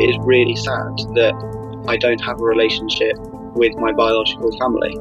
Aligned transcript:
it 0.00 0.08
is 0.08 0.16
really 0.22 0.56
sad 0.56 0.96
that 1.12 1.84
I 1.86 1.98
don't 1.98 2.20
have 2.24 2.40
a 2.40 2.42
relationship 2.42 3.12
with 3.52 3.76
my 3.76 3.92
biological 3.92 4.50
family. 4.58 4.96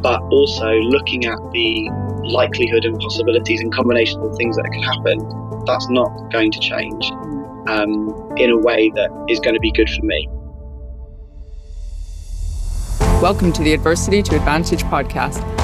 But 0.00 0.22
also 0.32 0.72
looking 0.72 1.26
at 1.26 1.36
the 1.52 1.90
likelihood 2.24 2.86
and 2.86 2.98
possibilities 2.98 3.60
and 3.60 3.70
combinations 3.70 4.24
of 4.24 4.34
things 4.36 4.56
that 4.56 4.64
can 4.72 4.82
happen, 4.82 5.64
that's 5.66 5.90
not 5.90 6.08
going 6.32 6.50
to 6.52 6.58
change 6.58 7.10
um, 7.68 8.32
in 8.38 8.48
a 8.48 8.56
way 8.56 8.90
that 8.94 9.10
is 9.28 9.40
going 9.40 9.54
to 9.54 9.60
be 9.60 9.72
good 9.72 9.90
for 9.90 10.06
me. 10.06 10.26
Welcome 13.20 13.52
to 13.52 13.62
the 13.62 13.74
Adversity 13.74 14.22
to 14.22 14.36
Advantage 14.36 14.84
podcast. 14.84 15.63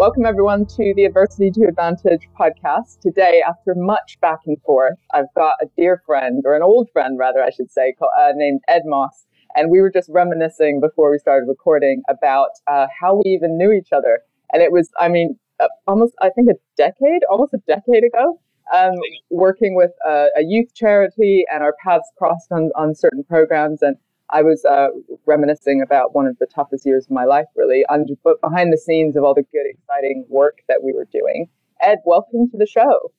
Welcome, 0.00 0.24
everyone, 0.24 0.64
to 0.64 0.94
the 0.96 1.04
Adversity 1.04 1.50
to 1.50 1.66
Advantage 1.68 2.26
podcast. 2.34 3.00
Today, 3.00 3.42
after 3.46 3.74
much 3.74 4.16
back 4.22 4.38
and 4.46 4.56
forth, 4.62 4.96
I've 5.12 5.26
got 5.36 5.56
a 5.60 5.66
dear 5.76 6.02
friend, 6.06 6.42
or 6.46 6.56
an 6.56 6.62
old 6.62 6.88
friend, 6.90 7.18
rather, 7.18 7.42
I 7.42 7.50
should 7.50 7.70
say, 7.70 7.92
called, 7.98 8.12
uh, 8.18 8.32
named 8.34 8.62
Ed 8.66 8.84
Moss. 8.86 9.26
And 9.54 9.70
we 9.70 9.82
were 9.82 9.90
just 9.90 10.08
reminiscing 10.08 10.80
before 10.80 11.10
we 11.10 11.18
started 11.18 11.48
recording 11.48 12.00
about 12.08 12.48
uh, 12.66 12.86
how 12.98 13.16
we 13.16 13.30
even 13.30 13.58
knew 13.58 13.72
each 13.72 13.92
other. 13.92 14.20
And 14.54 14.62
it 14.62 14.72
was, 14.72 14.88
I 14.98 15.08
mean, 15.08 15.38
uh, 15.62 15.68
almost, 15.86 16.14
I 16.22 16.30
think, 16.30 16.48
a 16.48 16.54
decade, 16.78 17.22
almost 17.30 17.52
a 17.52 17.60
decade 17.66 18.02
ago, 18.02 18.40
um, 18.74 18.94
working 19.28 19.74
with 19.74 19.90
a, 20.06 20.28
a, 20.34 20.42
youth 20.42 20.72
charity, 20.74 21.44
and 21.52 21.62
our 21.62 21.74
paths 21.84 22.10
crossed 22.16 22.50
on, 22.50 22.70
on 22.74 22.94
certain 22.94 23.22
programs. 23.22 23.82
And 23.82 23.96
I 24.32 24.42
was 24.42 24.64
uh, 24.64 24.88
reminiscing 25.26 25.82
about 25.82 26.14
one 26.14 26.26
of 26.26 26.38
the 26.38 26.46
toughest 26.46 26.86
years 26.86 27.06
of 27.06 27.10
my 27.10 27.24
life, 27.24 27.46
really, 27.56 27.84
under, 27.90 28.14
but 28.22 28.40
behind 28.40 28.72
the 28.72 28.78
scenes 28.78 29.16
of 29.16 29.24
all 29.24 29.34
the 29.34 29.42
good, 29.42 29.66
exciting 29.66 30.24
work 30.28 30.58
that 30.68 30.82
we 30.82 30.92
were 30.92 31.08
doing. 31.12 31.48
Ed, 31.82 31.98
welcome 32.04 32.48
to 32.50 32.56
the 32.56 32.66
show. 32.66 33.12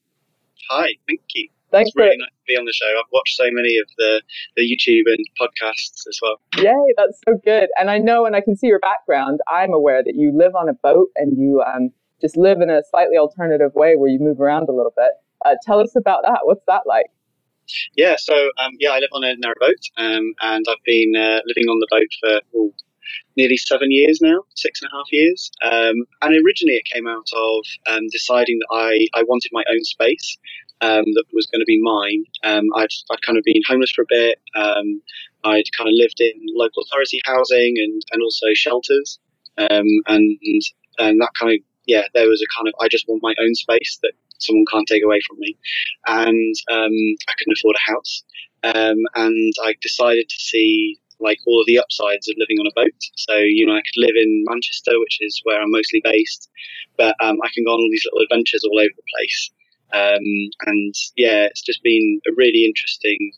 Hi, 0.70 0.88
thank 1.08 1.22
you. 1.36 1.50
Thanks 1.72 1.90
it's 1.90 1.96
really 1.96 2.18
nice 2.18 2.30
to 2.30 2.46
be 2.48 2.58
on 2.58 2.66
the 2.66 2.74
show. 2.74 2.88
I've 2.88 3.12
watched 3.12 3.36
so 3.36 3.46
many 3.52 3.78
of 3.78 3.88
the, 3.98 4.22
the 4.56 4.64
YouTube 4.64 5.04
and 5.08 5.26
podcasts 5.40 6.08
as 6.08 6.20
well. 6.22 6.36
Yay, 6.58 6.94
that's 6.98 7.20
so 7.28 7.36
good. 7.44 7.70
And 7.78 7.90
I 7.90 7.98
know, 7.98 8.26
and 8.26 8.36
I 8.36 8.42
can 8.42 8.56
see 8.56 8.68
your 8.68 8.80
background. 8.80 9.40
I'm 9.48 9.74
aware 9.74 10.04
that 10.04 10.16
you 10.16 10.32
live 10.36 10.56
on 10.56 10.70
a 10.70 10.74
boat 10.74 11.10
and 11.16 11.38
you 11.38 11.62
um, 11.62 11.92
just 12.20 12.38
live 12.38 12.62
in 12.62 12.70
a 12.70 12.82
slightly 12.90 13.18
alternative 13.18 13.72
way 13.74 13.96
where 13.96 14.10
you 14.10 14.20
move 14.20 14.40
around 14.40 14.70
a 14.70 14.74
little 14.74 14.94
bit. 14.96 15.12
Uh, 15.46 15.56
tell 15.66 15.80
us 15.80 15.96
about 15.96 16.24
that. 16.24 16.42
What's 16.44 16.64
that 16.68 16.82
like? 16.86 17.08
Yeah, 17.96 18.16
so 18.18 18.34
um, 18.64 18.72
yeah, 18.80 18.92
I 18.92 19.00
live 19.00 19.10
on 19.14 19.24
a 19.24 19.36
narrowboat, 19.36 19.82
um, 19.98 20.34
and 20.42 20.66
I've 20.68 20.84
been 20.86 21.16
uh, 21.16 21.40
living 21.46 21.68
on 21.70 21.80
the 21.80 21.88
boat 21.92 22.08
for 22.20 22.42
nearly 23.38 23.58
seven 23.58 23.92
years 23.92 24.20
now, 24.22 24.44
six 24.56 24.82
and 24.82 24.90
a 24.92 24.96
half 24.96 25.12
years. 25.12 25.52
Um, 25.64 25.96
and 26.22 26.34
originally, 26.46 26.76
it 26.76 26.86
came 26.94 27.08
out 27.08 27.28
of 27.36 27.66
um, 27.88 28.04
deciding 28.12 28.60
that 28.60 28.76
I, 28.76 29.20
I 29.20 29.24
wanted 29.24 29.50
my 29.54 29.64
own 29.70 29.84
space 29.84 30.38
um, 30.82 31.06
that 31.14 31.26
was 31.34 31.48
going 31.48 31.62
to 31.62 31.66
be 31.66 31.82
mine. 31.82 32.24
Um, 32.44 32.66
I'd, 32.76 32.90
I'd 33.12 33.22
kind 33.22 33.38
of 33.38 33.44
been 33.46 33.62
homeless 33.68 33.92
for 33.92 34.04
a 34.04 34.10
bit. 34.10 34.40
I'd 35.44 35.64
kind 35.78 35.88
of 35.90 35.94
lived 35.96 36.20
in 36.20 36.34
local 36.56 36.84
authority 36.84 37.20
housing 37.26 37.76
and, 37.78 38.02
and 38.12 38.22
also 38.22 38.48
shelters, 38.54 39.20
and 39.58 40.38
and 41.00 41.22
that 41.22 41.32
kind 41.40 41.54
of 41.54 41.60
yeah, 41.88 42.04
there 42.14 42.30
was 42.30 42.42
a 42.42 42.50
kind 42.58 42.68
of 42.68 42.74
I 42.80 42.88
just 42.88 43.08
want 43.08 43.24
my 43.24 43.34
own 43.42 43.56
space 43.56 44.00
that 44.04 44.14
someone 44.42 44.66
can't 44.72 44.88
take 44.88 45.04
away 45.04 45.20
from 45.28 45.38
me. 45.40 45.58
And 46.08 46.56
um, 46.72 46.96
I 47.30 47.34
couldn't 47.38 47.58
afford 47.58 47.76
a 47.76 47.92
house. 47.92 48.24
Um, 48.64 48.98
and 49.16 49.54
I 49.64 49.76
decided 49.82 50.30
to 50.30 50.40
see 50.40 51.00
like 51.20 51.38
all 51.46 51.60
of 51.62 51.68
the 51.68 51.80
upsides 51.80 52.28
of 52.30 52.36
living 52.38 52.58
on 52.60 52.68
a 52.68 52.76
boat. 52.76 53.00
So, 53.16 53.38
you 53.38 53.66
know, 53.66 53.74
I 53.74 53.82
could 53.82 54.02
live 54.02 54.16
in 54.16 54.44
Manchester, 54.48 55.00
which 55.00 55.20
is 55.22 55.40
where 55.44 55.62
I'm 55.62 55.72
mostly 55.72 56.02
based, 56.04 56.50
but 56.98 57.16
um, 57.22 57.38
I 57.44 57.50
can 57.54 57.64
go 57.64 57.72
on 57.72 57.80
all 57.80 57.90
these 57.92 58.06
little 58.06 58.24
adventures 58.24 58.64
all 58.64 58.80
over 58.80 58.90
the 58.96 59.04
place. 59.18 59.52
Um, 59.94 60.24
and 60.68 60.96
yeah, 61.16 61.46
it's 61.46 61.62
just 61.62 61.84
been 61.84 62.20
a 62.28 62.32
really 62.36 62.66
interesting 62.66 63.34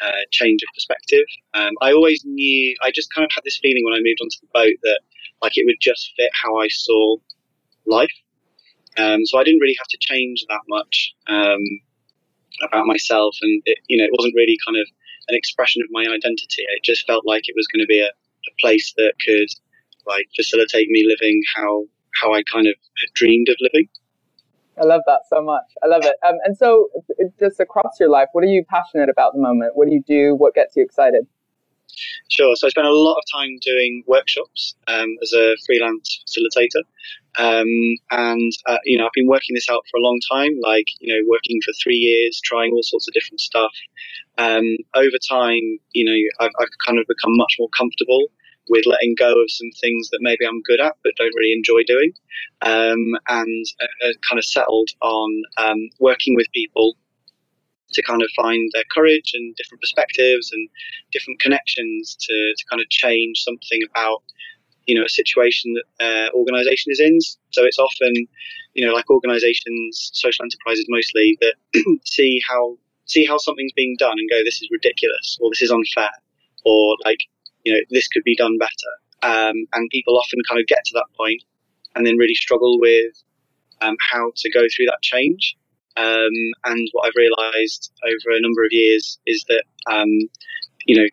uh, 0.00 0.24
change 0.30 0.62
of 0.62 0.74
perspective. 0.74 1.24
Um, 1.54 1.72
I 1.82 1.92
always 1.92 2.22
knew, 2.24 2.76
I 2.82 2.90
just 2.90 3.12
kind 3.14 3.24
of 3.24 3.30
had 3.34 3.44
this 3.44 3.58
feeling 3.58 3.84
when 3.84 3.94
I 3.94 4.00
moved 4.02 4.20
onto 4.20 4.40
the 4.40 4.52
boat 4.52 4.76
that 4.82 5.00
like 5.42 5.56
it 5.56 5.66
would 5.66 5.80
just 5.80 6.12
fit 6.16 6.30
how 6.42 6.58
I 6.58 6.68
saw 6.68 7.16
life. 7.86 8.10
Um, 8.98 9.24
so 9.26 9.38
I 9.38 9.44
didn't 9.44 9.60
really 9.60 9.76
have 9.78 9.88
to 9.88 9.98
change 10.00 10.44
that 10.48 10.62
much 10.68 11.14
um, 11.28 11.62
about 12.62 12.86
myself, 12.86 13.36
and 13.42 13.62
it, 13.66 13.78
you 13.88 13.98
know, 13.98 14.04
it 14.04 14.10
wasn't 14.16 14.34
really 14.34 14.56
kind 14.66 14.78
of 14.80 14.86
an 15.28 15.34
expression 15.36 15.82
of 15.82 15.88
my 15.90 16.02
identity. 16.02 16.62
It 16.76 16.84
just 16.84 17.06
felt 17.06 17.26
like 17.26 17.42
it 17.48 17.54
was 17.56 17.66
going 17.68 17.82
to 17.82 17.86
be 17.86 18.00
a, 18.00 18.08
a 18.08 18.52
place 18.60 18.94
that 18.96 19.12
could 19.24 19.48
like 20.06 20.26
facilitate 20.36 20.88
me 20.88 21.04
living 21.06 21.42
how 21.56 21.84
how 22.20 22.32
I 22.32 22.42
kind 22.50 22.66
of 22.66 22.74
had 23.00 23.12
dreamed 23.14 23.48
of 23.48 23.56
living. 23.60 23.88
I 24.78 24.84
love 24.84 25.02
that 25.06 25.20
so 25.28 25.42
much. 25.42 25.64
I 25.82 25.86
love 25.86 26.04
it. 26.04 26.16
Um, 26.26 26.36
and 26.44 26.56
so, 26.56 26.88
just 27.40 27.60
across 27.60 27.98
your 27.98 28.10
life, 28.10 28.28
what 28.32 28.44
are 28.44 28.48
you 28.48 28.64
passionate 28.68 29.08
about 29.08 29.28
at 29.28 29.34
the 29.34 29.42
moment? 29.42 29.72
What 29.74 29.88
do 29.88 29.94
you 29.94 30.02
do? 30.06 30.34
What 30.34 30.54
gets 30.54 30.76
you 30.76 30.82
excited? 30.82 31.26
Sure. 32.28 32.54
So 32.56 32.66
I 32.66 32.70
spent 32.70 32.86
a 32.86 32.92
lot 32.92 33.16
of 33.16 33.24
time 33.32 33.56
doing 33.62 34.02
workshops 34.06 34.74
um, 34.88 35.16
as 35.22 35.32
a 35.32 35.56
freelance 35.66 36.22
facilitator. 36.26 36.82
Um, 37.38 37.68
and, 38.10 38.52
uh, 38.66 38.78
you 38.84 38.98
know, 38.98 39.06
I've 39.06 39.14
been 39.14 39.28
working 39.28 39.54
this 39.54 39.68
out 39.70 39.84
for 39.90 39.98
a 39.98 40.02
long 40.02 40.18
time, 40.30 40.52
like, 40.62 40.86
you 41.00 41.14
know, 41.14 41.20
working 41.28 41.60
for 41.64 41.72
three 41.82 41.96
years, 41.96 42.40
trying 42.44 42.72
all 42.72 42.82
sorts 42.82 43.08
of 43.08 43.14
different 43.14 43.40
stuff. 43.40 43.72
Um, 44.38 44.64
over 44.94 45.16
time, 45.28 45.78
you 45.92 46.04
know, 46.04 46.16
I've, 46.40 46.52
I've 46.58 46.68
kind 46.86 46.98
of 46.98 47.06
become 47.06 47.36
much 47.36 47.56
more 47.58 47.68
comfortable 47.76 48.28
with 48.68 48.86
letting 48.86 49.14
go 49.16 49.30
of 49.30 49.50
some 49.50 49.70
things 49.80 50.10
that 50.10 50.18
maybe 50.20 50.44
I'm 50.44 50.62
good 50.62 50.80
at 50.80 50.96
but 51.04 51.12
don't 51.16 51.34
really 51.36 51.52
enjoy 51.52 51.82
doing, 51.86 52.12
um, 52.62 53.16
and 53.28 53.66
uh, 53.80 54.08
uh 54.08 54.12
kind 54.28 54.38
of 54.38 54.44
settled 54.44 54.90
on 55.02 55.42
um, 55.56 55.88
working 56.00 56.34
with 56.34 56.46
people 56.52 56.96
to 57.96 58.02
kind 58.02 58.22
of 58.22 58.28
find 58.36 58.70
their 58.74 58.84
courage 58.92 59.32
and 59.34 59.56
different 59.56 59.80
perspectives 59.80 60.52
and 60.52 60.68
different 61.12 61.40
connections 61.40 62.16
to, 62.20 62.54
to 62.56 62.64
kind 62.70 62.80
of 62.80 62.88
change 62.90 63.40
something 63.40 63.80
about 63.90 64.22
you 64.86 64.94
know 64.94 65.04
a 65.04 65.08
situation 65.08 65.74
that 65.74 65.86
uh, 66.04 66.36
organization 66.36 66.92
is 66.92 67.00
in. 67.00 67.18
So 67.50 67.64
it's 67.64 67.78
often 67.78 68.12
you 68.74 68.86
know 68.86 68.92
like 68.92 69.10
organizations 69.10 70.10
social 70.12 70.44
enterprises 70.44 70.86
mostly 70.88 71.38
that 71.40 71.54
see 72.04 72.40
how 72.48 72.76
see 73.06 73.24
how 73.24 73.38
something's 73.38 73.72
being 73.72 73.96
done 73.98 74.16
and 74.18 74.30
go 74.30 74.38
this 74.44 74.62
is 74.62 74.68
ridiculous 74.70 75.38
or 75.40 75.50
this 75.50 75.62
is 75.62 75.70
unfair 75.70 76.10
or 76.64 76.96
like 77.04 77.18
you 77.64 77.72
know 77.72 77.80
this 77.90 78.08
could 78.08 78.24
be 78.24 78.36
done 78.36 78.56
better. 78.58 78.92
Um, 79.22 79.56
and 79.72 79.90
people 79.90 80.18
often 80.18 80.38
kind 80.48 80.60
of 80.60 80.66
get 80.66 80.84
to 80.84 80.92
that 80.94 81.06
point 81.16 81.42
and 81.94 82.06
then 82.06 82.16
really 82.16 82.34
struggle 82.34 82.78
with 82.78 83.14
um, 83.80 83.96
how 84.12 84.30
to 84.36 84.50
go 84.50 84.60
through 84.60 84.86
that 84.86 85.00
change 85.02 85.56
um, 85.96 86.36
and 86.64 86.88
what 86.92 87.06
I've 87.06 87.16
realised 87.16 87.92
over 88.04 88.36
a 88.36 88.40
number 88.40 88.64
of 88.64 88.70
years 88.70 89.18
is 89.26 89.44
that, 89.48 89.64
um, 89.86 90.08
you 90.86 90.96
know, 90.96 91.06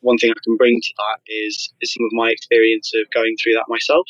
one 0.00 0.16
thing 0.18 0.30
I 0.30 0.40
can 0.44 0.56
bring 0.56 0.80
to 0.80 0.94
that 0.96 1.20
is, 1.26 1.72
is 1.80 1.92
some 1.92 2.04
of 2.04 2.12
my 2.12 2.30
experience 2.30 2.92
of 2.94 3.10
going 3.10 3.34
through 3.42 3.54
that 3.54 3.66
myself 3.68 4.06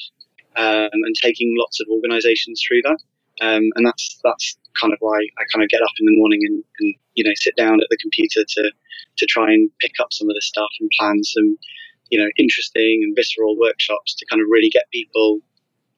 um, 0.57 0.91
and 0.93 1.15
taking 1.15 1.55
lots 1.59 1.81
of 1.81 1.87
organisations 1.91 2.63
through 2.67 2.83
that. 2.83 2.99
Um, 3.41 3.63
and 3.77 3.87
that's 3.87 4.19
that's 4.25 4.57
kind 4.81 4.93
of 4.93 4.99
why 5.01 5.17
I 5.17 5.43
kind 5.53 5.63
of 5.63 5.69
get 5.69 5.81
up 5.81 5.95
in 6.01 6.07
the 6.07 6.17
morning 6.19 6.41
and, 6.45 6.65
and, 6.81 6.95
you 7.15 7.25
know 7.25 7.33
sit 7.37 7.57
down 7.57 7.81
at 7.81 7.87
the 7.91 7.97
computer 8.01 8.45
to 8.47 8.73
to 9.17 9.27
try 9.27 9.53
and 9.53 9.71
pick 9.81 9.93
up 10.01 10.13
some 10.13 10.29
of 10.29 10.35
the 10.35 10.41
stuff 10.41 10.71
and 10.81 10.91
plan 10.99 11.23
some 11.25 11.57
you 12.11 12.19
know 12.19 12.29
interesting 12.37 13.01
and 13.03 13.15
visceral 13.17 13.57
workshops 13.59 14.15
to 14.17 14.27
kind 14.27 14.43
of 14.43 14.49
really 14.51 14.71
get 14.71 14.85
people 14.93 15.39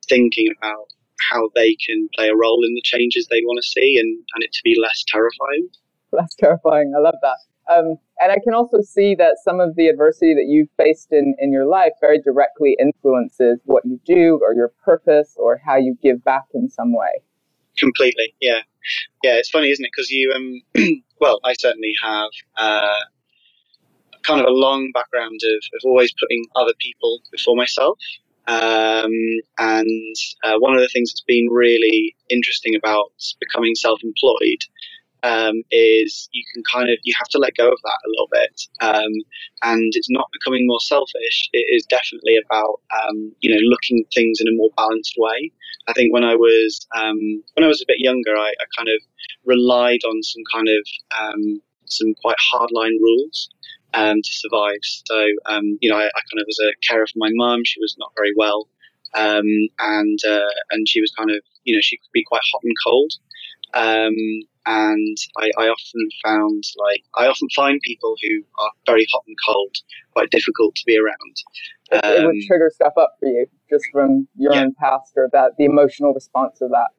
thinking 0.08 0.48
about 0.58 0.88
how 1.30 1.50
they 1.54 1.76
can 1.86 2.08
play 2.14 2.28
a 2.28 2.36
role 2.36 2.64
in 2.66 2.74
the 2.74 2.82
changes 2.82 3.26
they 3.30 3.40
want 3.42 3.58
to 3.62 3.68
see 3.68 3.98
and, 3.98 4.18
and 4.34 4.42
it 4.42 4.52
to 4.52 4.60
be 4.64 4.76
less 4.80 5.04
terrifying. 5.08 5.68
Less 6.12 6.34
terrifying. 6.34 6.92
I 6.96 7.00
love 7.00 7.14
that. 7.22 7.36
Um, 7.72 7.96
and 8.18 8.32
I 8.32 8.38
can 8.42 8.52
also 8.52 8.80
see 8.82 9.14
that 9.14 9.36
some 9.44 9.60
of 9.60 9.76
the 9.76 9.86
adversity 9.86 10.34
that 10.34 10.46
you've 10.48 10.70
faced 10.76 11.12
in, 11.12 11.36
in 11.38 11.52
your 11.52 11.66
life 11.66 11.92
very 12.00 12.20
directly 12.20 12.76
influences 12.80 13.60
what 13.64 13.84
you 13.84 14.00
do 14.04 14.40
or 14.42 14.52
your 14.52 14.72
purpose 14.84 15.36
or 15.36 15.60
how 15.64 15.76
you 15.76 15.96
give 16.02 16.24
back 16.24 16.46
in 16.52 16.68
some 16.68 16.92
way. 16.92 17.22
Completely, 17.78 18.34
yeah. 18.40 18.58
Yeah, 19.22 19.34
it's 19.36 19.50
funny, 19.50 19.70
isn't 19.70 19.84
it? 19.84 19.92
Because 19.94 20.10
you, 20.10 20.32
um, 20.34 21.02
well, 21.20 21.38
I 21.44 21.52
certainly 21.52 21.92
have 22.02 22.30
uh, 22.56 23.04
kind 24.22 24.40
of 24.40 24.46
a 24.46 24.52
long 24.52 24.90
background 24.92 25.40
of, 25.44 25.62
of 25.74 25.80
always 25.84 26.12
putting 26.18 26.44
other 26.56 26.72
people 26.80 27.20
before 27.30 27.56
myself. 27.56 27.98
Um, 28.50 29.12
and 29.58 30.16
uh, 30.42 30.58
one 30.58 30.74
of 30.74 30.80
the 30.80 30.90
things 30.92 31.12
that's 31.12 31.24
been 31.26 31.48
really 31.50 32.16
interesting 32.28 32.74
about 32.74 33.12
becoming 33.38 33.76
self-employed 33.76 34.58
um, 35.22 35.62
is 35.70 36.28
you 36.32 36.42
can 36.52 36.62
kind 36.72 36.90
of 36.90 36.96
you 37.04 37.14
have 37.16 37.28
to 37.28 37.38
let 37.38 37.54
go 37.56 37.68
of 37.68 37.78
that 37.84 37.98
a 38.04 38.10
little 38.10 38.28
bit, 38.32 38.62
um, 38.80 39.12
and 39.62 39.92
it's 39.94 40.10
not 40.10 40.26
becoming 40.32 40.66
more 40.66 40.80
selfish. 40.80 41.48
It 41.52 41.66
is 41.76 41.84
definitely 41.86 42.38
about 42.44 42.80
um, 42.90 43.32
you 43.40 43.50
know 43.54 43.60
looking 43.62 44.04
things 44.14 44.38
in 44.40 44.48
a 44.48 44.56
more 44.56 44.70
balanced 44.76 45.14
way. 45.16 45.52
I 45.88 45.92
think 45.92 46.12
when 46.12 46.24
I 46.24 46.34
was 46.34 46.86
um, 46.96 47.42
when 47.54 47.64
I 47.64 47.68
was 47.68 47.82
a 47.82 47.86
bit 47.86 47.98
younger, 48.00 48.36
I, 48.36 48.48
I, 48.48 48.64
kind 48.76 48.88
of 48.88 49.00
relied 49.44 50.00
on 50.04 50.22
some 50.22 50.42
kind 50.52 50.68
of 50.68 50.82
um, 51.20 51.62
some 51.86 52.14
quite 52.22 52.36
hardline 52.52 52.98
rules. 53.00 53.50
Um, 53.92 54.22
to 54.22 54.32
survive, 54.32 54.78
so 54.82 55.18
you 55.80 55.90
know, 55.90 55.96
I, 55.96 56.04
I, 56.04 56.20
kind 56.30 56.38
of 56.38 56.46
was 56.46 56.60
a 56.62 56.70
carer 56.86 57.06
for 57.08 57.18
my 57.18 57.30
mum. 57.32 57.62
She 57.64 57.80
was 57.80 57.96
not 57.98 58.12
very 58.16 58.32
well, 58.36 58.68
and 59.14 60.18
uh, 60.28 60.50
and 60.70 60.88
she 60.88 61.00
was 61.00 61.12
kind 61.16 61.30
of 61.30 61.38
you 61.64 61.74
know 61.74 61.80
she 61.82 61.96
could 61.96 62.12
be 62.12 62.24
quite 62.24 62.40
hot 62.52 62.62
and 62.62 62.74
cold, 62.84 63.12
um, 63.74 64.14
and 64.66 65.16
I, 65.38 65.50
I, 65.58 65.68
often 65.68 66.08
found 66.24 66.64
like 66.76 67.02
I 67.16 67.26
often 67.26 67.48
find 67.54 67.80
people 67.82 68.14
who 68.22 68.42
are 68.60 68.70
very 68.86 69.06
hot 69.12 69.24
and 69.26 69.36
cold 69.46 69.74
quite 70.12 70.30
difficult 70.30 70.74
to 70.76 70.82
be 70.86 70.98
around. 70.98 71.36
Um, 71.92 72.00
it, 72.04 72.26
would 72.26 72.30
um, 72.30 72.40
trigger 72.46 72.70
stuff 72.72 72.92
up 72.96 73.16
for 73.18 73.28
you 73.28 73.46
just 73.68 73.84
from 73.92 74.28
your 74.36 74.54
yeah. 74.54 74.62
own 74.62 74.74
past 74.74 75.12
or 75.16 75.28
that 75.32 75.52
the 75.58 75.64
emotional 75.64 76.12
response 76.12 76.60
of 76.60 76.70
that. 76.70 76.90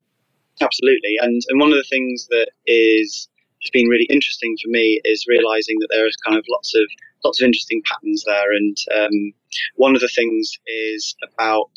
Absolutely, 0.61 1.15
and 1.19 1.41
and 1.49 1.59
one 1.59 1.69
of 1.69 1.75
the 1.75 1.87
things 1.89 2.27
that 2.29 2.49
is 2.65 3.29
has 3.63 3.69
been 3.71 3.87
really 3.87 4.07
interesting 4.09 4.55
for 4.61 4.69
me 4.69 5.01
is 5.05 5.25
realizing 5.27 5.77
that 5.79 5.89
there 5.91 6.07
is 6.07 6.15
kind 6.25 6.37
of 6.37 6.45
lots 6.49 6.73
of 6.75 6.83
lots 7.23 7.41
of 7.41 7.45
interesting 7.45 7.81
patterns 7.85 8.23
there, 8.25 8.51
and 8.51 8.77
um, 8.95 9.33
one 9.75 9.95
of 9.95 10.01
the 10.01 10.09
things 10.09 10.51
is 10.65 11.15
about 11.33 11.69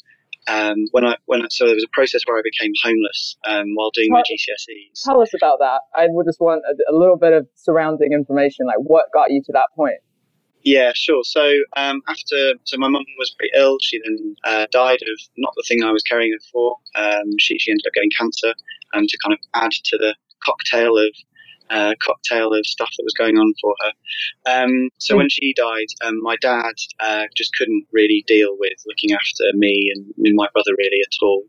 um, 0.46 0.86
when 0.92 1.04
I 1.04 1.16
when 1.26 1.42
I, 1.42 1.46
so 1.50 1.66
there 1.66 1.74
was 1.74 1.84
a 1.84 1.92
process 1.92 2.22
where 2.26 2.38
I 2.38 2.42
became 2.42 2.72
homeless 2.82 3.36
um, 3.46 3.74
while 3.74 3.90
doing 3.90 4.08
tell, 4.08 4.18
my 4.18 4.22
GCSEs. 4.22 5.02
Tell 5.04 5.20
us 5.20 5.32
about 5.34 5.58
that. 5.60 5.80
I 5.94 6.06
would 6.08 6.26
just 6.26 6.40
want 6.40 6.62
a, 6.68 6.92
a, 6.92 6.94
little 6.94 7.16
bit 7.16 7.32
of 7.32 7.46
surrounding 7.54 8.12
information, 8.12 8.66
like 8.66 8.78
what 8.78 9.06
got 9.12 9.30
you 9.30 9.42
to 9.44 9.52
that 9.52 9.68
point. 9.74 10.00
Yeah, 10.62 10.92
sure. 10.94 11.22
So 11.24 11.52
um, 11.76 12.00
after, 12.08 12.54
so 12.64 12.78
my 12.78 12.88
mum 12.88 13.04
was 13.18 13.34
pretty 13.38 13.52
ill. 13.54 13.76
She 13.82 14.00
then 14.02 14.34
uh, 14.44 14.66
died 14.72 15.00
of 15.02 15.20
not 15.36 15.52
the 15.56 15.64
thing 15.68 15.82
I 15.82 15.92
was 15.92 16.02
caring 16.02 16.32
her 16.32 16.38
for. 16.50 16.76
Um, 16.94 17.38
she 17.38 17.58
she 17.58 17.70
ended 17.70 17.86
up 17.86 17.92
getting 17.92 18.10
cancer, 18.18 18.54
and 18.94 19.08
to 19.08 19.18
kind 19.22 19.34
of 19.34 19.38
add 19.54 19.72
to 19.72 19.98
the 19.98 20.14
cocktail 20.42 20.98
of 20.98 21.14
uh, 21.70 21.94
cocktail 22.02 22.52
of 22.52 22.66
stuff 22.66 22.90
that 22.96 23.04
was 23.04 23.14
going 23.14 23.38
on 23.38 23.52
for 23.60 23.74
her. 23.82 24.62
Um, 24.62 24.90
so 24.98 25.14
mm. 25.14 25.18
when 25.18 25.28
she 25.30 25.54
died, 25.54 25.86
um, 26.04 26.20
my 26.22 26.36
dad 26.40 26.74
uh, 27.00 27.24
just 27.36 27.54
couldn't 27.54 27.86
really 27.92 28.24
deal 28.26 28.56
with 28.58 28.74
looking 28.86 29.12
after 29.12 29.44
me 29.54 29.90
and, 29.94 30.06
and 30.24 30.36
my 30.36 30.48
brother 30.52 30.72
really 30.76 31.00
at 31.02 31.22
all. 31.22 31.44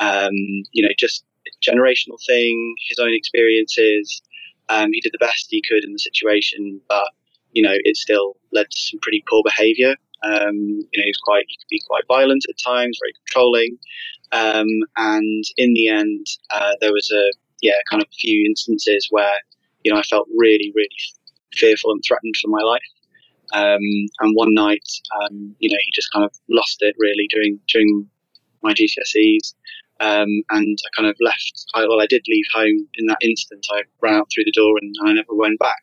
Um, 0.00 0.34
you 0.72 0.82
know, 0.82 0.90
just 0.98 1.24
generational 1.66 2.18
thing, 2.26 2.74
his 2.88 2.98
own 2.98 3.14
experiences. 3.14 4.22
Um, 4.68 4.90
he 4.92 5.00
did 5.00 5.12
the 5.12 5.18
best 5.18 5.48
he 5.50 5.62
could 5.68 5.84
in 5.84 5.92
the 5.92 5.98
situation, 5.98 6.80
but 6.88 7.08
you 7.52 7.62
know, 7.62 7.74
it 7.74 7.96
still 7.96 8.36
led 8.52 8.70
to 8.70 8.78
some 8.78 9.00
pretty 9.00 9.24
poor 9.28 9.42
behaviour. 9.44 9.96
Um, 10.22 10.54
you 10.54 10.96
know, 10.96 11.04
he 11.04 11.10
was 11.10 11.20
quite 11.24 11.44
he 11.48 11.56
could 11.56 11.68
be 11.70 11.82
quite 11.86 12.04
violent 12.06 12.44
at 12.48 12.56
times, 12.64 12.98
very 13.02 13.14
controlling. 13.24 13.78
Um, 14.32 14.68
and 14.96 15.44
in 15.56 15.74
the 15.74 15.88
end, 15.88 16.26
uh, 16.52 16.72
there 16.80 16.92
was 16.92 17.10
a 17.10 17.32
yeah, 17.62 17.78
kind 17.90 18.02
of 18.02 18.08
a 18.08 18.20
few 18.20 18.44
instances 18.46 19.08
where 19.10 19.34
you 19.82 19.92
know, 19.92 19.98
I 19.98 20.02
felt 20.02 20.28
really, 20.36 20.72
really 20.74 20.88
fearful 21.54 21.92
and 21.92 22.02
threatened 22.06 22.34
for 22.40 22.48
my 22.48 22.62
life. 22.62 22.80
Um, 23.52 23.80
and 24.20 24.34
one 24.34 24.54
night, 24.54 24.86
um, 25.22 25.54
you 25.58 25.70
know, 25.70 25.78
he 25.84 25.92
just 25.94 26.12
kind 26.12 26.24
of 26.24 26.32
lost 26.48 26.78
it 26.80 26.94
really 26.98 27.26
during 27.30 27.58
during 27.68 28.08
my 28.62 28.72
GCSEs. 28.72 29.54
Um, 30.00 30.28
and 30.50 30.78
I 30.78 30.88
kind 30.96 31.08
of 31.10 31.16
left. 31.20 31.66
I, 31.74 31.82
well, 31.82 32.00
I 32.00 32.06
did 32.06 32.22
leave 32.28 32.46
home 32.54 32.88
in 32.94 33.06
that 33.06 33.18
instant. 33.22 33.66
I 33.70 33.82
ran 34.00 34.14
out 34.14 34.28
through 34.32 34.44
the 34.44 34.52
door 34.52 34.78
and 34.80 34.94
I 35.04 35.12
never 35.12 35.34
went 35.34 35.58
back. 35.58 35.82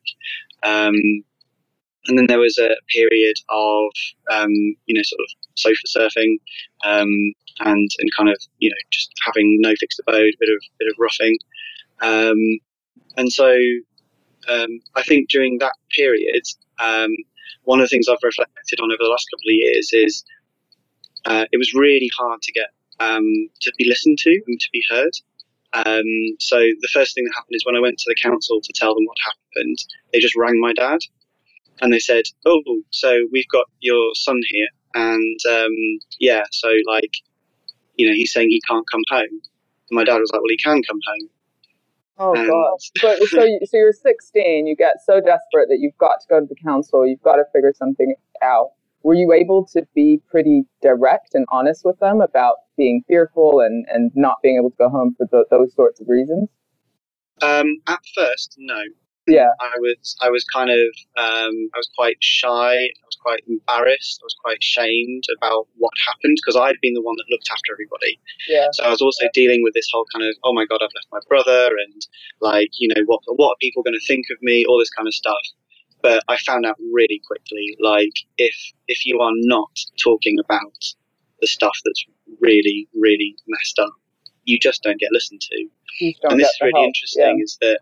Um, 0.64 0.96
and 2.08 2.18
then 2.18 2.26
there 2.28 2.40
was 2.40 2.58
a 2.58 2.76
period 2.90 3.36
of, 3.50 3.92
um, 4.32 4.50
you 4.86 4.96
know, 4.96 5.02
sort 5.04 5.20
of 5.22 5.30
sofa 5.56 5.76
surfing 5.88 6.38
um, 6.86 7.10
and 7.60 7.90
and 8.00 8.10
kind 8.18 8.30
of, 8.30 8.38
you 8.60 8.70
know, 8.70 8.76
just 8.92 9.12
having 9.26 9.58
no 9.60 9.74
fixed 9.80 10.00
abode, 10.00 10.34
a 10.34 10.40
bit 10.40 10.50
of 10.50 10.62
bit 10.80 10.88
of 10.90 10.96
roughing. 10.98 11.38
and 13.18 13.32
so 13.32 13.56
um, 14.48 14.80
I 14.96 15.04
think 15.04 15.30
during 15.30 15.58
that 15.60 15.74
period, 15.96 16.44
um, 16.80 17.12
one 17.64 17.80
of 17.80 17.86
the 17.86 17.90
things 17.90 18.08
I've 18.08 18.18
reflected 18.24 18.80
on 18.82 18.92
over 18.92 18.98
the 19.00 19.10
last 19.10 19.28
couple 19.30 19.50
of 19.50 19.56
years 19.56 19.90
is 19.94 20.24
uh, 21.26 21.46
it 21.52 21.58
was 21.58 21.74
really 21.74 22.10
hard 22.18 22.42
to 22.42 22.52
get 22.52 22.68
um, 23.00 23.26
to 23.62 23.72
be 23.78 23.86
listened 23.86 24.18
to 24.20 24.42
and 24.48 24.60
to 24.60 24.70
be 24.72 24.84
heard. 24.90 25.14
Um, 25.74 26.06
so 26.40 26.58
the 26.58 26.90
first 26.94 27.14
thing 27.14 27.26
that 27.26 27.34
happened 27.36 27.56
is 27.56 27.66
when 27.66 27.76
I 27.76 27.82
went 27.82 27.98
to 28.00 28.06
the 28.08 28.16
council 28.22 28.60
to 28.62 28.74
tell 28.74 28.96
them 28.96 29.06
what 29.06 29.18
happened, 29.26 29.78
they 30.12 30.20
just 30.20 30.36
rang 30.36 30.60
my 30.60 30.74
dad 30.74 31.00
and 31.82 31.94
they 31.94 32.00
said, 32.00 32.24
"Oh, 32.46 32.62
so 32.92 33.28
we've 33.32 33.48
got 33.50 33.66
your 33.80 34.12
son 34.16 34.40
here, 34.50 34.68
and 34.96 35.40
um, 35.50 35.76
yeah, 36.20 36.44
so 36.52 36.70
like, 36.88 37.14
you 37.96 38.08
know, 38.08 38.14
he's 38.14 38.34
saying 38.34 38.50
he 38.50 38.62
can't 38.68 38.90
come 38.90 39.04
home." 39.10 39.42
And 39.90 39.96
my 39.96 40.04
dad 40.04 40.18
was 40.18 40.32
like, 40.32 40.42
"Well, 40.42 40.50
he 40.50 40.58
can 40.58 40.82
come 40.84 41.00
home." 41.06 41.30
Oh 42.20 42.34
gosh! 42.34 42.92
But 43.02 43.20
so 43.30 43.44
you, 43.46 43.60
so 43.66 43.78
you're 43.78 43.94
16. 43.94 44.68
You 44.68 44.76
get 44.76 44.96
so 45.06 45.20
desperate 45.20 45.68
that 45.70 45.78
you've 45.80 45.98
got 45.98 46.22
to 46.22 46.28
go 46.30 46.40
to 46.40 46.46
the 46.46 46.56
council. 46.56 47.06
You've 47.06 47.22
got 47.22 47.36
to 47.36 47.44
figure 47.54 47.74
something 47.76 48.16
out. 48.42 48.72
Were 49.04 49.14
you 49.14 49.32
able 49.32 49.66
to 49.74 49.88
be 49.94 50.22
pretty 50.30 50.64
direct 50.82 51.34
and 51.34 51.46
honest 51.52 51.86
with 51.86 52.00
them 52.00 52.20
about 52.22 52.56
being 52.76 53.04
fearful 53.08 53.60
and 53.62 53.86
and 53.90 54.12
not 54.16 54.38
being 54.42 54.58
able 54.58 54.72
to 54.72 54.78
go 54.78 54.90
home 54.90 55.16
for 55.18 55.28
the, 55.32 55.46
those 55.52 55.74
sorts 55.76 56.02
of 56.02 56.08
reasons? 56.10 56.50
Um, 57.42 57.78
at 57.88 58.02
first, 58.16 58.56
no 58.58 58.82
yeah. 59.28 59.50
I 59.60 59.74
was 59.80 60.16
i 60.22 60.30
was 60.30 60.44
kind 60.46 60.70
of 60.70 60.88
um, 61.18 61.56
i 61.76 61.78
was 61.78 61.90
quite 61.96 62.18
shy 62.20 62.74
i 62.76 63.06
was 63.06 63.18
quite 63.22 63.44
embarrassed 63.48 64.20
i 64.22 64.26
was 64.26 64.36
quite 64.42 64.64
shamed 64.64 65.26
about 65.38 65.68
what 65.78 65.92
happened 66.08 66.38
because 66.42 66.56
i'd 66.56 66.80
been 66.82 66.94
the 66.94 67.02
one 67.02 67.16
that 67.18 67.26
looked 67.30 67.50
after 67.52 67.74
everybody. 67.74 68.20
Yeah. 68.48 68.68
So 68.74 68.84
i 68.86 68.90
was 68.90 69.02
also 69.02 69.28
dealing 69.34 69.64
with 69.64 69.74
this 69.74 69.88
whole 69.92 70.06
kind 70.14 70.26
of 70.28 70.36
oh 70.44 70.54
my 70.54 70.66
god 70.66 70.80
i've 70.82 70.96
left 70.96 71.08
my 71.12 71.20
brother 71.28 71.70
and 71.86 72.08
like 72.42 72.70
you 72.80 72.88
know 72.88 73.04
what 73.06 73.22
what 73.28 73.52
are 73.52 73.62
people 73.62 73.84
going 73.84 74.00
to 74.00 74.08
think 74.08 74.26
of 74.32 74.38
me? 74.42 74.66
All 74.68 74.80
this 74.80 74.90
kind 74.92 75.08
of 75.08 75.14
stuff. 75.14 75.46
But 76.02 76.24
i 76.28 76.38
found 76.38 76.66
out 76.66 76.78
really 76.94 77.22
quickly 77.26 77.76
like 77.80 78.14
if 78.38 78.56
if 78.88 79.06
you 79.06 79.20
are 79.20 79.34
not 79.34 79.72
talking 80.02 80.38
about 80.40 80.94
the 81.42 81.48
stuff 81.48 81.78
that's 81.84 82.06
really 82.40 82.88
really 82.94 83.36
messed 83.48 83.80
up 83.80 83.94
you 84.48 84.58
just 84.58 84.82
don't 84.82 85.00
get 85.00 85.10
listened 85.12 85.42
to. 85.42 85.68
And 86.24 86.40
this 86.40 86.48
is 86.48 86.58
really 86.62 86.72
help. 86.76 86.88
interesting 86.88 87.38
yeah. 87.38 87.44
is 87.44 87.58
that 87.62 87.80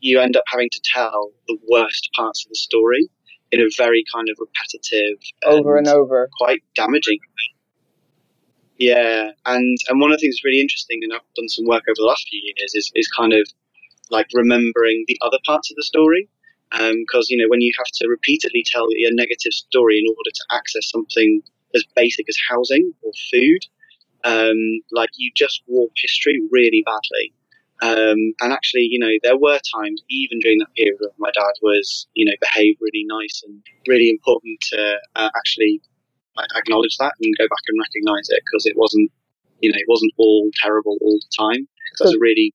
you 0.00 0.20
end 0.20 0.36
up 0.36 0.44
having 0.48 0.68
to 0.70 0.80
tell 0.92 1.30
the 1.48 1.56
worst 1.68 2.10
parts 2.16 2.44
of 2.44 2.50
the 2.50 2.56
story 2.56 3.08
in 3.52 3.60
a 3.60 3.68
very 3.76 4.04
kind 4.14 4.28
of 4.28 4.36
repetitive 4.38 5.18
over 5.44 5.76
and, 5.76 5.86
and 5.86 5.96
over. 5.96 6.28
quite 6.38 6.62
damaging 6.74 7.18
yeah 8.78 9.30
and 9.46 9.78
and 9.88 10.00
one 10.00 10.10
of 10.10 10.16
the 10.16 10.20
things 10.20 10.36
that's 10.36 10.44
really 10.44 10.60
interesting 10.60 11.00
and 11.02 11.12
i've 11.12 11.20
done 11.36 11.48
some 11.48 11.66
work 11.66 11.82
over 11.88 11.96
the 11.96 12.04
last 12.04 12.26
few 12.28 12.40
years 12.44 12.72
is, 12.74 12.92
is 12.94 13.08
kind 13.08 13.32
of 13.32 13.46
like 14.10 14.26
remembering 14.34 15.04
the 15.06 15.18
other 15.22 15.38
parts 15.46 15.70
of 15.70 15.76
the 15.76 15.82
story. 15.82 16.28
Because 16.70 17.26
um, 17.26 17.30
you 17.30 17.38
know 17.38 17.48
when 17.48 17.60
you 17.60 17.72
have 17.78 17.90
to 17.94 18.08
repeatedly 18.08 18.64
tell 18.64 18.84
a 18.84 19.10
negative 19.14 19.52
story 19.52 19.98
in 19.98 20.04
order 20.06 20.30
to 20.32 20.44
access 20.52 20.88
something 20.88 21.42
as 21.74 21.84
basic 21.96 22.28
as 22.28 22.36
housing 22.48 22.92
or 23.02 23.10
food 23.32 23.58
um, 24.22 24.80
like 24.92 25.08
you 25.16 25.32
just 25.34 25.62
warp 25.66 25.90
history 25.96 26.40
really 26.52 26.84
badly 26.86 27.32
um, 27.82 28.18
and 28.40 28.52
actually, 28.52 28.86
you 28.90 28.98
know, 28.98 29.10
there 29.22 29.38
were 29.38 29.58
times, 29.74 30.02
even 30.10 30.38
during 30.40 30.58
that 30.58 30.72
period, 30.76 30.96
where 30.98 31.10
my 31.18 31.30
dad 31.30 31.52
was, 31.62 32.06
you 32.14 32.26
know, 32.26 32.32
behaved 32.40 32.78
really 32.80 33.04
nice 33.06 33.42
and 33.46 33.62
really 33.88 34.10
important 34.10 34.60
to 34.72 34.98
uh, 35.16 35.30
actually 35.36 35.80
acknowledge 36.56 36.96
that 36.98 37.12
and 37.20 37.34
go 37.38 37.44
back 37.44 37.64
and 37.68 37.78
recognize 37.80 38.28
it 38.30 38.42
because 38.44 38.66
it 38.66 38.74
wasn't, 38.76 39.10
you 39.60 39.70
know, 39.70 39.76
it 39.76 39.86
wasn't 39.88 40.12
all 40.18 40.50
terrible 40.62 40.96
all 41.00 41.18
the 41.18 41.36
time. 41.38 41.66
It 41.66 42.04
was 42.04 42.14
a 42.14 42.18
really 42.20 42.54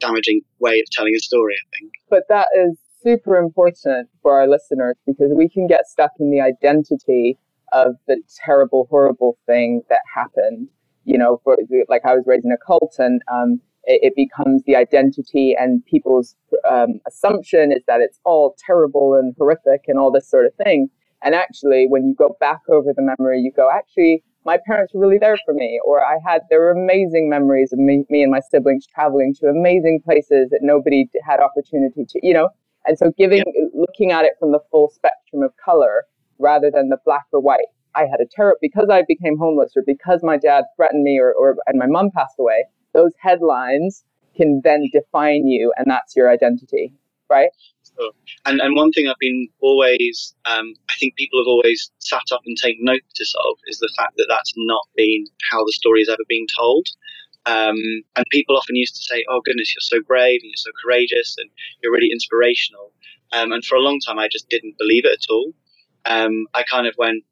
damaging 0.00 0.42
way 0.60 0.78
of 0.80 0.86
telling 0.92 1.14
a 1.14 1.20
story, 1.20 1.54
I 1.54 1.78
think. 1.78 1.92
But 2.10 2.24
that 2.28 2.48
is 2.54 2.78
super 3.02 3.36
important 3.36 4.08
for 4.22 4.38
our 4.38 4.48
listeners 4.48 4.96
because 5.06 5.32
we 5.34 5.48
can 5.48 5.66
get 5.66 5.86
stuck 5.86 6.12
in 6.20 6.30
the 6.30 6.40
identity 6.40 7.38
of 7.72 7.96
the 8.06 8.20
terrible, 8.44 8.86
horrible 8.90 9.38
thing 9.46 9.82
that 9.88 10.00
happened. 10.14 10.68
You 11.04 11.18
know, 11.18 11.40
for 11.44 11.56
like 11.88 12.04
I 12.04 12.14
was 12.14 12.24
raised 12.26 12.44
in 12.44 12.50
a 12.50 12.58
cult 12.58 12.96
and 12.98 13.22
um, 13.32 13.60
it, 13.86 14.00
it 14.02 14.16
becomes 14.16 14.62
the 14.64 14.76
identity 14.76 15.54
and 15.58 15.84
people's 15.86 16.36
um, 16.68 17.00
assumption 17.06 17.72
is 17.72 17.82
that 17.86 18.00
it's 18.00 18.18
all 18.24 18.54
terrible 18.64 19.14
and 19.14 19.34
horrific 19.38 19.84
and 19.88 19.98
all 19.98 20.10
this 20.10 20.28
sort 20.28 20.46
of 20.46 20.54
thing. 20.62 20.88
And 21.22 21.34
actually, 21.34 21.86
when 21.88 22.06
you 22.06 22.14
go 22.14 22.36
back 22.40 22.60
over 22.68 22.92
the 22.94 23.02
memory, 23.02 23.40
you 23.40 23.50
go, 23.50 23.70
actually, 23.72 24.22
my 24.44 24.58
parents 24.64 24.94
were 24.94 25.00
really 25.00 25.18
there 25.18 25.38
for 25.44 25.54
me, 25.54 25.80
or 25.84 26.04
I 26.04 26.18
had 26.24 26.42
there 26.50 26.60
were 26.60 26.70
amazing 26.70 27.28
memories 27.28 27.72
of 27.72 27.78
me, 27.78 28.04
me 28.10 28.22
and 28.22 28.30
my 28.30 28.40
siblings 28.50 28.86
traveling 28.86 29.34
to 29.40 29.48
amazing 29.48 30.02
places 30.04 30.50
that 30.50 30.60
nobody 30.62 31.08
had 31.24 31.40
opportunity 31.40 32.04
to, 32.04 32.20
you 32.22 32.32
know. 32.32 32.50
And 32.86 32.96
so, 32.96 33.10
giving, 33.18 33.42
looking 33.74 34.12
at 34.12 34.24
it 34.24 34.34
from 34.38 34.52
the 34.52 34.60
full 34.70 34.90
spectrum 34.94 35.42
of 35.42 35.52
color 35.56 36.04
rather 36.38 36.70
than 36.70 36.90
the 36.90 36.98
black 37.04 37.24
or 37.32 37.40
white, 37.40 37.66
I 37.96 38.02
had 38.02 38.20
a 38.20 38.26
terror 38.30 38.56
because 38.60 38.88
I 38.90 39.02
became 39.08 39.36
homeless 39.38 39.72
or 39.74 39.82
because 39.84 40.20
my 40.22 40.36
dad 40.36 40.64
threatened 40.76 41.02
me 41.02 41.18
or, 41.18 41.32
or 41.32 41.56
and 41.66 41.78
my 41.78 41.86
mom 41.86 42.10
passed 42.14 42.36
away. 42.38 42.66
Those 42.96 43.12
headlines 43.20 44.04
can 44.36 44.60
then 44.64 44.88
define 44.92 45.46
you, 45.46 45.72
and 45.76 45.86
that's 45.86 46.16
your 46.16 46.30
identity, 46.30 46.94
right? 47.28 47.50
And 48.46 48.60
and 48.60 48.74
one 48.74 48.90
thing 48.92 49.06
I've 49.08 49.18
been 49.20 49.48
always, 49.60 50.34
um, 50.46 50.74
I 50.88 50.94
think 50.98 51.16
people 51.16 51.38
have 51.40 51.46
always 51.54 51.90
sat 51.98 52.26
up 52.32 52.42
and 52.46 52.56
taken 52.56 52.84
notice 52.84 53.34
of 53.46 53.58
is 53.66 53.78
the 53.78 53.92
fact 53.96 54.14
that 54.16 54.26
that's 54.28 54.52
not 54.56 54.84
been 54.96 55.24
how 55.50 55.60
the 55.64 55.72
story 55.72 56.00
has 56.00 56.08
ever 56.08 56.24
been 56.28 56.46
told. 56.58 56.86
Um, 57.46 57.76
and 58.16 58.24
people 58.32 58.56
often 58.56 58.76
used 58.76 58.96
to 58.96 59.02
say, 59.02 59.24
"Oh 59.28 59.40
goodness, 59.44 59.72
you're 59.74 60.00
so 60.00 60.04
brave 60.06 60.40
and 60.42 60.50
you're 60.50 60.66
so 60.68 60.72
courageous 60.82 61.36
and 61.38 61.50
you're 61.82 61.92
really 61.92 62.10
inspirational." 62.10 62.92
Um, 63.32 63.52
and 63.52 63.64
for 63.64 63.76
a 63.76 63.80
long 63.80 64.00
time, 64.00 64.18
I 64.18 64.28
just 64.30 64.48
didn't 64.48 64.78
believe 64.78 65.04
it 65.04 65.12
at 65.12 65.30
all. 65.30 65.52
Um, 66.06 66.46
I 66.54 66.62
kind 66.62 66.86
of 66.86 66.94
went, 66.98 67.24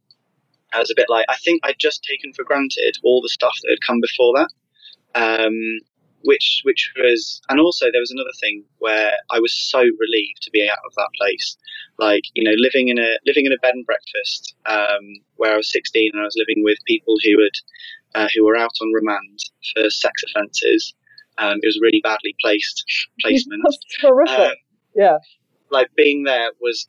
I 0.73 0.81
was 0.81 0.91
a 0.91 0.95
bit 0.97 1.07
like, 1.09 1.25
I 1.29 1.37
think 1.37 1.61
I'd 1.65 1.79
just 1.79 2.03
taken 2.03 2.33
for 2.33 2.45
granted 2.45 2.97
all 3.05 3.23
the 3.23 3.29
stuff 3.29 3.55
that 3.63 3.71
had 3.71 3.87
come 3.87 4.01
before 4.01 4.33
that. 4.37 4.51
Um, 5.15 5.55
which 6.23 6.63
which 6.65 6.91
was 6.97 7.43
and 7.51 7.61
also 7.61 7.87
there 7.93 8.01
was 8.01 8.11
another 8.11 8.33
thing 8.41 8.65
where 8.79 9.13
I 9.31 9.41
was 9.41 9.53
so 9.53 9.81
relieved 9.81 10.41
to 10.43 10.51
be 10.51 10.67
out 10.69 10.79
of 10.87 10.95
that 10.97 11.11
place. 11.19 11.57
Like 11.99 12.23
you 12.35 12.43
know 12.43 12.55
living 12.57 12.89
in 12.89 12.99
a 12.99 13.11
living 13.27 13.47
in 13.47 13.53
a 13.53 13.59
bed 13.59 13.75
and 13.75 13.85
breakfast 13.85 14.55
um, 14.67 15.05
where 15.37 15.53
I 15.53 15.57
was 15.57 15.71
16 15.71 16.11
and 16.13 16.23
I 16.23 16.25
was 16.25 16.37
living 16.39 16.65
with 16.65 16.79
people 16.87 17.17
who 17.23 17.43
had 17.43 18.23
uh, 18.23 18.29
who 18.35 18.45
were 18.45 18.57
out 18.57 18.73
on 18.81 18.93
remand 18.93 19.39
for 19.75 19.91
sex 19.91 20.23
offences 20.29 20.95
um, 21.39 21.59
it 21.63 21.67
was 21.67 21.79
really 21.83 22.01
badly 22.03 22.35
placed 22.41 22.85
placement. 23.21 23.63
That's 23.65 23.79
horrific. 24.01 24.39
Um, 24.39 24.53
yeah. 24.95 25.19
like 25.71 25.89
being 25.97 26.23
there 26.25 26.51
was 26.61 26.89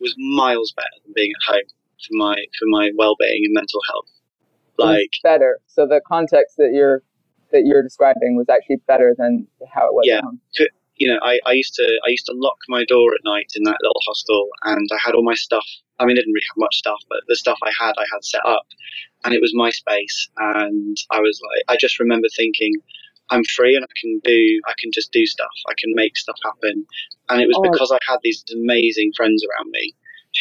was 0.00 0.14
miles 0.18 0.72
better 0.76 0.88
than 1.04 1.12
being 1.14 1.32
at 1.40 1.54
home 1.54 1.68
for 2.06 2.16
my 2.16 2.34
for 2.58 2.66
my 2.66 2.90
well-being 2.96 3.44
and 3.44 3.54
mental 3.54 3.80
health. 3.88 4.10
Like 4.76 5.10
better. 5.22 5.60
So 5.66 5.86
the 5.86 6.00
context 6.06 6.56
that 6.56 6.72
you're 6.72 7.02
that 7.54 7.64
you're 7.64 7.82
describing 7.82 8.36
was 8.36 8.48
actually 8.50 8.76
better 8.86 9.14
than 9.16 9.46
how 9.72 9.86
it 9.86 9.94
was. 9.94 10.04
Yeah. 10.04 10.20
You 10.96 11.08
know, 11.08 11.18
I, 11.22 11.40
I 11.46 11.52
used 11.52 11.74
to 11.74 12.00
I 12.06 12.10
used 12.10 12.26
to 12.26 12.34
lock 12.36 12.58
my 12.68 12.84
door 12.84 13.14
at 13.14 13.20
night 13.24 13.50
in 13.56 13.64
that 13.64 13.78
little 13.82 14.00
hostel, 14.06 14.48
and 14.62 14.88
I 14.92 14.98
had 15.04 15.14
all 15.14 15.24
my 15.24 15.34
stuff. 15.34 15.66
I 15.98 16.04
mean, 16.04 16.16
I 16.16 16.20
didn't 16.20 16.32
really 16.32 16.46
have 16.50 16.60
much 16.60 16.76
stuff, 16.76 17.00
but 17.08 17.18
the 17.26 17.34
stuff 17.34 17.58
I 17.64 17.72
had, 17.80 17.94
I 17.98 18.04
had 18.12 18.24
set 18.24 18.44
up, 18.46 18.66
and 19.24 19.34
it 19.34 19.40
was 19.40 19.52
my 19.54 19.70
space. 19.70 20.28
And 20.36 20.96
I 21.10 21.20
was 21.20 21.40
like, 21.50 21.64
I 21.68 21.76
just 21.80 21.98
remember 21.98 22.28
thinking, 22.36 22.74
I'm 23.30 23.42
free 23.56 23.74
and 23.74 23.84
I 23.84 23.92
can 24.00 24.20
do, 24.22 24.60
I 24.66 24.74
can 24.78 24.90
just 24.92 25.12
do 25.12 25.26
stuff. 25.26 25.50
I 25.68 25.72
can 25.78 25.92
make 25.94 26.16
stuff 26.16 26.36
happen. 26.44 26.86
And 27.28 27.40
it 27.40 27.48
was 27.48 27.56
oh. 27.58 27.70
because 27.70 27.90
I 27.90 27.98
had 28.06 28.18
these 28.22 28.44
amazing 28.52 29.12
friends 29.16 29.44
around 29.44 29.70
me 29.70 29.94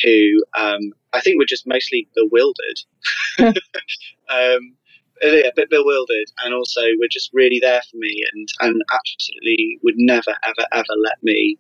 who 0.04 0.44
um, 0.58 0.94
I 1.14 1.22
think 1.22 1.40
were 1.40 1.46
just 1.46 1.68
mostly 1.68 2.08
bewildered. 2.16 2.80
um, 4.30 4.76
a 5.24 5.52
bit 5.56 5.70
bewildered, 5.70 6.28
and 6.44 6.54
also 6.54 6.82
were 7.00 7.08
just 7.10 7.30
really 7.34 7.60
there 7.62 7.82
for 7.90 7.98
me, 7.98 8.24
and 8.34 8.48
and 8.62 8.82
absolutely 8.94 9.80
would 9.84 9.96
never 9.98 10.36
ever 10.44 10.68
ever 10.72 10.96
let 11.04 11.22
me, 11.24 11.58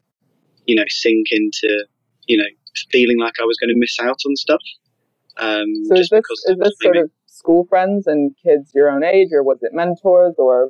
you 0.65 0.75
know, 0.75 0.85
sink 0.87 1.27
into, 1.31 1.85
you 2.27 2.37
know, 2.37 2.49
feeling 2.91 3.19
like 3.19 3.33
I 3.41 3.45
was 3.45 3.57
going 3.57 3.69
to 3.69 3.79
miss 3.79 3.97
out 3.99 4.19
on 4.25 4.35
stuff. 4.35 4.61
Um, 5.37 5.67
so 5.87 5.95
is 5.95 6.09
this 6.09 6.23
is 6.45 6.57
this 6.57 6.73
sort 6.81 6.97
of 6.97 7.09
school 7.27 7.65
friends 7.67 8.07
and 8.07 8.35
kids 8.43 8.71
your 8.73 8.89
own 8.89 9.03
age, 9.03 9.29
or 9.31 9.43
was 9.43 9.59
it 9.61 9.73
mentors, 9.73 10.35
or 10.37 10.65
a 10.65 10.69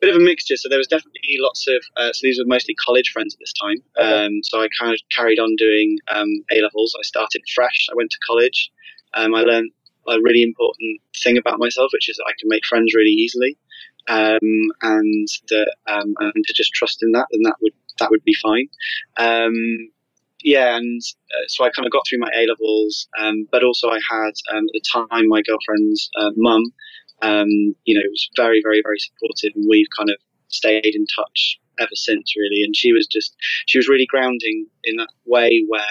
bit 0.00 0.14
of 0.14 0.20
a 0.20 0.24
mixture. 0.24 0.56
So 0.56 0.68
there 0.68 0.78
was 0.78 0.86
definitely 0.86 1.36
lots 1.40 1.66
of. 1.68 1.82
Uh, 1.96 2.12
so 2.12 2.20
these 2.22 2.38
were 2.38 2.46
mostly 2.46 2.74
college 2.74 3.10
friends 3.12 3.34
at 3.34 3.40
this 3.40 3.52
time. 3.60 3.76
Okay. 3.98 4.26
Um, 4.26 4.40
so 4.42 4.60
I 4.60 4.68
kind 4.78 4.92
of 4.92 5.00
carried 5.14 5.38
on 5.38 5.54
doing 5.56 5.98
um, 6.08 6.28
A 6.52 6.60
levels. 6.60 6.94
I 6.98 7.02
started 7.02 7.42
fresh. 7.54 7.88
I 7.90 7.94
went 7.96 8.10
to 8.10 8.18
college. 8.26 8.70
Um, 9.14 9.34
I 9.34 9.42
learned 9.42 9.70
a 10.08 10.20
really 10.22 10.42
important 10.42 11.00
thing 11.22 11.38
about 11.38 11.58
myself, 11.58 11.90
which 11.92 12.08
is 12.08 12.16
that 12.16 12.26
I 12.28 12.34
can 12.38 12.48
make 12.48 12.64
friends 12.64 12.94
really 12.94 13.10
easily, 13.10 13.56
um, 14.08 14.38
and 14.82 15.28
that 15.50 15.74
um, 15.86 16.14
and 16.18 16.44
to 16.44 16.52
just 16.54 16.72
trust 16.72 17.02
in 17.02 17.12
that, 17.12 17.26
then 17.30 17.42
that 17.42 17.56
would 17.60 17.74
that 17.98 18.10
would 18.10 18.24
be 18.24 18.34
fine. 18.34 18.68
Um, 19.16 19.54
yeah, 20.42 20.76
and 20.76 21.02
uh, 21.32 21.46
so 21.48 21.64
I 21.64 21.70
kind 21.70 21.86
of 21.86 21.92
got 21.92 22.02
through 22.08 22.20
my 22.20 22.30
A 22.36 22.46
levels, 22.46 23.08
um, 23.18 23.48
but 23.50 23.64
also 23.64 23.88
I 23.88 23.98
had 24.10 24.32
um, 24.52 24.64
at 24.64 24.72
the 24.72 24.82
time 24.92 25.28
my 25.28 25.42
girlfriend's 25.42 26.10
uh, 26.16 26.30
mum, 26.36 26.62
um, 27.22 27.48
you 27.84 27.94
know, 27.94 28.02
was 28.08 28.30
very 28.36 28.60
very 28.62 28.80
very 28.82 28.98
supportive, 28.98 29.52
and 29.56 29.66
we've 29.68 29.88
kind 29.96 30.10
of 30.10 30.16
stayed 30.48 30.94
in 30.94 31.06
touch 31.14 31.60
ever 31.80 31.94
since 31.94 32.34
really 32.36 32.62
and 32.64 32.74
she 32.74 32.92
was 32.92 33.06
just 33.06 33.36
she 33.66 33.78
was 33.78 33.88
really 33.88 34.06
grounding 34.06 34.66
in 34.84 34.96
that 34.96 35.10
way 35.26 35.64
where 35.68 35.82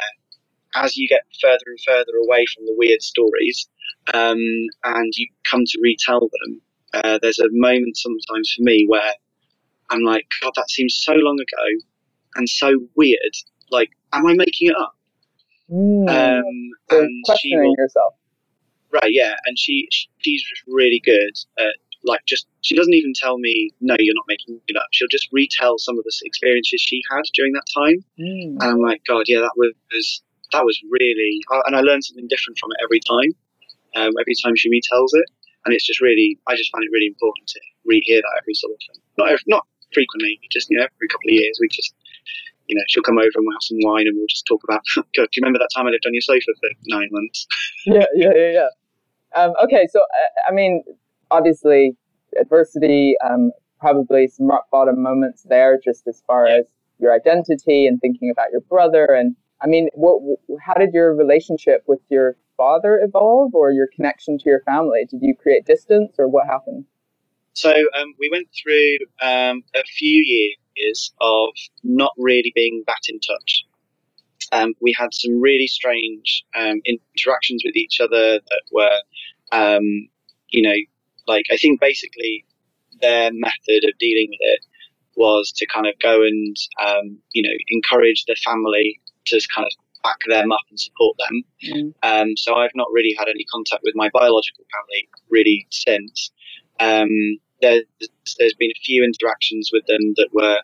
as 0.75 0.97
you 0.97 1.07
get 1.07 1.21
further 1.41 1.63
and 1.67 1.79
further 1.85 2.17
away 2.23 2.45
from 2.53 2.65
the 2.65 2.75
weird 2.77 3.01
stories 3.01 3.67
um, 4.13 4.37
and 4.83 5.13
you 5.15 5.27
come 5.49 5.63
to 5.65 5.79
retell 5.81 6.19
them, 6.19 6.61
uh, 6.93 7.19
there's 7.21 7.39
a 7.39 7.47
moment 7.51 7.97
sometimes 7.97 8.53
for 8.53 8.63
me 8.63 8.85
where 8.87 9.11
I'm 9.89 10.03
like, 10.03 10.27
God, 10.41 10.51
that 10.55 10.69
seems 10.69 10.95
so 10.95 11.13
long 11.13 11.39
ago 11.39 11.85
and 12.35 12.47
so 12.49 12.79
weird. 12.95 13.35
Like, 13.71 13.89
am 14.13 14.25
I 14.25 14.33
making 14.33 14.69
it 14.69 14.75
up? 14.77 14.95
Mm, 15.69 16.09
um, 16.09 16.71
and 16.91 17.25
questioning 17.25 17.59
will, 17.59 17.75
yourself. 17.77 18.13
Right, 18.91 19.11
yeah. 19.11 19.33
And 19.45 19.59
she 19.59 19.87
she's 20.19 20.41
just 20.43 20.63
really 20.67 21.01
good 21.03 21.33
at 21.59 21.73
like 22.03 22.21
just 22.25 22.47
she 22.61 22.75
doesn't 22.75 22.93
even 22.93 23.13
tell 23.13 23.37
me 23.37 23.71
no 23.81 23.95
you're 23.99 24.15
not 24.15 24.25
making 24.27 24.59
it 24.67 24.77
up 24.77 24.87
she'll 24.91 25.07
just 25.09 25.27
retell 25.31 25.77
some 25.77 25.97
of 25.97 26.03
the 26.03 26.13
experiences 26.23 26.81
she 26.81 27.01
had 27.09 27.21
during 27.33 27.53
that 27.53 27.65
time 27.75 27.97
mm. 28.19 28.55
and 28.61 28.63
i'm 28.63 28.79
like 28.79 29.01
god 29.07 29.23
yeah 29.27 29.39
that 29.39 29.51
was 29.57 30.21
that 30.53 30.63
was 30.63 30.79
really 30.89 31.41
and 31.65 31.75
i 31.75 31.81
learned 31.81 32.03
something 32.03 32.27
different 32.27 32.57
from 32.57 32.69
it 32.71 32.83
every 32.83 32.99
time 32.99 33.33
um, 33.95 34.11
every 34.19 34.35
time 34.43 34.55
she 34.55 34.69
retells 34.69 35.13
it, 35.13 35.27
and 35.65 35.73
it's 35.73 35.85
just 35.85 36.01
really, 36.01 36.39
I 36.47 36.55
just 36.55 36.71
find 36.71 36.83
it 36.83 36.91
really 36.91 37.07
important 37.07 37.47
to 37.47 37.59
rehear 37.87 38.21
that 38.21 38.35
every 38.41 38.53
so 38.53 38.67
often. 38.67 39.01
Not 39.17 39.27
every, 39.29 39.43
not 39.47 39.67
frequently, 39.93 40.39
just 40.51 40.69
you 40.69 40.77
know, 40.77 40.83
every 40.83 41.07
couple 41.07 41.29
of 41.29 41.35
years. 41.35 41.57
We 41.61 41.67
just, 41.69 41.93
you 42.67 42.75
know, 42.75 42.83
she'll 42.87 43.03
come 43.03 43.17
over 43.17 43.31
and 43.35 43.43
we'll 43.43 43.55
have 43.55 43.67
some 43.67 43.77
wine 43.81 44.07
and 44.07 44.15
we'll 44.17 44.27
just 44.29 44.45
talk 44.47 44.61
about. 44.63 44.81
God, 44.95 45.27
do 45.31 45.35
you 45.35 45.41
remember 45.41 45.59
that 45.59 45.69
time 45.75 45.87
I 45.87 45.91
lived 45.91 46.05
on 46.05 46.13
your 46.13 46.21
sofa 46.21 46.51
for 46.59 46.69
nine 46.87 47.07
months? 47.11 47.47
yeah, 47.85 48.05
yeah, 48.15 48.31
yeah, 48.35 48.51
yeah. 48.51 48.69
Um, 49.35 49.53
okay, 49.63 49.87
so 49.91 50.01
I 50.47 50.53
mean, 50.53 50.83
obviously, 51.31 51.95
adversity, 52.39 53.15
um, 53.23 53.51
probably 53.79 54.27
some 54.27 54.47
rock 54.47 54.65
bottom 54.71 55.01
moments 55.01 55.43
there, 55.43 55.79
just 55.83 56.07
as 56.07 56.23
far 56.25 56.47
yeah. 56.47 56.57
as 56.59 56.65
your 56.99 57.13
identity 57.13 57.87
and 57.87 57.99
thinking 58.01 58.31
about 58.31 58.51
your 58.51 58.61
brother. 58.61 59.05
And 59.05 59.35
I 59.61 59.67
mean, 59.67 59.89
what? 59.93 60.21
How 60.61 60.73
did 60.73 60.93
your 60.93 61.13
relationship 61.15 61.83
with 61.87 61.99
your 62.09 62.37
father 62.57 62.99
evolve 63.03 63.53
or 63.53 63.71
your 63.71 63.87
connection 63.95 64.37
to 64.39 64.49
your 64.49 64.61
family? 64.61 65.05
Did 65.09 65.21
you 65.21 65.35
create 65.35 65.65
distance 65.65 66.15
or 66.17 66.27
what 66.27 66.47
happened? 66.47 66.85
So 67.53 67.71
um, 67.71 68.13
we 68.19 68.29
went 68.31 68.47
through 68.61 68.97
um, 69.21 69.63
a 69.73 69.83
few 69.83 70.21
years 70.75 71.13
of 71.21 71.49
not 71.83 72.11
really 72.17 72.51
being 72.55 72.83
that 72.87 73.01
in 73.09 73.19
touch. 73.19 73.65
Um, 74.51 74.73
we 74.79 74.93
had 74.97 75.13
some 75.13 75.41
really 75.41 75.67
strange 75.67 76.45
um, 76.55 76.81
interactions 76.85 77.63
with 77.65 77.75
each 77.75 77.99
other 77.99 78.39
that 78.39 78.61
were, 78.71 79.01
um, 79.51 80.07
you 80.49 80.61
know, 80.61 80.75
like 81.27 81.45
I 81.51 81.57
think 81.57 81.81
basically 81.81 82.45
their 83.01 83.31
method 83.33 83.83
of 83.83 83.97
dealing 83.99 84.29
with 84.29 84.39
it 84.41 84.59
was 85.15 85.51
to 85.57 85.65
kind 85.65 85.87
of 85.87 85.93
go 85.99 86.21
and, 86.21 86.55
um, 86.85 87.17
you 87.31 87.41
know, 87.41 87.55
encourage 87.69 88.25
the 88.25 88.35
family 88.45 89.01
to 89.25 89.39
kind 89.53 89.65
of 89.65 89.73
back 90.03 90.17
them 90.27 90.51
up 90.51 90.61
and 90.69 90.79
support 90.79 91.15
them. 91.17 91.43
Mm. 91.63 91.93
Um, 92.03 92.37
so 92.37 92.55
I've 92.55 92.75
not 92.75 92.87
really 92.91 93.15
had 93.17 93.27
any 93.27 93.45
contact 93.51 93.83
with 93.83 93.95
my 93.95 94.09
biological 94.13 94.65
family 94.71 95.09
really 95.29 95.67
since. 95.71 96.31
Um, 96.79 97.09
there's, 97.61 97.83
there's 98.37 98.53
been 98.53 98.71
a 98.71 98.83
few 98.85 99.03
interactions 99.03 99.69
with 99.73 99.85
them 99.87 100.13
that 100.17 100.29
were, 100.31 100.59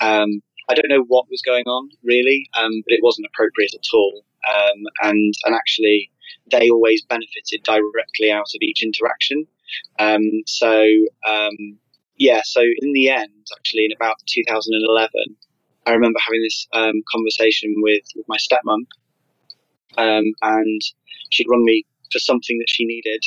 um, 0.00 0.42
I 0.68 0.74
don't 0.74 0.88
know 0.88 1.04
what 1.06 1.26
was 1.30 1.42
going 1.42 1.64
on 1.66 1.90
really, 2.02 2.48
um, 2.58 2.82
but 2.86 2.94
it 2.94 3.00
wasn't 3.02 3.28
appropriate 3.32 3.74
at 3.74 3.94
all. 3.94 4.24
Um, 4.48 4.84
and, 5.02 5.34
and 5.44 5.54
actually, 5.54 6.10
they 6.50 6.70
always 6.70 7.04
benefited 7.04 7.62
directly 7.62 8.30
out 8.30 8.42
of 8.54 8.62
each 8.62 8.82
interaction. 8.82 9.46
Um, 9.98 10.22
so, 10.46 10.86
yeah, 12.16 12.42
so 12.44 12.60
in 12.60 12.92
the 12.92 13.10
end, 13.10 13.46
actually, 13.56 13.84
in 13.86 13.92
about 13.92 14.16
2011, 14.26 15.10
I 15.86 15.92
remember 15.92 16.18
having 16.24 16.42
this 16.42 16.66
um, 16.72 17.02
conversation 17.12 17.74
with, 17.78 18.04
with 18.16 18.26
my 18.28 18.36
stepmom, 18.38 18.86
um, 19.98 20.24
and 20.42 20.80
she'd 21.30 21.46
rung 21.48 21.64
me 21.64 21.84
for 22.10 22.18
something 22.18 22.58
that 22.58 22.68
she 22.68 22.84
needed, 22.84 23.22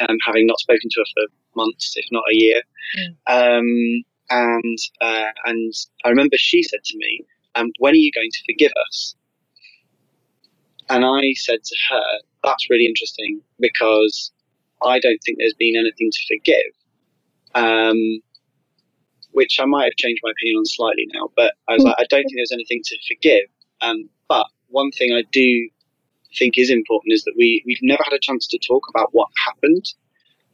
um, 0.00 0.16
having 0.26 0.46
not 0.46 0.58
spoken 0.58 0.88
to 0.90 1.00
her 1.00 1.04
for 1.14 1.32
months, 1.56 1.94
if 1.96 2.06
not 2.10 2.24
a 2.30 2.34
year. 2.34 2.62
Mm. 2.98 4.04
and 4.30 4.78
uh, 5.00 5.30
and 5.46 5.72
I 6.04 6.08
remember 6.08 6.36
she 6.38 6.62
said 6.62 6.82
to 6.84 6.96
me, 6.98 7.20
um, 7.54 7.70
"When 7.78 7.92
are 7.92 7.96
you 7.96 8.10
going 8.12 8.30
to 8.32 8.44
forgive 8.52 8.72
us?" 8.88 9.14
And 10.88 11.04
I 11.04 11.32
said 11.34 11.62
to 11.62 11.76
her, 11.90 12.18
"That's 12.42 12.68
really 12.70 12.86
interesting 12.86 13.40
because 13.60 14.32
I 14.82 14.98
don't 14.98 15.18
think 15.24 15.38
there's 15.38 15.54
been 15.54 15.76
anything 15.76 16.10
to 16.10 16.18
forgive." 16.28 16.72
Which 19.34 19.58
I 19.60 19.66
might 19.66 19.84
have 19.84 19.96
changed 19.96 20.22
my 20.24 20.30
opinion 20.30 20.58
on 20.58 20.66
slightly 20.66 21.06
now. 21.12 21.28
But 21.36 21.54
I 21.68 21.74
was 21.74 21.84
like, 21.84 21.96
I 21.98 22.06
don't 22.08 22.22
think 22.22 22.36
there's 22.36 22.52
anything 22.52 22.82
to 22.84 22.96
forgive. 23.06 23.46
Um, 23.80 24.08
but 24.28 24.46
one 24.68 24.90
thing 24.92 25.12
I 25.12 25.22
do 25.30 25.68
think 26.36 26.58
is 26.58 26.70
important 26.70 27.12
is 27.12 27.24
that 27.24 27.34
we 27.36 27.62
we've 27.66 27.82
never 27.82 28.02
had 28.04 28.14
a 28.14 28.20
chance 28.20 28.46
to 28.48 28.58
talk 28.66 28.82
about 28.94 29.08
what 29.12 29.28
happened. 29.46 29.84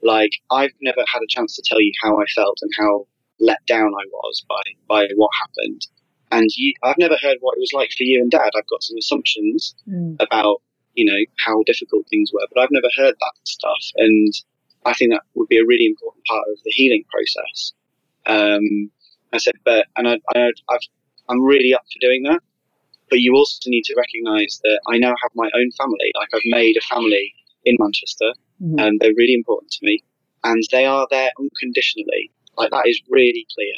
Like 0.02 0.32
I've 0.50 0.75
never 0.80 1.02
had 1.12 1.20
a 1.22 1.28
chance 1.28 1.56
to 1.56 1.62
tell 1.64 1.80
you 1.80 1.92
how 2.02 2.20
I 2.20 2.25
felt 2.34 2.58
and 2.62 2.70
how 2.78 3.06
let 3.38 3.64
down 3.66 3.88
I 3.88 4.04
was 4.12 4.44
by 4.49 4.62
by 4.88 5.08
what 5.16 5.30
happened. 5.40 5.87
And 6.32 6.49
you, 6.56 6.72
I've 6.84 6.99
never 6.99 7.16
heard 7.20 7.38
what 7.40 7.56
it 7.56 7.60
was 7.60 7.72
like 7.75 7.90
for 7.96 8.04
you 8.04 8.20
and 8.20 8.30
Dad. 8.30 8.50
I've 8.56 8.68
got 8.68 8.82
some 8.82 8.96
assumptions 8.99 9.75
mm. 9.88 10.16
about 10.20 10.62
you 10.94 11.04
know 11.04 11.18
how 11.44 11.62
difficult 11.66 12.06
things 12.08 12.30
were, 12.32 12.46
but 12.52 12.60
I've 12.60 12.70
never 12.70 12.88
heard 12.96 13.14
that 13.18 13.32
stuff. 13.44 13.82
And 13.96 14.32
I 14.84 14.94
think 14.94 15.12
that 15.12 15.22
would 15.34 15.49
be 15.49 15.58
a 15.58 15.66
really 15.66 15.87
important 15.87 16.25
part 16.26 16.44
of 16.50 16.58
the 16.64 16.70
healing 16.70 17.04
process. 17.10 17.72
Um, 18.26 18.90
I 19.32 19.38
said, 19.38 19.54
but 19.64 19.86
and 19.96 20.08
I, 20.08 20.18
I, 20.34 20.50
I've, 20.68 20.80
I'm 21.28 21.42
really 21.42 21.74
up 21.74 21.82
for 21.92 21.98
doing 22.00 22.22
that. 22.24 22.40
But 23.08 23.20
you 23.20 23.34
also 23.34 23.58
need 23.66 23.84
to 23.84 23.94
recognise 23.96 24.60
that 24.62 24.80
I 24.86 24.98
now 24.98 25.14
have 25.22 25.32
my 25.34 25.50
own 25.54 25.70
family. 25.72 26.12
Like 26.14 26.28
I've 26.32 26.40
made 26.44 26.76
a 26.76 26.94
family 26.94 27.34
in 27.64 27.76
Manchester, 27.78 28.32
mm-hmm. 28.62 28.78
and 28.78 29.00
they're 29.00 29.14
really 29.16 29.34
important 29.34 29.72
to 29.72 29.78
me, 29.82 30.02
and 30.44 30.62
they 30.70 30.86
are 30.86 31.06
there 31.10 31.30
unconditionally. 31.38 32.30
Like 32.56 32.70
that 32.70 32.86
is 32.86 33.02
really 33.08 33.46
clear. 33.54 33.74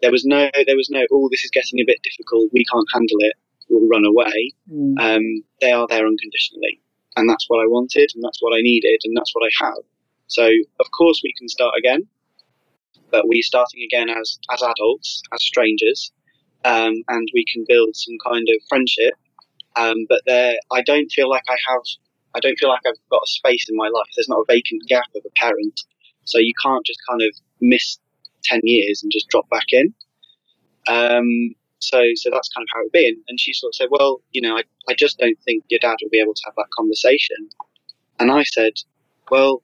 There 0.00 0.10
was 0.10 0.24
no, 0.24 0.50
there 0.66 0.76
was 0.76 0.90
no. 0.90 1.04
Oh, 1.12 1.28
this 1.30 1.44
is 1.44 1.50
getting 1.52 1.80
a 1.80 1.84
bit 1.86 2.02
difficult. 2.02 2.50
We 2.52 2.64
can't 2.64 2.88
handle 2.92 3.18
it. 3.20 3.34
We'll 3.68 3.88
run 3.88 4.04
away. 4.04 4.52
Mm. 4.70 4.98
Um, 4.98 5.44
they 5.60 5.70
are 5.70 5.86
there 5.88 6.06
unconditionally, 6.06 6.80
and 7.16 7.30
that's 7.30 7.44
what 7.48 7.62
I 7.62 7.66
wanted, 7.66 8.10
and 8.14 8.24
that's 8.24 8.42
what 8.42 8.56
I 8.56 8.62
needed, 8.62 9.00
and 9.04 9.16
that's 9.16 9.32
what 9.34 9.46
I 9.46 9.64
have. 9.64 9.84
So 10.26 10.50
of 10.80 10.86
course 10.96 11.20
we 11.22 11.32
can 11.38 11.48
start 11.48 11.74
again, 11.78 12.08
but 13.12 13.28
we're 13.28 13.42
starting 13.42 13.82
again 13.82 14.08
as 14.08 14.38
as 14.50 14.62
adults, 14.62 15.22
as 15.32 15.42
strangers, 15.42 16.10
um, 16.64 16.94
and 17.08 17.28
we 17.34 17.44
can 17.52 17.64
build 17.68 17.94
some 17.94 18.16
kind 18.26 18.48
of 18.48 18.56
friendship. 18.68 19.14
Um, 19.76 20.06
but 20.08 20.22
there, 20.26 20.56
I 20.72 20.82
don't 20.82 21.10
feel 21.12 21.30
like 21.30 21.44
I 21.48 21.56
have. 21.68 21.82
I 22.34 22.40
don't 22.40 22.58
feel 22.58 22.70
like 22.70 22.80
I've 22.86 22.96
got 23.10 23.22
a 23.22 23.26
space 23.26 23.68
in 23.68 23.76
my 23.76 23.88
life. 23.88 24.08
There's 24.16 24.28
not 24.28 24.40
a 24.40 24.44
vacant 24.48 24.82
gap 24.88 25.06
of 25.14 25.22
a 25.24 25.30
parent, 25.36 25.80
so 26.24 26.38
you 26.38 26.54
can't 26.64 26.84
just 26.84 26.98
kind 27.08 27.22
of 27.22 27.30
miss 27.60 27.98
ten 28.42 28.60
years 28.64 29.02
and 29.02 29.12
just 29.12 29.28
drop 29.28 29.48
back 29.50 29.66
in. 29.70 29.94
Um, 30.88 31.54
so, 31.78 32.00
so 32.14 32.30
that's 32.30 32.48
kind 32.48 32.64
of 32.64 32.68
how 32.72 32.80
it 32.80 32.84
would 32.84 32.92
be. 32.92 33.08
And, 33.08 33.18
and 33.28 33.40
she 33.40 33.52
sort 33.52 33.70
of 33.70 33.74
said, 33.74 33.88
"Well, 33.90 34.20
you 34.32 34.40
know, 34.40 34.56
I, 34.56 34.62
I 34.88 34.94
just 34.94 35.18
don't 35.18 35.38
think 35.44 35.64
your 35.68 35.80
dad 35.80 35.96
will 36.02 36.10
be 36.10 36.20
able 36.20 36.34
to 36.34 36.42
have 36.46 36.54
that 36.56 36.70
conversation." 36.76 37.48
And 38.18 38.30
I 38.30 38.44
said, 38.44 38.74
"Well, 39.30 39.62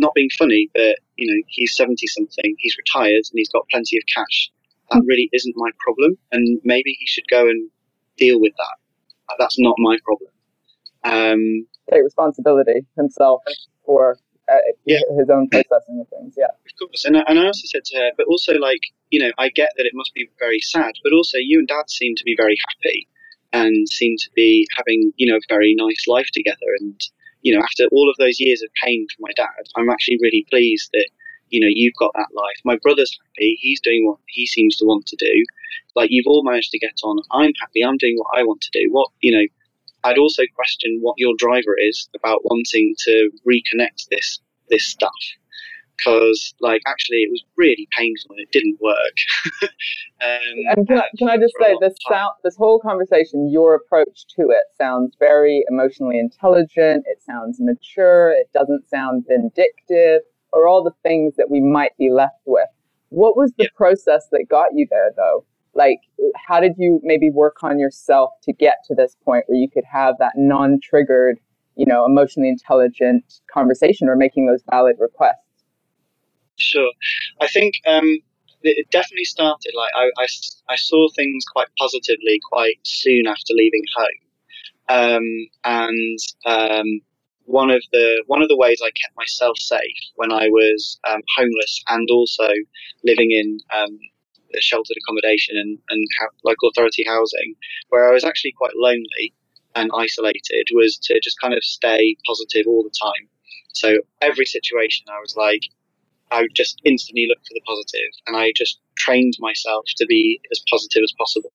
not 0.00 0.14
being 0.14 0.30
funny, 0.36 0.68
but 0.74 0.96
you 1.16 1.30
know, 1.30 1.42
he's 1.48 1.76
seventy 1.76 2.06
something, 2.06 2.54
he's 2.58 2.76
retired, 2.76 3.24
and 3.30 3.34
he's 3.34 3.50
got 3.50 3.68
plenty 3.70 3.96
of 3.96 4.02
cash 4.14 4.50
that 4.90 5.02
really 5.06 5.28
isn't 5.32 5.54
my 5.56 5.70
problem, 5.78 6.18
and 6.32 6.60
maybe 6.64 6.96
he 6.98 7.06
should 7.06 7.24
go 7.30 7.48
and 7.48 7.70
deal 8.16 8.40
with 8.40 8.52
that. 8.56 9.36
That's 9.38 9.58
not 9.58 9.76
my 9.78 9.96
problem. 10.04 10.30
Um, 11.04 11.66
Take 11.90 12.02
responsibility 12.02 12.84
himself 12.96 13.42
for 13.86 14.16
uh, 14.50 14.56
yeah. 14.84 14.98
his 15.16 15.30
own 15.30 15.48
processing 15.48 16.00
of 16.00 16.08
things. 16.08 16.34
Yeah, 16.36 16.46
of 16.46 16.72
course. 16.78 17.04
And 17.04 17.16
I, 17.16 17.22
and 17.28 17.38
I 17.38 17.46
also 17.46 17.66
said 17.66 17.84
to 17.86 17.98
her, 17.98 18.10
but 18.16 18.26
also 18.26 18.54
like 18.54 18.80
you 19.10 19.20
know, 19.20 19.30
I 19.38 19.48
get 19.48 19.70
that 19.76 19.86
it 19.86 19.92
must 19.94 20.12
be 20.14 20.28
very 20.38 20.60
sad, 20.60 20.92
but 21.02 21.12
also 21.12 21.38
you 21.38 21.58
and 21.58 21.68
Dad 21.68 21.88
seem 21.88 22.14
to 22.16 22.24
be 22.24 22.34
very 22.36 22.56
happy 22.68 23.08
and 23.52 23.88
seem 23.88 24.16
to 24.18 24.30
be 24.34 24.66
having 24.76 25.12
you 25.16 25.30
know 25.30 25.36
a 25.36 25.40
very 25.48 25.74
nice 25.76 26.06
life 26.08 26.28
together. 26.32 26.70
And 26.80 27.00
you 27.42 27.54
know, 27.54 27.62
after 27.62 27.84
all 27.92 28.10
of 28.10 28.16
those 28.18 28.40
years 28.40 28.62
of 28.62 28.70
pain 28.82 29.06
for 29.08 29.22
my 29.22 29.32
dad, 29.36 29.66
I'm 29.76 29.90
actually 29.90 30.18
really 30.22 30.46
pleased 30.50 30.90
that 30.92 31.08
you 31.50 31.60
know, 31.60 31.68
you've 31.68 31.94
got 31.98 32.12
that 32.14 32.28
life. 32.34 32.60
My 32.64 32.78
brother's 32.82 33.18
happy. 33.20 33.58
He's 33.60 33.80
doing 33.80 34.06
what 34.06 34.18
he 34.28 34.46
seems 34.46 34.76
to 34.76 34.84
want 34.86 35.06
to 35.06 35.16
do. 35.16 35.44
Like 35.94 36.08
you've 36.10 36.26
all 36.26 36.44
managed 36.44 36.70
to 36.70 36.78
get 36.78 36.98
on. 37.02 37.18
I'm 37.32 37.52
happy. 37.60 37.84
I'm 37.84 37.96
doing 37.96 38.16
what 38.16 38.38
I 38.38 38.44
want 38.44 38.60
to 38.62 38.70
do. 38.72 38.88
What, 38.90 39.08
you 39.20 39.32
know, 39.32 39.44
I'd 40.04 40.18
also 40.18 40.44
question 40.54 40.98
what 41.02 41.16
your 41.18 41.34
driver 41.36 41.76
is 41.76 42.08
about 42.16 42.44
wanting 42.44 42.94
to 43.00 43.30
reconnect 43.46 44.08
this, 44.10 44.40
this 44.70 44.86
stuff. 44.86 45.10
Because, 46.04 46.54
like, 46.60 46.82
actually, 46.86 47.18
it 47.18 47.30
was 47.30 47.44
really 47.56 47.88
painful 47.96 48.30
and 48.30 48.40
it 48.40 48.50
didn't 48.52 48.78
work. 48.80 49.16
um, 50.22 50.76
and 50.76 50.86
can 50.86 50.98
I, 50.98 51.08
can 51.18 51.28
I 51.28 51.36
just 51.36 51.54
say, 51.60 51.74
this 51.80 51.94
sound, 52.08 52.32
this 52.42 52.56
whole 52.56 52.80
conversation, 52.80 53.50
your 53.50 53.74
approach 53.74 54.26
to 54.36 54.50
it 54.50 54.64
sounds 54.76 55.14
very 55.18 55.64
emotionally 55.70 56.18
intelligent. 56.18 57.04
It 57.06 57.22
sounds 57.22 57.58
mature. 57.60 58.32
It 58.32 58.50
doesn't 58.52 58.88
sound 58.88 59.24
vindictive 59.28 60.22
or 60.52 60.66
all 60.66 60.82
the 60.82 60.94
things 61.02 61.36
that 61.36 61.50
we 61.50 61.60
might 61.60 61.96
be 61.98 62.10
left 62.10 62.40
with. 62.46 62.68
What 63.10 63.36
was 63.36 63.52
the 63.58 63.64
yeah. 63.64 63.76
process 63.76 64.26
that 64.30 64.46
got 64.48 64.68
you 64.74 64.86
there, 64.90 65.10
though? 65.16 65.44
Like, 65.74 65.98
how 66.36 66.60
did 66.60 66.72
you 66.78 67.00
maybe 67.02 67.30
work 67.30 67.62
on 67.62 67.78
yourself 67.78 68.30
to 68.42 68.52
get 68.52 68.76
to 68.86 68.94
this 68.94 69.16
point 69.24 69.44
where 69.46 69.58
you 69.58 69.68
could 69.68 69.84
have 69.84 70.16
that 70.18 70.32
non 70.36 70.80
triggered, 70.82 71.38
you 71.76 71.86
know, 71.86 72.04
emotionally 72.04 72.48
intelligent 72.48 73.40
conversation 73.52 74.08
or 74.08 74.16
making 74.16 74.46
those 74.46 74.62
valid 74.70 74.96
requests? 74.98 75.49
Sure. 76.60 76.92
I 77.40 77.48
think 77.48 77.74
um, 77.86 78.18
it 78.62 78.90
definitely 78.90 79.24
started 79.24 79.72
like 79.74 79.90
I, 79.96 80.10
I, 80.18 80.26
I, 80.68 80.76
saw 80.76 81.08
things 81.16 81.44
quite 81.50 81.68
positively 81.78 82.38
quite 82.50 82.78
soon 82.82 83.26
after 83.26 83.54
leaving 83.54 83.84
home. 83.96 84.20
Um, 84.88 85.22
and 85.64 86.18
um, 86.44 87.00
one 87.44 87.70
of 87.70 87.82
the 87.92 88.22
one 88.26 88.42
of 88.42 88.48
the 88.48 88.56
ways 88.56 88.80
I 88.82 88.90
kept 88.90 89.16
myself 89.16 89.56
safe 89.58 90.00
when 90.16 90.32
I 90.32 90.48
was 90.48 90.98
um, 91.08 91.22
homeless 91.36 91.82
and 91.88 92.08
also 92.10 92.48
living 93.04 93.30
in 93.30 93.58
um, 93.74 93.98
sheltered 94.60 94.96
accommodation 95.02 95.56
and, 95.56 95.78
and 95.88 96.06
ha- 96.20 96.34
local 96.44 96.68
authority 96.68 97.04
housing, 97.06 97.54
where 97.88 98.08
I 98.08 98.12
was 98.12 98.24
actually 98.24 98.52
quite 98.52 98.72
lonely 98.76 99.32
and 99.76 99.90
isolated, 99.96 100.68
was 100.72 100.98
to 101.04 101.20
just 101.22 101.40
kind 101.40 101.54
of 101.54 101.62
stay 101.62 102.16
positive 102.26 102.66
all 102.66 102.82
the 102.82 102.94
time. 103.00 103.28
So 103.72 103.98
every 104.20 104.46
situation, 104.46 105.06
I 105.08 105.20
was 105.20 105.36
like, 105.36 105.62
I 106.30 106.42
would 106.42 106.54
just 106.54 106.80
instantly 106.84 107.26
look 107.28 107.38
for 107.38 107.54
the 107.54 107.60
positive, 107.66 108.10
and 108.26 108.36
I 108.36 108.52
just 108.56 108.80
trained 108.96 109.34
myself 109.40 109.84
to 109.96 110.06
be 110.06 110.40
as 110.52 110.62
positive 110.70 111.02
as 111.02 111.12
possible. 111.18 111.52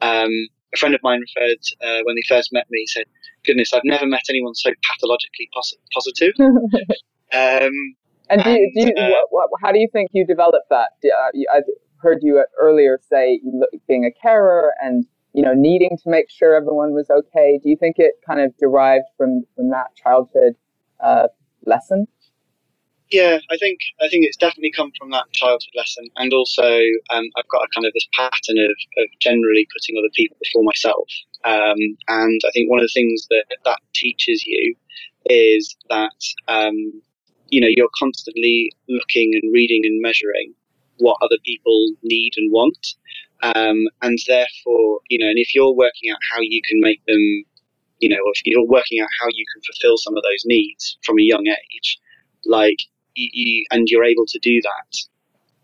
Um, 0.00 0.30
a 0.74 0.78
friend 0.78 0.94
of 0.94 1.02
mine 1.02 1.20
referred 1.20 1.58
uh, 1.82 2.00
when 2.04 2.16
they 2.16 2.22
first 2.28 2.52
met 2.52 2.66
me, 2.70 2.84
said, 2.86 3.04
"Goodness, 3.44 3.72
I've 3.72 3.84
never 3.84 4.06
met 4.06 4.22
anyone 4.28 4.54
so 4.54 4.70
pathologically 4.90 5.48
pos- 5.54 5.74
positive." 5.92 6.32
um, 7.32 7.96
and 8.28 8.42
do 8.42 8.50
you, 8.50 8.72
do 8.74 8.80
you, 8.80 8.94
uh, 8.96 9.08
what, 9.30 9.48
what, 9.50 9.60
how 9.62 9.72
do 9.72 9.78
you 9.78 9.88
think 9.92 10.10
you 10.12 10.26
developed 10.26 10.68
that? 10.70 10.90
Uh, 11.04 11.30
I 11.52 11.60
heard 11.98 12.18
you 12.22 12.44
earlier 12.60 13.00
say 13.08 13.40
being 13.88 14.04
a 14.04 14.10
carer 14.20 14.72
and 14.82 15.06
you 15.32 15.42
know 15.42 15.54
needing 15.54 15.96
to 16.02 16.10
make 16.10 16.30
sure 16.30 16.54
everyone 16.54 16.92
was 16.92 17.10
okay. 17.10 17.58
Do 17.62 17.68
you 17.68 17.76
think 17.76 17.96
it 17.98 18.14
kind 18.26 18.40
of 18.40 18.56
derived 18.58 19.06
from 19.16 19.44
from 19.54 19.70
that 19.70 19.94
childhood 19.96 20.56
uh, 21.02 21.28
lesson? 21.64 22.06
Yeah, 23.12 23.38
I 23.50 23.56
think 23.58 23.78
I 24.00 24.08
think 24.08 24.26
it's 24.26 24.36
definitely 24.36 24.72
come 24.72 24.90
from 24.98 25.10
that 25.10 25.30
childhood 25.32 25.74
lesson, 25.76 26.08
and 26.16 26.32
also 26.32 26.66
um, 27.10 27.24
I've 27.36 27.48
got 27.48 27.62
a 27.62 27.68
kind 27.72 27.86
of 27.86 27.92
this 27.92 28.08
pattern 28.14 28.58
of, 28.58 28.76
of 28.98 29.08
generally 29.20 29.66
putting 29.72 29.96
other 29.96 30.10
people 30.14 30.36
before 30.42 30.64
myself. 30.64 31.08
Um, 31.44 31.78
and 32.08 32.40
I 32.44 32.50
think 32.52 32.68
one 32.68 32.80
of 32.80 32.84
the 32.84 32.94
things 32.94 33.28
that 33.30 33.44
that 33.64 33.78
teaches 33.94 34.44
you 34.44 34.74
is 35.26 35.76
that 35.88 36.18
um, 36.48 36.74
you 37.48 37.60
know 37.60 37.68
you're 37.70 37.90
constantly 37.96 38.72
looking 38.88 39.38
and 39.40 39.52
reading 39.52 39.82
and 39.84 40.02
measuring 40.02 40.52
what 40.98 41.16
other 41.22 41.38
people 41.44 41.92
need 42.02 42.32
and 42.36 42.50
want, 42.50 42.94
um, 43.42 43.86
and 44.02 44.18
therefore 44.26 44.98
you 45.10 45.18
know, 45.18 45.28
and 45.28 45.38
if 45.38 45.54
you're 45.54 45.72
working 45.72 46.10
out 46.10 46.18
how 46.32 46.40
you 46.40 46.60
can 46.68 46.80
make 46.80 47.04
them, 47.06 47.44
you 48.00 48.08
know, 48.08 48.18
if 48.34 48.42
you're 48.44 48.66
working 48.66 48.98
out 49.00 49.08
how 49.20 49.28
you 49.30 49.44
can 49.54 49.62
fulfill 49.62 49.96
some 49.96 50.16
of 50.16 50.24
those 50.24 50.42
needs 50.44 50.98
from 51.04 51.20
a 51.20 51.22
young 51.22 51.46
age, 51.46 52.00
like 52.44 52.78
you, 53.16 53.28
you, 53.32 53.64
and 53.70 53.88
you're 53.88 54.04
able 54.04 54.26
to 54.26 54.38
do 54.38 54.60
that 54.62 54.96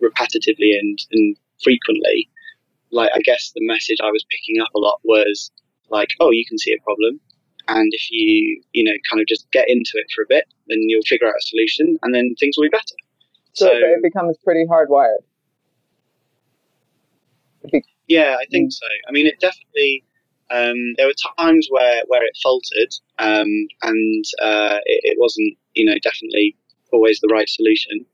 repetitively 0.02 0.72
and, 0.80 0.98
and 1.12 1.36
frequently, 1.62 2.28
like 2.90 3.10
I 3.14 3.20
guess 3.20 3.52
the 3.54 3.66
message 3.66 3.98
I 4.02 4.10
was 4.10 4.24
picking 4.30 4.60
up 4.60 4.68
a 4.74 4.78
lot 4.78 5.00
was 5.04 5.50
like, 5.88 6.08
oh, 6.20 6.30
you 6.30 6.44
can 6.46 6.58
see 6.58 6.72
a 6.72 6.82
problem, 6.82 7.20
and 7.68 7.90
if 7.92 8.10
you 8.10 8.62
you 8.72 8.84
know 8.84 8.92
kind 9.10 9.20
of 9.20 9.26
just 9.26 9.50
get 9.52 9.68
into 9.68 9.92
it 9.94 10.06
for 10.14 10.22
a 10.22 10.26
bit, 10.28 10.44
then 10.68 10.78
you'll 10.88 11.02
figure 11.06 11.28
out 11.28 11.34
a 11.34 11.46
solution, 11.46 11.98
and 12.02 12.14
then 12.14 12.34
things 12.38 12.56
will 12.56 12.64
be 12.64 12.70
better. 12.70 12.96
So, 13.54 13.66
so 13.66 13.72
it 13.74 14.02
becomes 14.02 14.36
pretty 14.44 14.64
hardwired. 14.66 15.22
Be- 17.70 17.84
yeah, 18.08 18.36
I 18.40 18.46
think 18.50 18.70
mm. 18.70 18.72
so. 18.72 18.86
I 19.08 19.12
mean, 19.12 19.26
it 19.26 19.40
definitely. 19.40 20.04
Um, 20.50 20.76
there 20.98 21.06
were 21.06 21.14
times 21.38 21.66
where, 21.70 22.02
where 22.08 22.22
it 22.22 22.36
faltered, 22.42 22.92
um, 23.18 23.48
and 23.84 24.24
uh, 24.42 24.80
it, 24.84 25.00
it, 25.02 25.16
wasn't, 25.18 25.56
you 25.72 25.86
know, 25.86 25.94
definitely 26.02 26.54
always 26.92 27.20
the 27.20 27.32
right 27.32 27.48
solution. 27.48 28.06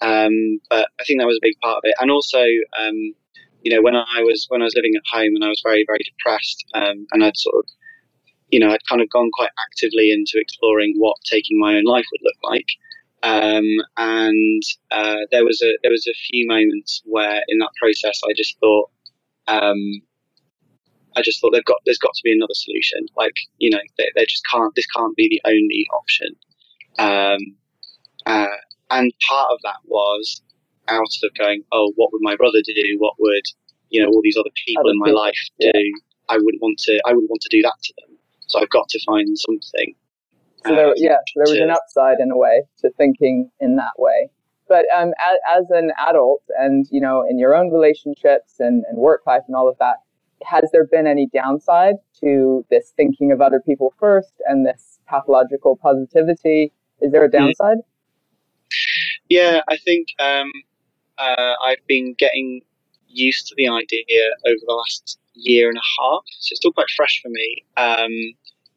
Um, 0.00 0.60
but 0.70 0.88
I 0.98 1.04
think 1.04 1.20
that 1.20 1.26
was 1.26 1.38
a 1.38 1.46
big 1.46 1.58
part 1.62 1.78
of 1.78 1.82
it. 1.84 1.94
And 2.00 2.10
also, 2.10 2.40
um, 2.40 3.14
you 3.62 3.74
know, 3.74 3.82
when 3.82 3.94
I 3.94 4.22
was 4.22 4.46
when 4.48 4.62
I 4.62 4.64
was 4.64 4.74
living 4.74 4.92
at 4.96 5.02
home 5.12 5.34
and 5.34 5.44
I 5.44 5.48
was 5.48 5.60
very 5.64 5.84
very 5.86 6.00
depressed, 6.04 6.64
um, 6.74 7.06
and 7.12 7.24
I'd 7.24 7.36
sort 7.36 7.56
of, 7.56 7.64
you 8.50 8.58
know, 8.58 8.70
I'd 8.70 8.86
kind 8.88 9.02
of 9.02 9.10
gone 9.10 9.30
quite 9.34 9.50
actively 9.68 10.10
into 10.10 10.32
exploring 10.36 10.94
what 10.96 11.16
taking 11.24 11.60
my 11.60 11.74
own 11.76 11.84
life 11.84 12.06
would 12.12 12.22
look 12.22 12.38
like. 12.42 12.66
Um, 13.22 13.66
and 13.98 14.62
uh, 14.90 15.26
there 15.30 15.44
was 15.44 15.60
a 15.62 15.72
there 15.82 15.92
was 15.92 16.06
a 16.06 16.16
few 16.30 16.46
moments 16.46 17.02
where 17.04 17.42
in 17.48 17.58
that 17.58 17.70
process 17.78 18.18
I 18.24 18.32
just 18.34 18.58
thought, 18.60 18.90
um, 19.46 20.00
I 21.16 21.22
just 21.22 21.40
thought 21.40 21.50
they've 21.52 21.64
got 21.64 21.76
there's 21.84 21.98
got 21.98 22.14
to 22.14 22.22
be 22.24 22.32
another 22.32 22.54
solution. 22.54 23.00
Like 23.16 23.34
you 23.58 23.70
know, 23.70 23.80
they, 23.98 24.08
they 24.16 24.24
just 24.24 24.42
can't. 24.50 24.74
This 24.74 24.86
can't 24.86 25.16
be 25.16 25.28
the 25.28 25.42
only 25.48 25.86
option. 25.92 26.36
Uh, 28.26 28.46
and 28.90 29.12
part 29.28 29.50
of 29.50 29.58
that 29.62 29.76
was 29.84 30.42
out 30.88 31.14
of 31.22 31.34
going, 31.38 31.62
oh, 31.72 31.92
what 31.96 32.10
would 32.12 32.22
my 32.22 32.36
brother 32.36 32.60
do? 32.64 32.96
What 32.98 33.14
would 33.18 33.44
you 33.90 34.02
know 34.02 34.08
all 34.08 34.20
these 34.22 34.36
other 34.36 34.50
people 34.66 34.90
in 34.90 34.98
my 34.98 35.10
life 35.10 35.38
do? 35.58 35.70
Yeah. 35.72 35.82
I 36.28 36.36
wouldn't 36.36 36.62
want 36.62 36.78
to. 36.78 37.00
I 37.06 37.12
wouldn't 37.12 37.30
want 37.30 37.42
to 37.42 37.48
do 37.50 37.62
that 37.62 37.74
to 37.82 37.94
them. 37.98 38.16
So 38.46 38.60
I've 38.60 38.70
got 38.70 38.88
to 38.88 39.00
find 39.06 39.28
something. 39.38 39.94
So 40.66 40.74
there, 40.74 40.88
um, 40.88 40.94
yeah, 40.96 41.16
so 41.28 41.32
there 41.36 41.52
was 41.52 41.58
to, 41.58 41.62
an 41.62 41.70
upside 41.70 42.18
in 42.20 42.30
a 42.30 42.36
way 42.36 42.62
to 42.80 42.90
thinking 42.90 43.50
in 43.60 43.76
that 43.76 43.92
way. 43.98 44.28
But 44.68 44.84
um, 44.96 45.12
as, 45.20 45.38
as, 45.58 45.70
an 45.70 45.90
adult, 46.08 46.42
and 46.58 46.86
you 46.90 47.00
know, 47.00 47.24
in 47.28 47.38
your 47.38 47.56
own 47.56 47.72
relationships 47.72 48.60
and, 48.60 48.84
and 48.88 48.98
work 48.98 49.22
life 49.26 49.42
and 49.46 49.56
all 49.56 49.68
of 49.68 49.76
that, 49.78 49.96
has 50.44 50.70
there 50.72 50.86
been 50.86 51.06
any 51.06 51.26
downside 51.32 51.96
to 52.20 52.64
this 52.70 52.92
thinking 52.96 53.32
of 53.32 53.40
other 53.40 53.60
people 53.60 53.94
first 53.98 54.32
and 54.46 54.66
this 54.66 55.00
pathological 55.08 55.76
positivity? 55.76 56.72
Is 57.00 57.10
there 57.12 57.24
a 57.24 57.28
mm-hmm. 57.28 57.46
downside? 57.46 57.78
Yeah, 59.30 59.60
I 59.68 59.76
think 59.76 60.08
um, 60.18 60.50
uh, 61.16 61.54
I've 61.64 61.86
been 61.86 62.14
getting 62.18 62.60
used 63.08 63.46
to 63.46 63.54
the 63.56 63.68
idea 63.68 64.30
over 64.44 64.58
the 64.66 64.74
last 64.74 65.18
year 65.34 65.68
and 65.68 65.78
a 65.78 66.02
half. 66.02 66.22
So 66.40 66.52
it's 66.52 66.60
still 66.60 66.72
quite 66.72 66.90
fresh 66.96 67.20
for 67.22 67.28
me. 67.30 67.64
Um, 67.76 68.10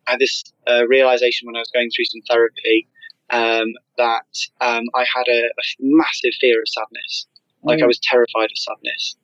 I 0.08 0.12
had 0.12 0.20
this 0.20 0.44
uh, 0.68 0.86
realization 0.88 1.48
when 1.48 1.56
I 1.56 1.60
was 1.60 1.72
going 1.74 1.90
through 1.90 2.06
some 2.06 2.22
therapy 2.30 2.88
um, 3.30 3.74
that 3.98 4.26
um, 4.62 4.84
I 4.94 5.06
had 5.16 5.28
a, 5.28 5.46
a, 5.46 5.64
massive 5.80 6.34
fear 6.40 6.60
of 6.60 6.68
sadness. 6.68 7.28
Like 7.64 7.80
mm. 7.80 7.84
I 7.84 7.88
was 7.88 8.00
terrified 8.04 8.52
of 8.52 8.58
sadness. 8.58 9.16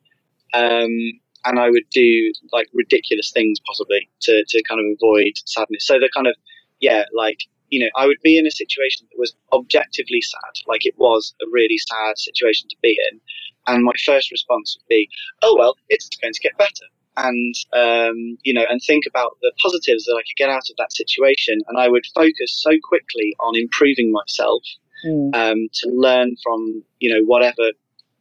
Um, 0.52 1.20
and 1.44 1.58
I 1.58 1.70
would 1.70 1.88
do 1.90 2.32
like 2.52 2.68
ridiculous 2.74 3.30
things 3.32 3.58
possibly 3.66 4.08
to, 4.22 4.44
to 4.46 4.62
kind 4.64 4.80
of 4.80 4.86
avoid 4.96 5.32
sadness. 5.44 5.86
So 5.86 5.98
the 5.98 6.10
kind 6.14 6.26
of, 6.26 6.34
yeah, 6.80 7.04
like, 7.14 7.38
you 7.70 7.80
know, 7.80 7.90
I 7.96 8.06
would 8.06 8.20
be 8.22 8.36
in 8.36 8.46
a 8.46 8.50
situation 8.50 9.06
that 9.10 9.18
was 9.18 9.34
objectively 9.52 10.20
sad, 10.20 10.52
like 10.66 10.84
it 10.84 10.94
was 10.98 11.34
a 11.40 11.46
really 11.50 11.78
sad 11.78 12.18
situation 12.18 12.68
to 12.68 12.76
be 12.82 12.98
in. 13.10 13.20
And 13.66 13.84
my 13.84 13.92
first 14.04 14.30
response 14.30 14.76
would 14.76 14.88
be, 14.88 15.08
oh, 15.42 15.56
well, 15.56 15.76
it's 15.88 16.08
going 16.20 16.32
to 16.32 16.40
get 16.40 16.58
better. 16.58 16.86
And, 17.16 17.54
um, 17.72 18.38
you 18.42 18.52
know, 18.52 18.64
and 18.68 18.80
think 18.86 19.04
about 19.06 19.36
the 19.42 19.52
positives 19.62 20.04
that 20.04 20.14
I 20.18 20.22
could 20.22 20.36
get 20.36 20.48
out 20.48 20.68
of 20.70 20.76
that 20.78 20.92
situation. 20.92 21.60
And 21.68 21.78
I 21.78 21.88
would 21.88 22.04
focus 22.14 22.60
so 22.60 22.70
quickly 22.82 23.36
on 23.40 23.56
improving 23.56 24.10
myself 24.10 24.62
mm. 25.06 25.34
um, 25.34 25.68
to 25.72 25.90
learn 25.90 26.36
from, 26.42 26.82
you 26.98 27.12
know, 27.12 27.22
whatever, 27.24 27.70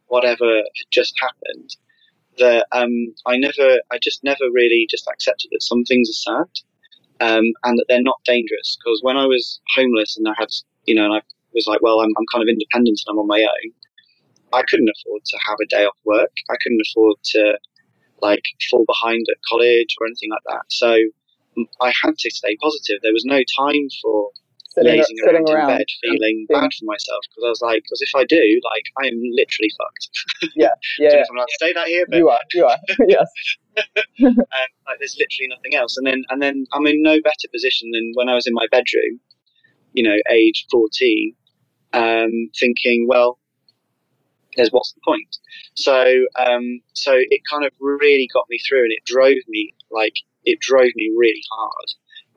whatever 0.07 0.45
had 0.45 0.91
just 0.91 1.13
happened 1.19 1.75
that 2.37 2.67
um, 2.71 3.13
I 3.25 3.37
never, 3.37 3.79
I 3.91 3.97
just 4.01 4.23
never 4.23 4.51
really 4.53 4.87
just 4.89 5.07
accepted 5.07 5.49
that 5.51 5.63
some 5.63 5.83
things 5.83 6.09
are 6.09 6.13
sad 6.13 6.47
um, 7.19 7.43
and 7.63 7.77
that 7.77 7.85
they're 7.87 8.01
not 8.01 8.19
dangerous. 8.25 8.77
Because 8.79 8.99
when 9.01 9.17
I 9.17 9.25
was 9.25 9.59
homeless 9.75 10.17
and 10.17 10.27
I 10.27 10.33
had, 10.37 10.49
you 10.85 10.95
know, 10.95 11.05
and 11.05 11.13
I 11.15 11.21
was 11.53 11.67
like, 11.67 11.81
well, 11.81 11.99
I'm, 11.99 12.09
I'm 12.17 12.25
kind 12.31 12.43
of 12.43 12.49
independent 12.49 12.99
and 13.05 13.13
I'm 13.13 13.19
on 13.19 13.27
my 13.27 13.41
own, 13.41 13.71
I 14.53 14.63
couldn't 14.67 14.89
afford 14.89 15.23
to 15.25 15.37
have 15.47 15.57
a 15.61 15.67
day 15.67 15.85
off 15.85 15.97
work. 16.05 16.31
I 16.49 16.55
couldn't 16.61 16.81
afford 16.89 17.17
to 17.35 17.57
like 18.21 18.43
fall 18.69 18.85
behind 18.85 19.25
at 19.29 19.37
college 19.47 19.95
or 19.99 20.07
anything 20.07 20.31
like 20.31 20.43
that. 20.47 20.63
So 20.69 20.97
I 21.81 21.93
had 22.03 22.17
to 22.17 22.29
stay 22.31 22.55
positive. 22.61 22.99
There 23.01 23.13
was 23.13 23.25
no 23.25 23.39
time 23.59 23.87
for 24.01 24.31
lazing 24.83 25.17
around, 25.25 25.49
around, 25.49 25.71
in 25.71 25.77
bed 25.77 25.85
feeling 26.01 26.45
yeah. 26.49 26.61
bad 26.61 26.69
for 26.77 26.85
myself 26.85 27.23
because 27.29 27.43
I 27.45 27.49
was 27.49 27.61
like, 27.61 27.83
because 27.83 28.01
if 28.01 28.11
I 28.15 28.23
do, 28.25 28.41
like, 28.63 28.85
I 29.01 29.07
am 29.07 29.19
literally 29.33 29.71
fucked. 29.77 30.09
Yeah, 30.55 30.69
yeah. 30.97 31.23
I'm 31.29 31.37
allowed 31.37 31.45
to 31.45 31.57
say 31.59 31.73
that 31.73 31.87
here, 31.87 32.05
but 32.09 32.17
you 32.17 32.29
are, 32.29 32.39
you 32.53 32.65
are, 32.65 32.77
yes. 33.07 33.27
and 34.19 34.37
like, 34.37 34.99
there's 34.99 35.17
literally 35.19 35.49
nothing 35.49 35.75
else. 35.75 35.97
And 35.97 36.07
then, 36.07 36.23
and 36.29 36.41
then 36.41 36.65
I'm 36.73 36.85
in 36.87 37.01
no 37.01 37.17
better 37.21 37.47
position 37.51 37.91
than 37.91 38.11
when 38.15 38.29
I 38.29 38.35
was 38.35 38.47
in 38.47 38.53
my 38.53 38.67
bedroom, 38.71 39.19
you 39.93 40.03
know, 40.03 40.15
age 40.29 40.65
14, 40.71 41.35
um, 41.93 42.31
thinking, 42.59 43.05
well, 43.07 43.39
there's 44.55 44.69
what's 44.69 44.93
the 44.93 45.01
point? 45.05 45.37
So, 45.75 46.25
um, 46.37 46.81
so 46.93 47.13
it 47.15 47.41
kind 47.49 47.65
of 47.65 47.71
really 47.79 48.27
got 48.33 48.45
me 48.49 48.59
through, 48.67 48.83
and 48.83 48.91
it 48.91 49.03
drove 49.05 49.37
me 49.47 49.73
like 49.91 50.13
it 50.43 50.59
drove 50.59 50.89
me 50.95 51.11
really 51.15 51.43
hard 51.51 51.89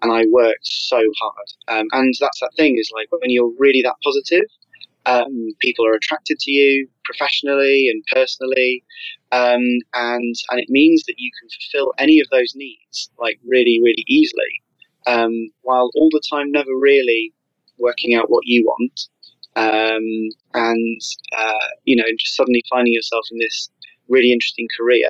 and 0.02 0.12
I 0.12 0.24
worked 0.30 0.66
so 0.66 1.00
hard. 1.20 1.48
Um, 1.68 1.86
and 1.92 2.12
that's 2.20 2.40
that 2.40 2.52
thing 2.56 2.76
is 2.78 2.90
like 2.94 3.08
when 3.10 3.30
you're 3.30 3.52
really 3.58 3.82
that 3.82 3.96
positive, 4.02 4.44
um, 5.06 5.50
people 5.60 5.86
are 5.86 5.94
attracted 5.94 6.38
to 6.40 6.50
you 6.50 6.88
professionally 7.04 7.88
and 7.88 8.02
personally, 8.12 8.84
um, 9.32 9.62
and 9.94 10.34
and 10.50 10.60
it 10.60 10.68
means 10.68 11.04
that 11.06 11.14
you 11.18 11.30
can 11.40 11.48
fulfill 11.48 11.92
any 11.98 12.20
of 12.20 12.28
those 12.30 12.52
needs 12.54 13.10
like 13.18 13.38
really 13.46 13.80
really 13.82 14.04
easily, 14.06 14.62
um, 15.06 15.32
while 15.62 15.90
all 15.94 16.08
the 16.10 16.22
time 16.30 16.50
never 16.52 16.70
really 16.78 17.32
working 17.78 18.14
out 18.14 18.30
what 18.30 18.42
you 18.44 18.64
want, 18.64 19.08
um, 19.56 20.30
and 20.54 21.00
uh, 21.36 21.68
you 21.84 21.96
know 21.96 22.04
just 22.18 22.36
suddenly 22.36 22.62
finding 22.70 22.92
yourself 22.92 23.24
in 23.32 23.38
this 23.38 23.70
really 24.08 24.32
interesting 24.32 24.68
career 24.78 25.08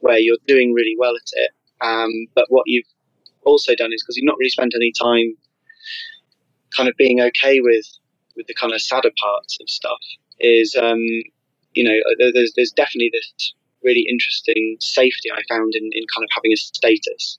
where 0.00 0.18
you're 0.18 0.36
doing 0.46 0.72
really 0.72 0.94
well 0.98 1.14
at 1.16 1.30
it. 1.32 1.50
Um, 1.80 2.10
but 2.34 2.46
what 2.50 2.64
you've 2.66 2.86
also 3.48 3.74
done 3.74 3.92
is 3.92 4.02
because 4.02 4.16
you've 4.16 4.26
not 4.26 4.38
really 4.38 4.50
spent 4.50 4.72
any 4.74 4.92
time 4.92 5.34
kind 6.76 6.88
of 6.88 6.94
being 6.96 7.20
okay 7.20 7.60
with 7.60 7.86
with 8.36 8.46
the 8.46 8.54
kind 8.54 8.72
of 8.72 8.80
sadder 8.80 9.10
parts 9.20 9.58
of 9.60 9.68
stuff 9.68 9.98
is 10.38 10.76
um, 10.80 11.00
you 11.72 11.84
know 11.84 11.96
uh, 12.10 12.30
there's 12.34 12.52
there's 12.56 12.72
definitely 12.72 13.10
this 13.12 13.54
really 13.82 14.04
interesting 14.08 14.76
safety 14.80 15.30
I 15.32 15.42
found 15.48 15.72
in, 15.74 15.84
in 15.92 16.04
kind 16.14 16.24
of 16.24 16.30
having 16.34 16.52
a 16.52 16.56
status. 16.56 17.38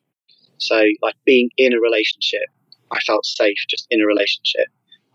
So 0.57 0.83
like 1.01 1.15
being 1.25 1.49
in 1.57 1.73
a 1.73 1.79
relationship, 1.79 2.47
I 2.91 2.99
felt 3.01 3.25
safe 3.25 3.57
just 3.69 3.87
in 3.89 4.01
a 4.01 4.05
relationship. 4.05 4.67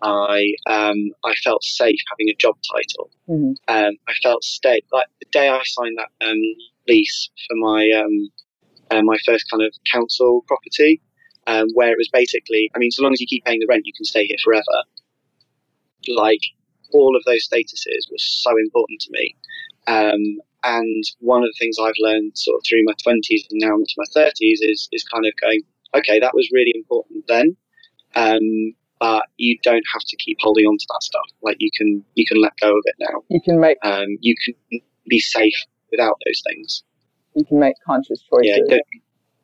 I 0.02 0.54
um, 0.66 0.96
I 1.24 1.34
felt 1.42 1.62
safe 1.64 2.00
having 2.10 2.28
a 2.28 2.36
job 2.38 2.56
title. 2.72 3.10
Mm-hmm. 3.28 3.52
Um, 3.68 3.92
I 4.08 4.14
felt 4.22 4.44
safe. 4.44 4.84
like 4.92 5.06
the 5.20 5.26
day 5.32 5.48
I 5.48 5.62
signed 5.64 5.98
that 5.98 6.26
um, 6.26 6.40
lease 6.88 7.30
for 7.48 7.56
my 7.56 7.90
um, 7.96 8.30
uh, 8.94 9.02
my 9.02 9.16
first 9.26 9.50
kind 9.50 9.62
of 9.62 9.74
council 9.90 10.44
property, 10.46 11.00
um, 11.46 11.66
where 11.74 11.90
it 11.90 11.98
was 11.98 12.08
basically, 12.12 12.70
I 12.74 12.78
mean, 12.78 12.90
so 12.90 13.02
long 13.02 13.12
as 13.12 13.20
you 13.20 13.26
keep 13.26 13.44
paying 13.44 13.60
the 13.60 13.66
rent, 13.68 13.86
you 13.86 13.92
can 13.96 14.04
stay 14.04 14.26
here 14.26 14.36
forever. 14.42 14.78
Like 16.08 16.40
all 16.92 17.16
of 17.16 17.24
those 17.24 17.48
statuses 17.48 18.10
were 18.10 18.18
so 18.18 18.50
important 18.56 19.00
to 19.00 19.10
me. 19.10 19.36
Um, 19.86 20.40
and 20.62 21.04
one 21.20 21.42
of 21.42 21.48
the 21.48 21.56
things 21.58 21.76
I've 21.78 21.92
learned 21.98 22.32
sort 22.36 22.58
of 22.58 22.62
through 22.66 22.84
my 22.84 22.94
20s 23.06 23.46
and 23.50 23.60
now 23.60 23.74
into 23.74 23.94
my 23.96 24.04
30s 24.16 24.32
is, 24.60 24.88
is 24.92 25.04
kind 25.04 25.26
of 25.26 25.32
going, 25.40 25.60
okay, 25.94 26.18
that 26.20 26.34
was 26.34 26.48
really 26.52 26.72
important 26.74 27.24
then. 27.28 27.56
Um, 28.14 28.74
but 29.00 29.24
you 29.36 29.58
don't 29.62 29.84
have 29.92 30.02
to 30.06 30.16
keep 30.16 30.38
holding 30.40 30.66
on 30.66 30.78
to 30.78 30.86
that 30.92 31.02
stuff. 31.02 31.26
Like 31.42 31.56
you 31.58 31.70
can, 31.76 32.04
you 32.14 32.24
can 32.24 32.40
let 32.40 32.56
go 32.60 32.70
of 32.70 32.82
it 32.84 32.94
now. 32.98 33.22
You 33.28 33.40
can 33.40 33.60
make, 33.60 33.76
um, 33.82 34.16
you 34.20 34.34
can 34.42 34.80
be 35.08 35.18
safe 35.18 35.64
without 35.90 36.18
those 36.24 36.42
things 36.46 36.82
you 37.34 37.44
can 37.44 37.58
make 37.58 37.74
conscious 37.84 38.22
choices. 38.22 38.62
Yeah. 38.68 38.78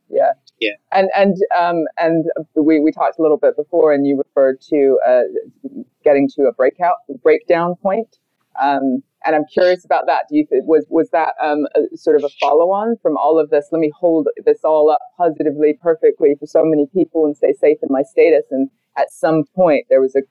Yeah. 0.09 0.33
Yeah. 0.61 0.72
And 0.92 1.09
and 1.16 1.37
um 1.59 1.85
and 1.98 2.26
we, 2.55 2.81
we 2.81 2.92
talked 2.92 3.18
a 3.18 3.22
little 3.22 3.38
bit 3.38 3.57
before, 3.57 3.92
and 3.92 4.07
you 4.07 4.18
referred 4.18 4.61
to 4.68 4.98
uh, 5.07 5.22
getting 6.05 6.29
to 6.37 6.42
a 6.44 6.53
breakout 6.53 6.96
breakdown 7.22 7.76
point. 7.76 8.18
Um, 8.61 9.03
and 9.24 9.37
I'm 9.37 9.44
curious 9.53 9.85
about 9.85 10.07
that. 10.07 10.24
Do 10.29 10.37
you 10.37 10.46
th- 10.46 10.62
was 10.64 10.87
was 10.88 11.11
that 11.11 11.35
um, 11.42 11.66
a, 11.76 11.96
sort 11.96 12.16
of 12.16 12.24
a 12.24 12.29
follow 12.40 12.70
on 12.70 12.96
from 13.03 13.16
all 13.16 13.38
of 13.38 13.50
this? 13.50 13.68
Let 13.70 13.81
me 13.81 13.92
hold 13.98 14.29
this 14.44 14.61
all 14.64 14.90
up 14.90 15.00
positively, 15.16 15.79
perfectly 15.81 16.35
for 16.38 16.46
so 16.46 16.64
many 16.64 16.87
people 16.92 17.26
and 17.26 17.37
stay 17.37 17.53
safe 17.53 17.79
in 17.83 17.88
my 17.90 18.03
status. 18.03 18.44
And 18.50 18.70
at 18.96 19.11
some 19.11 19.44
point, 19.55 19.87
there 19.88 20.00
was 20.00 20.16
a 20.16 20.22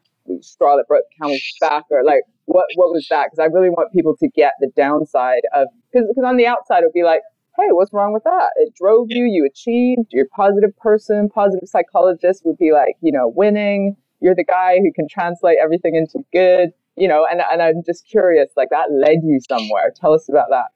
straw 0.41 0.75
that 0.77 0.87
broke 0.87 1.03
the 1.09 1.23
camel's 1.23 1.41
back, 1.61 1.85
or 1.89 2.03
like 2.03 2.21
what 2.45 2.65
what 2.75 2.89
was 2.89 3.07
that? 3.09 3.27
Because 3.27 3.39
I 3.39 3.45
really 3.45 3.69
want 3.69 3.93
people 3.93 4.15
to 4.17 4.27
get 4.29 4.53
the 4.59 4.71
downside 4.75 5.41
of 5.53 5.67
because 5.91 6.07
because 6.07 6.27
on 6.27 6.37
the 6.37 6.47
outside 6.47 6.79
it 6.79 6.85
would 6.85 6.93
be 6.93 7.03
like 7.03 7.21
hey, 7.59 7.71
what's 7.71 7.93
wrong 7.93 8.13
with 8.13 8.23
that? 8.23 8.49
It 8.57 8.73
drove 8.75 9.07
you, 9.09 9.25
you 9.25 9.45
achieved, 9.45 10.07
you're 10.11 10.25
a 10.25 10.35
positive 10.35 10.75
person, 10.77 11.29
positive 11.29 11.67
psychologist 11.67 12.43
would 12.45 12.57
be 12.57 12.71
like, 12.71 12.95
you 13.01 13.11
know, 13.11 13.27
winning. 13.27 13.95
You're 14.21 14.35
the 14.35 14.43
guy 14.43 14.77
who 14.79 14.91
can 14.93 15.07
translate 15.09 15.57
everything 15.61 15.95
into 15.95 16.19
good, 16.33 16.71
you 16.97 17.07
know, 17.07 17.25
and, 17.29 17.41
and 17.51 17.61
I'm 17.61 17.83
just 17.85 18.07
curious, 18.07 18.49
like 18.57 18.69
that 18.71 18.91
led 18.91 19.19
you 19.23 19.39
somewhere. 19.47 19.93
Tell 19.95 20.13
us 20.13 20.27
about 20.29 20.47
that. 20.49 20.67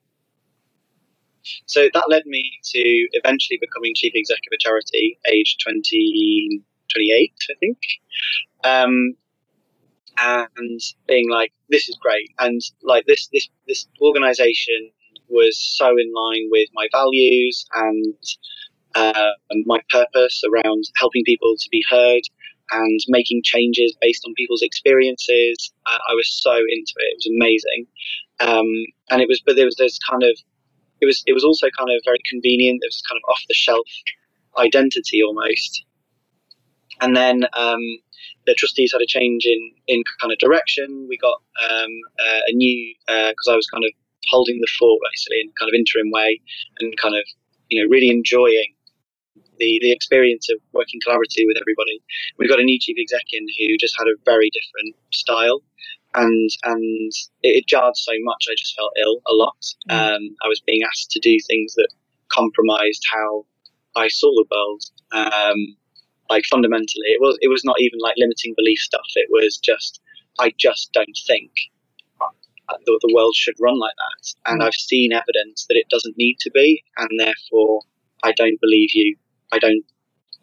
So 1.65 1.89
that 1.93 2.05
led 2.09 2.25
me 2.25 2.51
to 2.63 3.07
eventually 3.13 3.59
becoming 3.59 3.93
chief 3.95 4.13
executive 4.15 4.53
of 4.53 4.55
a 4.55 4.63
charity, 4.63 5.19
age 5.27 5.57
20, 5.61 6.61
28, 6.93 7.33
I 7.49 7.53
think. 7.59 7.77
Um, 8.63 9.15
and 10.17 10.79
being 11.07 11.29
like, 11.29 11.51
this 11.69 11.89
is 11.89 11.97
great. 12.01 12.29
And 12.39 12.61
like 12.81 13.05
this, 13.07 13.27
this, 13.33 13.49
this 13.67 13.87
organization 14.01 14.91
was 15.33 15.59
so 15.77 15.89
in 15.89 16.13
line 16.13 16.47
with 16.51 16.69
my 16.73 16.87
values 16.91 17.65
and, 17.73 18.15
uh, 18.95 19.31
my 19.65 19.79
purpose 19.89 20.43
around 20.45 20.83
helping 20.97 21.23
people 21.25 21.55
to 21.57 21.69
be 21.71 21.83
heard 21.89 22.21
and 22.71 22.99
making 23.07 23.41
changes 23.43 23.95
based 24.01 24.23
on 24.25 24.33
people's 24.35 24.61
experiences. 24.61 25.73
Uh, 25.85 25.97
I 26.09 26.13
was 26.13 26.29
so 26.41 26.55
into 26.55 26.93
it; 26.97 27.11
it 27.11 27.17
was 27.17 27.29
amazing. 27.35 27.87
Um, 28.39 28.67
and 29.09 29.21
it 29.21 29.27
was, 29.27 29.41
but 29.45 29.55
there 29.55 29.65
was 29.65 29.75
this 29.75 29.99
kind 30.09 30.23
of, 30.23 30.37
it 31.01 31.05
was 31.05 31.23
it 31.27 31.33
was 31.33 31.43
also 31.43 31.67
kind 31.77 31.89
of 31.89 32.01
very 32.05 32.19
convenient. 32.29 32.79
It 32.81 32.87
was 32.87 33.01
kind 33.09 33.19
of 33.23 33.29
off 33.29 33.41
the 33.47 33.53
shelf 33.53 33.87
identity 34.57 35.21
almost. 35.23 35.85
And 37.01 37.15
then 37.15 37.43
um, 37.57 37.81
the 38.45 38.53
trustees 38.53 38.93
had 38.93 39.01
a 39.01 39.07
change 39.07 39.45
in, 39.45 39.71
in 39.87 40.03
kind 40.21 40.31
of 40.31 40.39
direction. 40.39 41.07
We 41.09 41.17
got 41.17 41.41
um, 41.69 41.89
uh, 42.19 42.41
a 42.47 42.53
new 42.53 42.95
because 43.07 43.47
uh, 43.47 43.53
I 43.53 43.55
was 43.55 43.67
kind 43.67 43.83
of 43.83 43.91
holding 44.29 44.59
the 44.59 44.71
fort 44.77 44.99
basically 45.11 45.41
in 45.41 45.51
kind 45.59 45.69
of 45.69 45.75
interim 45.75 46.11
way 46.11 46.39
and 46.79 46.95
kind 46.97 47.15
of 47.15 47.23
you 47.69 47.81
know 47.81 47.89
really 47.89 48.09
enjoying 48.09 48.73
the, 49.59 49.79
the 49.81 49.91
experience 49.91 50.47
of 50.49 50.59
working 50.73 50.99
collaboratively 51.05 51.45
with 51.47 51.57
everybody. 51.57 52.01
We've 52.37 52.49
got 52.49 52.59
a 52.59 52.63
new 52.63 52.79
chief 52.79 52.97
exec 52.99 53.25
in 53.31 53.45
who 53.59 53.77
just 53.77 53.95
had 53.97 54.07
a 54.07 54.19
very 54.25 54.49
different 54.49 54.95
style, 55.11 55.61
and 56.15 56.49
and 56.63 57.11
it, 57.41 57.63
it 57.63 57.67
jarred 57.67 57.95
so 57.95 58.13
much. 58.21 58.45
I 58.49 58.55
just 58.57 58.75
felt 58.75 58.91
ill 59.01 59.21
a 59.27 59.33
lot. 59.33 59.57
Mm. 59.89 60.15
Um, 60.15 60.35
I 60.43 60.47
was 60.47 60.61
being 60.65 60.81
asked 60.83 61.11
to 61.11 61.19
do 61.19 61.37
things 61.47 61.75
that 61.75 61.89
compromised 62.29 63.03
how 63.11 63.45
I 63.95 64.07
saw 64.07 64.31
the 64.33 64.45
world. 64.51 64.83
Um, 65.11 65.77
like 66.29 66.43
fundamentally, 66.49 67.09
it 67.13 67.21
was 67.21 67.37
it 67.41 67.49
was 67.49 67.63
not 67.63 67.79
even 67.79 67.99
like 67.99 68.15
limiting 68.17 68.53
belief 68.57 68.79
stuff. 68.79 69.05
It 69.15 69.29
was 69.29 69.57
just 69.57 70.01
I 70.39 70.51
just 70.57 70.91
don't 70.93 71.17
think 71.27 71.51
the, 72.67 72.99
the 73.01 73.13
world 73.13 73.35
should 73.35 73.55
run 73.59 73.79
like 73.79 73.95
that. 73.95 74.51
And 74.51 74.61
mm. 74.61 74.65
I've 74.65 74.73
seen 74.73 75.13
evidence 75.13 75.65
that 75.67 75.77
it 75.77 75.89
doesn't 75.89 76.17
need 76.17 76.37
to 76.41 76.51
be, 76.51 76.83
and 76.97 77.09
therefore 77.19 77.81
I 78.23 78.31
don't 78.33 78.59
believe 78.61 78.89
you. 78.93 79.15
I 79.51 79.59
don't 79.59 79.83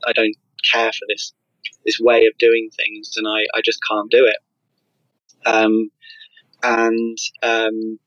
I 0.07 0.13
don't 0.13 0.37
care 0.71 0.93
for 0.93 1.07
this 1.09 1.33
this 1.85 1.99
way 2.01 2.27
of 2.27 2.37
doing 2.39 2.71
things, 2.77 3.15
and 3.17 3.27
I, 3.27 3.47
I 3.57 3.61
just 3.65 3.79
can't 3.89 4.11
do 4.11 4.27
it. 4.27 4.37
Um, 5.47 5.91
and 6.63 7.19
um, 7.43 7.99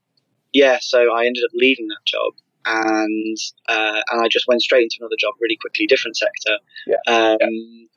yeah, 0.52 0.78
so 0.82 1.14
I 1.14 1.26
ended 1.26 1.44
up 1.44 1.52
leaving 1.54 1.88
that 1.88 2.06
job, 2.06 2.34
and 2.66 3.38
uh, 3.68 4.02
and 4.12 4.24
I 4.24 4.28
just 4.30 4.48
went 4.48 4.62
straight 4.62 4.84
into 4.84 4.98
another 5.00 5.18
job, 5.20 5.34
really 5.42 5.58
quickly, 5.60 5.88
different 5.88 6.18
sector. 6.18 6.58
Yeah. 6.86 6.98
Um, 7.08 7.38
yeah. 7.40 7.48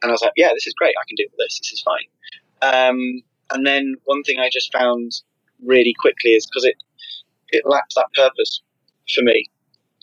And 0.03 0.11
I 0.11 0.13
was 0.13 0.23
like, 0.23 0.33
yeah, 0.37 0.51
this 0.55 0.67
is 0.67 0.75
great. 0.75 0.95
I 1.01 1.07
can 1.09 1.17
do 1.17 1.27
this. 1.39 1.59
This 1.59 1.73
is 1.73 1.83
fine. 1.83 2.09
Um, 2.63 3.23
and 3.53 3.67
then 3.67 3.95
one 4.05 4.23
thing 4.23 4.39
I 4.39 4.49
just 4.53 4.73
found 4.73 5.13
really 5.65 5.95
quickly 5.99 6.33
is 6.33 6.47
because 6.47 6.65
it 6.65 6.77
it 7.49 7.63
lacked 7.67 7.95
that 7.95 8.13
purpose 8.15 8.63
for 9.13 9.23
me. 9.23 9.47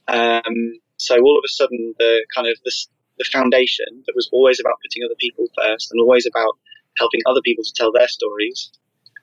Um, 0.07 0.79
so 0.97 1.15
all 1.19 1.37
of 1.37 1.43
a 1.45 1.51
sudden, 1.51 1.93
the 1.99 2.25
kind 2.33 2.47
of 2.47 2.57
the, 2.63 2.71
the 3.17 3.25
foundation 3.31 4.03
that 4.05 4.15
was 4.15 4.29
always 4.31 4.59
about 4.59 4.79
putting 4.81 5.03
other 5.05 5.19
people 5.19 5.47
first 5.57 5.91
and 5.91 6.01
always 6.01 6.25
about 6.25 6.57
helping 6.97 7.21
other 7.25 7.41
people 7.43 7.63
to 7.63 7.73
tell 7.75 7.91
their 7.91 8.07
stories, 8.07 8.71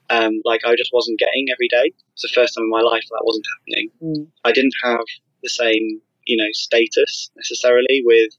um, 0.09 0.41
like 0.45 0.61
I 0.65 0.75
just 0.75 0.91
wasn't 0.93 1.19
getting 1.19 1.47
every 1.51 1.67
day. 1.67 1.93
It's 2.13 2.23
the 2.23 2.33
first 2.33 2.55
time 2.55 2.65
in 2.65 2.69
my 2.69 2.81
life 2.81 3.03
that 3.09 3.23
wasn't 3.23 3.45
happening. 3.57 3.91
Mm. 4.03 4.27
I 4.43 4.51
didn't 4.51 4.75
have 4.83 5.05
the 5.41 5.49
same, 5.49 6.01
you 6.25 6.37
know, 6.37 6.51
status 6.51 7.31
necessarily 7.35 8.03
with, 8.05 8.31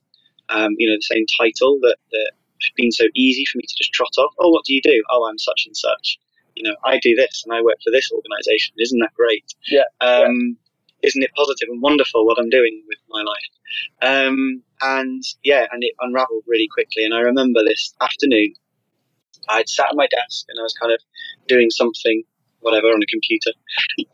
um, 0.49 0.75
you 0.79 0.89
know, 0.89 0.97
the 0.97 1.15
same 1.15 1.25
title 1.41 1.79
that, 1.83 1.97
that 2.11 2.33
had 2.63 2.75
been 2.77 2.93
so 2.93 3.07
easy 3.17 3.45
for 3.51 3.59
me 3.59 3.63
to 3.67 3.75
just 3.77 3.93
trot 3.93 4.13
off. 4.19 4.35
Oh, 4.39 4.51
what 4.51 4.65
do 4.65 4.75
you 4.75 4.83
do? 4.83 5.03
Oh, 5.11 5.27
I'm 5.29 5.39
such 5.39 5.65
and 5.67 5.77
such 5.77 6.19
you 6.55 6.63
know, 6.63 6.77
I 6.85 6.99
do 6.99 7.15
this 7.15 7.45
and 7.45 7.55
I 7.55 7.63
work 7.63 7.77
for 7.85 7.91
this 7.91 8.11
organization. 8.13 8.75
Isn't 8.79 9.01
that 9.01 9.15
great? 9.15 9.45
Yeah. 9.69 9.85
Um, 10.01 10.59
yeah. 11.03 11.09
Isn't 11.09 11.23
it 11.23 11.31
positive 11.37 11.69
and 11.69 11.83
wonderful 11.83 12.25
what 12.25 12.39
I'm 12.39 12.51
doing 12.51 12.83
with 12.87 12.99
my 13.09 13.23
life? 13.23 13.51
Um, 14.03 14.63
and 14.81 15.23
yeah, 15.43 15.67
and 15.73 15.83
it 15.83 15.95
unraveled 16.01 16.45
really 16.47 16.69
quickly. 16.73 17.05
And 17.05 17.15
I 17.15 17.21
remember 17.21 17.61
this 17.65 17.95
afternoon, 18.01 18.55
I'd 19.49 19.69
sat 19.69 19.91
at 19.91 19.97
my 19.97 20.07
desk 20.07 20.47
and 20.49 20.59
I 20.61 20.63
was 20.63 20.75
kind 20.75 20.93
of 20.93 21.01
doing 21.49 21.71
something, 21.71 22.23
whatever, 22.61 22.87
on 22.89 23.03
a 23.03 23.07
computer, 23.07 23.51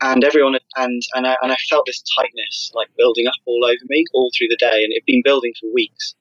and 0.01 0.23
everyone 0.23 0.55
and 0.77 1.01
and 1.13 1.27
I, 1.27 1.35
and 1.43 1.51
I 1.51 1.57
felt 1.69 1.85
this 1.85 2.03
tightness 2.17 2.71
like 2.73 2.89
building 2.97 3.27
up 3.27 3.35
all 3.45 3.63
over 3.63 3.85
me 3.87 4.05
all 4.13 4.31
through 4.35 4.47
the 4.49 4.57
day, 4.57 4.83
and 4.83 4.91
it'd 4.91 5.05
been 5.05 5.21
building 5.23 5.53
for 5.59 5.71
weeks. 5.71 6.15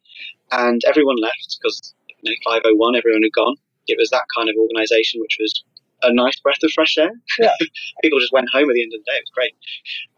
And 0.52 0.82
everyone 0.86 1.16
left 1.20 1.58
because 1.60 1.94
you 2.22 2.30
know, 2.30 2.36
501, 2.44 2.96
everyone 2.96 3.22
had 3.22 3.32
gone. 3.32 3.56
It 3.86 3.96
was 3.98 4.10
that 4.10 4.24
kind 4.36 4.48
of 4.48 4.56
organisation 4.56 5.20
which 5.20 5.36
was 5.40 5.64
a 6.02 6.12
nice 6.12 6.38
breath 6.40 6.58
of 6.62 6.70
fresh 6.72 6.96
air. 6.98 7.10
Yeah. 7.38 7.52
People 8.02 8.20
just 8.20 8.32
went 8.32 8.48
home 8.52 8.68
at 8.70 8.74
the 8.74 8.82
end 8.82 8.92
of 8.94 9.00
the 9.00 9.10
day. 9.10 9.16
It 9.16 9.24
was 9.26 9.32
great. 9.34 9.54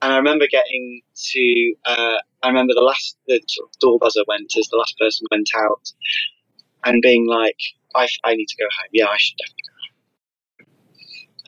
And 0.02 0.12
I 0.12 0.16
remember 0.16 0.46
getting 0.50 1.02
to, 1.32 1.74
uh, 1.86 2.18
I 2.42 2.48
remember 2.48 2.74
the 2.74 2.82
last, 2.82 3.16
the 3.26 3.40
sort 3.48 3.68
of 3.68 3.78
door 3.80 3.98
buzzer 3.98 4.22
went 4.26 4.52
as 4.58 4.68
the 4.68 4.76
last 4.76 4.96
person 4.98 5.26
went 5.30 5.50
out 5.56 5.92
and 6.84 7.02
being 7.02 7.26
like, 7.26 7.58
I, 7.94 8.08
I 8.24 8.34
need 8.34 8.46
to 8.46 8.56
go 8.56 8.64
home. 8.64 8.90
Yeah, 8.92 9.06
I 9.06 9.16
should 9.18 9.36
definitely 9.38 9.64
go 9.66 9.74
home. 9.74 9.90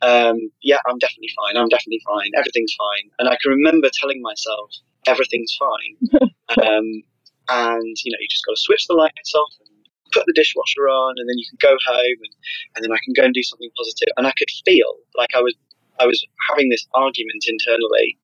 Um, 0.03 0.51
yeah, 0.61 0.77
I'm 0.85 0.97
definitely 0.97 1.31
fine. 1.35 1.57
I'm 1.57 1.69
definitely 1.69 2.01
fine. 2.05 2.31
Everything's 2.35 2.75
fine. 2.77 3.11
And 3.19 3.29
I 3.29 3.37
can 3.41 3.51
remember 3.51 3.89
telling 3.93 4.21
myself, 4.21 4.71
everything's 5.07 5.57
fine. 5.57 6.21
um, 6.67 7.03
and, 7.49 7.95
you 8.03 8.11
know, 8.11 8.19
you 8.19 8.27
just 8.29 8.45
got 8.45 8.55
to 8.55 8.61
switch 8.61 8.87
the 8.87 8.95
lights 8.95 9.33
off 9.35 9.53
and 9.59 9.72
put 10.13 10.25
the 10.27 10.33
dishwasher 10.33 10.87
on, 10.89 11.15
and 11.17 11.27
then 11.29 11.37
you 11.37 11.45
can 11.49 11.59
go 11.61 11.75
home, 11.87 12.19
and, 12.23 12.33
and 12.75 12.79
then 12.85 12.93
I 12.93 12.99
can 13.03 13.13
go 13.17 13.23
and 13.25 13.33
do 13.33 13.43
something 13.43 13.69
positive. 13.77 14.09
And 14.17 14.27
I 14.27 14.33
could 14.37 14.49
feel 14.65 14.87
like 15.17 15.31
I 15.35 15.41
was 15.41 15.55
I 15.99 16.05
was 16.07 16.23
having 16.49 16.69
this 16.69 16.87
argument 16.93 17.43
internally, 17.47 18.17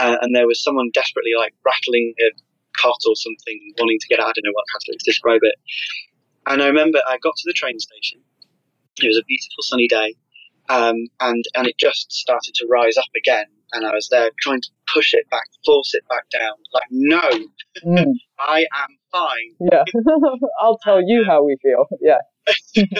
uh, 0.00 0.18
and 0.22 0.34
there 0.34 0.46
was 0.46 0.62
someone 0.62 0.90
desperately 0.94 1.32
like 1.38 1.54
rattling 1.66 2.14
a 2.20 2.30
cot 2.78 2.98
or 3.06 3.16
something, 3.16 3.58
wanting 3.78 3.98
to 4.00 4.08
get 4.08 4.20
out. 4.20 4.30
I 4.30 4.34
don't 4.36 4.46
know 4.46 4.56
what 4.56 4.66
how 4.72 4.80
to 4.86 4.98
describe 5.04 5.40
it. 5.42 5.56
And 6.46 6.62
I 6.62 6.68
remember 6.68 7.00
I 7.08 7.18
got 7.22 7.36
to 7.36 7.46
the 7.46 7.54
train 7.54 7.78
station. 7.78 8.20
It 9.02 9.08
was 9.08 9.18
a 9.18 9.24
beautiful 9.24 9.62
sunny 9.62 9.88
day, 9.88 10.14
um, 10.68 10.96
and 11.20 11.44
and 11.54 11.66
it 11.66 11.76
just 11.78 12.12
started 12.12 12.54
to 12.54 12.66
rise 12.70 12.96
up 12.96 13.08
again. 13.16 13.46
And 13.74 13.86
I 13.86 13.94
was 13.94 14.08
there 14.10 14.30
trying 14.40 14.60
to 14.60 14.68
push 14.92 15.14
it 15.14 15.28
back, 15.30 15.46
force 15.64 15.94
it 15.94 16.06
back 16.08 16.28
down. 16.30 16.54
Like, 16.74 16.88
no, 16.90 17.22
mm. 17.84 18.12
I 18.38 18.66
am 18.74 18.98
fine. 19.10 19.70
Yeah, 19.72 19.84
I'll 20.60 20.78
tell 20.78 21.00
you 21.02 21.24
how 21.26 21.44
we 21.44 21.56
feel. 21.62 21.86
Yeah. 22.00 22.18
and 22.76 22.90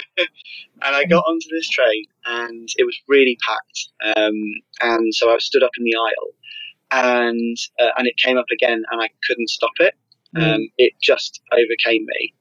I 0.83 1.05
got 1.05 1.25
onto 1.25 1.49
this 1.51 1.69
train, 1.69 2.05
and 2.27 2.69
it 2.77 2.85
was 2.85 2.97
really 3.09 3.37
packed. 3.45 4.17
Um, 4.17 4.35
and 4.81 5.13
so 5.13 5.31
I 5.31 5.39
stood 5.39 5.65
up 5.65 5.73
in 5.77 5.85
the 5.85 5.97
aisle, 5.97 6.31
and 6.93 7.57
uh, 7.81 7.91
and 7.99 8.07
it 8.07 8.17
came 8.17 8.39
up 8.39 8.47
again, 8.53 8.85
and 8.91 9.03
I 9.03 9.09
couldn't 9.27 9.51
stop 9.51 9.73
it. 9.81 9.95
Mm. 10.37 10.55
Um, 10.55 10.61
it 10.79 10.93
just 11.03 11.41
overcame 11.53 12.07
me, 12.07 12.35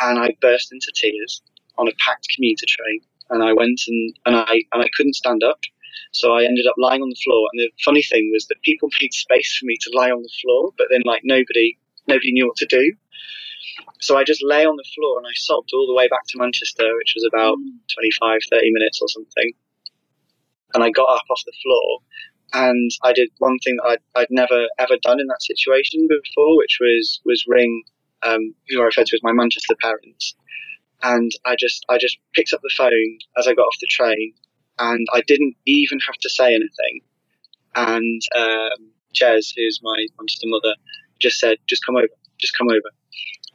and 0.00 0.18
I 0.18 0.36
burst 0.40 0.72
into 0.72 0.90
tears 0.94 1.42
on 1.76 1.88
a 1.88 1.92
packed 2.04 2.28
commuter 2.34 2.66
train. 2.66 3.00
And 3.30 3.42
I 3.42 3.52
went 3.52 3.80
and, 3.86 4.18
and 4.26 4.36
I 4.36 4.62
and 4.72 4.82
I 4.82 4.88
couldn't 4.96 5.14
stand 5.14 5.42
up, 5.42 5.60
so 6.12 6.32
I 6.32 6.44
ended 6.44 6.66
up 6.66 6.76
lying 6.78 7.02
on 7.02 7.10
the 7.10 7.22
floor. 7.24 7.48
And 7.52 7.60
the 7.60 7.70
funny 7.84 8.02
thing 8.02 8.30
was 8.32 8.46
that 8.46 8.62
people 8.62 8.88
made 9.00 9.12
space 9.12 9.56
for 9.58 9.66
me 9.66 9.76
to 9.80 9.90
lie 9.94 10.10
on 10.10 10.22
the 10.22 10.36
floor, 10.42 10.72
but 10.78 10.88
then 10.90 11.02
like 11.04 11.22
nobody 11.24 11.76
nobody 12.06 12.32
knew 12.32 12.46
what 12.46 12.56
to 12.56 12.66
do. 12.66 12.94
So 14.00 14.16
I 14.16 14.24
just 14.24 14.42
lay 14.44 14.64
on 14.64 14.76
the 14.76 14.90
floor 14.94 15.18
and 15.18 15.26
I 15.26 15.34
sobbed 15.34 15.70
all 15.72 15.86
the 15.86 15.94
way 15.94 16.08
back 16.08 16.26
to 16.28 16.38
Manchester, 16.38 16.88
which 16.96 17.14
was 17.14 17.28
about 17.32 17.58
mm. 17.58 17.78
25, 17.94 18.40
30 18.50 18.70
minutes 18.72 19.00
or 19.02 19.08
something. 19.08 19.52
And 20.74 20.84
I 20.84 20.90
got 20.90 21.08
up 21.08 21.24
off 21.30 21.42
the 21.44 21.52
floor 21.62 22.00
and 22.52 22.90
I 23.02 23.12
did 23.12 23.28
one 23.38 23.58
thing 23.64 23.76
that 23.76 23.98
I'd, 24.16 24.20
I'd 24.20 24.30
never 24.30 24.66
ever 24.78 24.96
done 25.02 25.20
in 25.20 25.26
that 25.26 25.42
situation 25.42 26.06
before, 26.08 26.56
which 26.56 26.78
was 26.80 27.20
was 27.24 27.44
ring 27.46 27.82
um, 28.22 28.54
who 28.68 28.80
I 28.80 28.86
referred 28.86 29.06
to 29.06 29.16
as 29.16 29.22
my 29.22 29.32
Manchester 29.32 29.74
parents. 29.80 30.34
And 31.02 31.30
I 31.44 31.54
just 31.58 31.84
I 31.88 31.98
just 31.98 32.18
picked 32.34 32.52
up 32.52 32.60
the 32.62 32.74
phone 32.76 33.18
as 33.36 33.46
I 33.46 33.54
got 33.54 33.62
off 33.62 33.76
the 33.80 33.86
train, 33.88 34.34
and 34.78 35.06
I 35.12 35.22
didn't 35.26 35.54
even 35.66 35.98
have 36.06 36.16
to 36.16 36.30
say 36.30 36.46
anything. 36.46 37.00
And 37.74 38.20
um, 38.34 38.90
Jez, 39.14 39.52
who's 39.56 39.80
my 39.82 40.06
Manchester 40.18 40.46
mother, 40.46 40.74
just 41.20 41.38
said, 41.38 41.58
"Just 41.68 41.84
come 41.86 41.96
over, 41.96 42.08
just 42.38 42.56
come 42.56 42.68
over." 42.68 42.90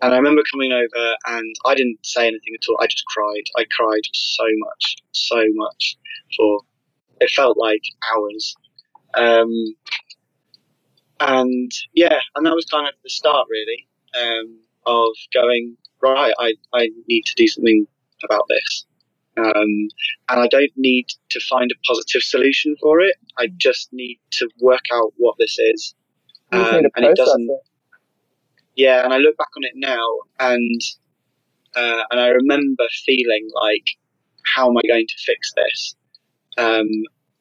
And 0.02 0.14
I 0.14 0.18
remember 0.18 0.42
coming 0.52 0.74
over 0.74 1.16
and 1.28 1.56
I 1.66 1.76
didn't 1.76 2.06
say 2.06 2.28
anything 2.28 2.54
at 2.54 2.68
all. 2.70 2.78
I 2.82 2.88
just 2.88 3.06
cried. 3.06 3.44
I 3.58 3.66
cried 3.78 4.02
so 4.14 4.44
much, 4.58 4.98
so 5.14 5.42
much 5.54 5.96
for 6.36 6.60
it 7.22 7.30
felt 7.30 7.58
like 7.58 7.82
hours. 8.14 8.56
Um, 9.14 9.76
and 11.20 11.72
yeah, 11.94 12.20
and 12.36 12.46
that 12.46 12.54
was 12.54 12.66
kind 12.66 12.88
of 12.88 12.94
the 13.04 13.10
start 13.10 13.48
really 13.50 13.88
um, 14.20 14.60
of 14.86 15.08
going 15.34 15.78
right. 16.04 16.34
I, 16.40 16.54
I 16.74 16.90
need 17.08 17.24
to 17.26 17.36
do 17.36 17.48
something 17.48 17.88
about 18.24 18.44
this. 18.50 18.86
Um, 19.36 19.90
and 20.30 20.40
I 20.40 20.48
don't 20.48 20.72
need 20.78 21.08
to 21.32 21.40
find 21.50 21.72
a 21.72 21.88
positive 21.88 22.22
solution 22.22 22.76
for 22.80 23.00
it. 23.02 23.16
I 23.40 23.48
just 23.58 23.90
need 23.92 24.20
to 24.34 24.50
work 24.62 24.84
out 24.94 25.14
what 25.18 25.36
this 25.40 25.58
is. 25.60 25.96
Um, 26.52 26.86
and 26.96 27.06
it 27.06 27.16
doesn't. 27.16 27.50
It 27.50 27.62
yeah, 28.76 29.04
and 29.04 29.14
I 29.14 29.18
look 29.18 29.38
back 29.38 29.50
on 29.56 29.64
it 29.64 29.74
now, 29.76 30.08
and 30.40 30.82
uh, 31.76 32.04
and 32.10 32.20
I 32.20 32.28
remember 32.30 32.84
feeling 33.06 33.50
like, 33.62 33.86
how 34.56 34.70
am 34.70 34.78
I 34.78 34.82
going 34.88 35.08
to 35.08 35.24
fix 35.26 35.54
this? 35.56 35.96
Um, 36.58 36.88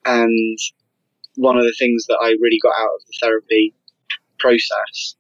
and 0.05 0.59
one 1.37 1.57
of 1.57 1.65
the 1.65 1.75
things 1.79 2.07
that 2.07 2.19
I 2.21 2.29
really 2.41 2.59
got 2.63 2.75
out 2.79 2.95
of 2.95 3.07
the 3.07 3.15
therapy 3.21 3.75
process 4.39 5.17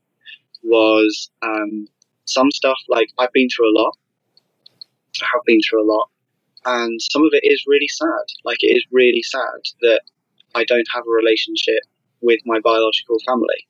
was 0.62 1.30
um, 1.42 1.86
some 2.24 2.50
stuff 2.50 2.78
like 2.88 3.08
I've 3.18 3.32
been 3.32 3.48
through 3.54 3.70
a 3.70 3.78
lot. 3.78 3.96
I 5.22 5.26
have 5.32 5.42
been 5.46 5.60
through 5.68 5.82
a 5.82 5.90
lot, 5.92 6.08
and 6.64 7.00
some 7.00 7.22
of 7.22 7.30
it 7.32 7.44
is 7.44 7.64
really 7.66 7.88
sad. 7.88 8.24
Like 8.44 8.62
it 8.62 8.74
is 8.76 8.84
really 8.90 9.22
sad 9.22 9.60
that 9.82 10.02
I 10.54 10.64
don't 10.64 10.86
have 10.94 11.04
a 11.06 11.10
relationship 11.10 11.82
with 12.20 12.40
my 12.46 12.60
biological 12.60 13.18
family. 13.26 13.66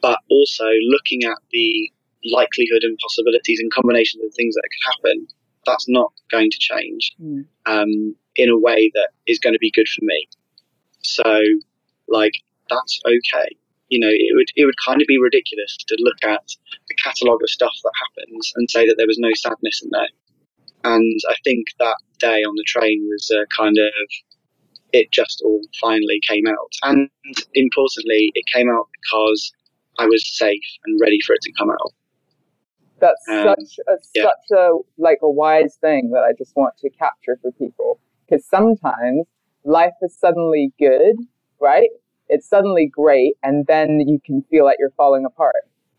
but 0.00 0.18
also 0.30 0.66
looking 0.88 1.24
at 1.24 1.38
the 1.50 1.90
likelihood 2.24 2.82
and 2.82 2.98
possibilities 2.98 3.58
and 3.60 3.72
combinations 3.72 4.24
of 4.24 4.32
things 4.34 4.54
that 4.54 4.62
could 4.62 4.92
happen, 4.92 5.26
that's 5.66 5.88
not 5.88 6.12
going 6.30 6.50
to 6.50 6.58
change 6.58 7.14
mm. 7.20 7.44
um, 7.66 8.14
in 8.36 8.48
a 8.48 8.58
way 8.58 8.90
that 8.94 9.10
is 9.26 9.38
going 9.38 9.52
to 9.52 9.58
be 9.58 9.70
good 9.70 9.88
for 9.88 10.04
me. 10.04 10.28
So, 11.02 11.42
like, 12.08 12.32
that's 12.70 13.00
okay. 13.06 13.56
You 13.88 14.00
know, 14.00 14.10
it 14.10 14.34
would 14.34 14.48
it 14.56 14.64
would 14.64 14.74
kind 14.84 15.00
of 15.00 15.06
be 15.06 15.18
ridiculous 15.18 15.76
to 15.76 15.96
look 16.00 16.18
at 16.22 16.44
the 16.88 16.94
catalogue 17.02 17.42
of 17.42 17.50
stuff 17.50 17.74
that 17.82 17.92
happens 18.04 18.52
and 18.56 18.70
say 18.70 18.86
that 18.86 18.96
there 18.98 19.06
was 19.06 19.18
no 19.18 19.30
sadness 19.34 19.82
in 19.82 19.90
there. 19.92 20.08
And 20.84 21.20
I 21.28 21.34
think 21.44 21.66
that 21.78 21.96
day 22.18 22.42
on 22.42 22.54
the 22.54 22.64
train 22.66 23.06
was 23.08 23.30
uh, 23.34 23.44
kind 23.56 23.78
of 23.78 23.92
it 24.92 25.10
just 25.12 25.42
all 25.44 25.60
finally 25.80 26.20
came 26.26 26.46
out. 26.46 26.72
And 26.82 27.10
importantly, 27.54 28.32
it 28.34 28.44
came 28.52 28.70
out 28.70 28.88
because 29.02 29.52
I 29.98 30.06
was 30.06 30.24
safe 30.36 30.62
and 30.86 31.00
ready 31.00 31.18
for 31.26 31.34
it 31.34 31.42
to 31.42 31.52
come 31.52 31.70
out. 31.70 31.92
That's 33.00 33.28
um, 33.28 33.44
such 33.44 33.78
a 33.86 33.92
yeah. 34.14 34.22
such 34.22 34.58
a 34.58 34.70
like 34.96 35.18
a 35.22 35.30
wise 35.30 35.76
thing 35.80 36.10
that 36.10 36.24
I 36.24 36.32
just 36.36 36.56
want 36.56 36.76
to 36.78 36.90
capture 36.90 37.38
for 37.40 37.52
people 37.52 38.00
because 38.24 38.44
sometimes 38.46 39.26
life 39.64 39.92
is 40.02 40.16
suddenly 40.18 40.72
good, 40.78 41.16
right? 41.60 41.90
It's 42.28 42.48
suddenly 42.48 42.86
great, 42.86 43.34
and 43.42 43.66
then 43.66 44.00
you 44.06 44.20
can 44.24 44.42
feel 44.50 44.64
like 44.64 44.76
you're 44.78 44.90
falling 44.96 45.24
apart. 45.24 45.54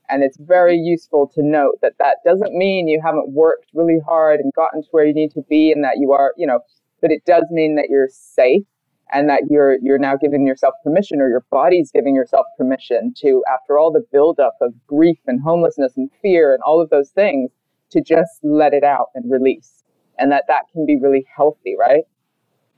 And 0.09 0.23
it's 0.23 0.37
very 0.39 0.77
useful 0.77 1.27
to 1.35 1.43
note 1.43 1.79
that 1.81 1.93
that 1.99 2.17
doesn't 2.25 2.53
mean 2.53 2.87
you 2.87 2.99
haven't 3.03 3.31
worked 3.31 3.67
really 3.73 3.99
hard 4.05 4.39
and 4.39 4.51
gotten 4.53 4.81
to 4.81 4.87
where 4.91 5.05
you 5.05 5.13
need 5.13 5.31
to 5.31 5.43
be, 5.49 5.71
and 5.71 5.83
that 5.83 5.97
you 5.99 6.11
are, 6.11 6.33
you 6.37 6.47
know, 6.47 6.59
but 7.01 7.11
it 7.11 7.23
does 7.25 7.45
mean 7.51 7.75
that 7.75 7.87
you're 7.89 8.09
safe 8.11 8.63
and 9.11 9.29
that 9.29 9.43
you're 9.49 9.77
you're 9.81 9.97
now 9.97 10.15
giving 10.15 10.45
yourself 10.45 10.73
permission 10.83 11.19
or 11.19 11.29
your 11.29 11.45
body's 11.51 11.91
giving 11.91 12.15
yourself 12.15 12.45
permission 12.57 13.13
to 13.17 13.43
after 13.51 13.77
all 13.77 13.91
the 13.91 14.05
buildup 14.11 14.55
of 14.61 14.73
grief 14.87 15.19
and 15.27 15.41
homelessness 15.41 15.93
and 15.97 16.09
fear 16.21 16.53
and 16.53 16.61
all 16.63 16.81
of 16.81 16.89
those 16.89 17.09
things 17.09 17.51
to 17.91 18.01
just 18.01 18.39
let 18.43 18.73
it 18.73 18.83
out 18.83 19.07
and 19.15 19.31
release. 19.31 19.83
And 20.17 20.31
that 20.31 20.45
that 20.47 20.63
can 20.71 20.85
be 20.85 20.97
really 20.97 21.25
healthy 21.35 21.75
right? 21.79 22.03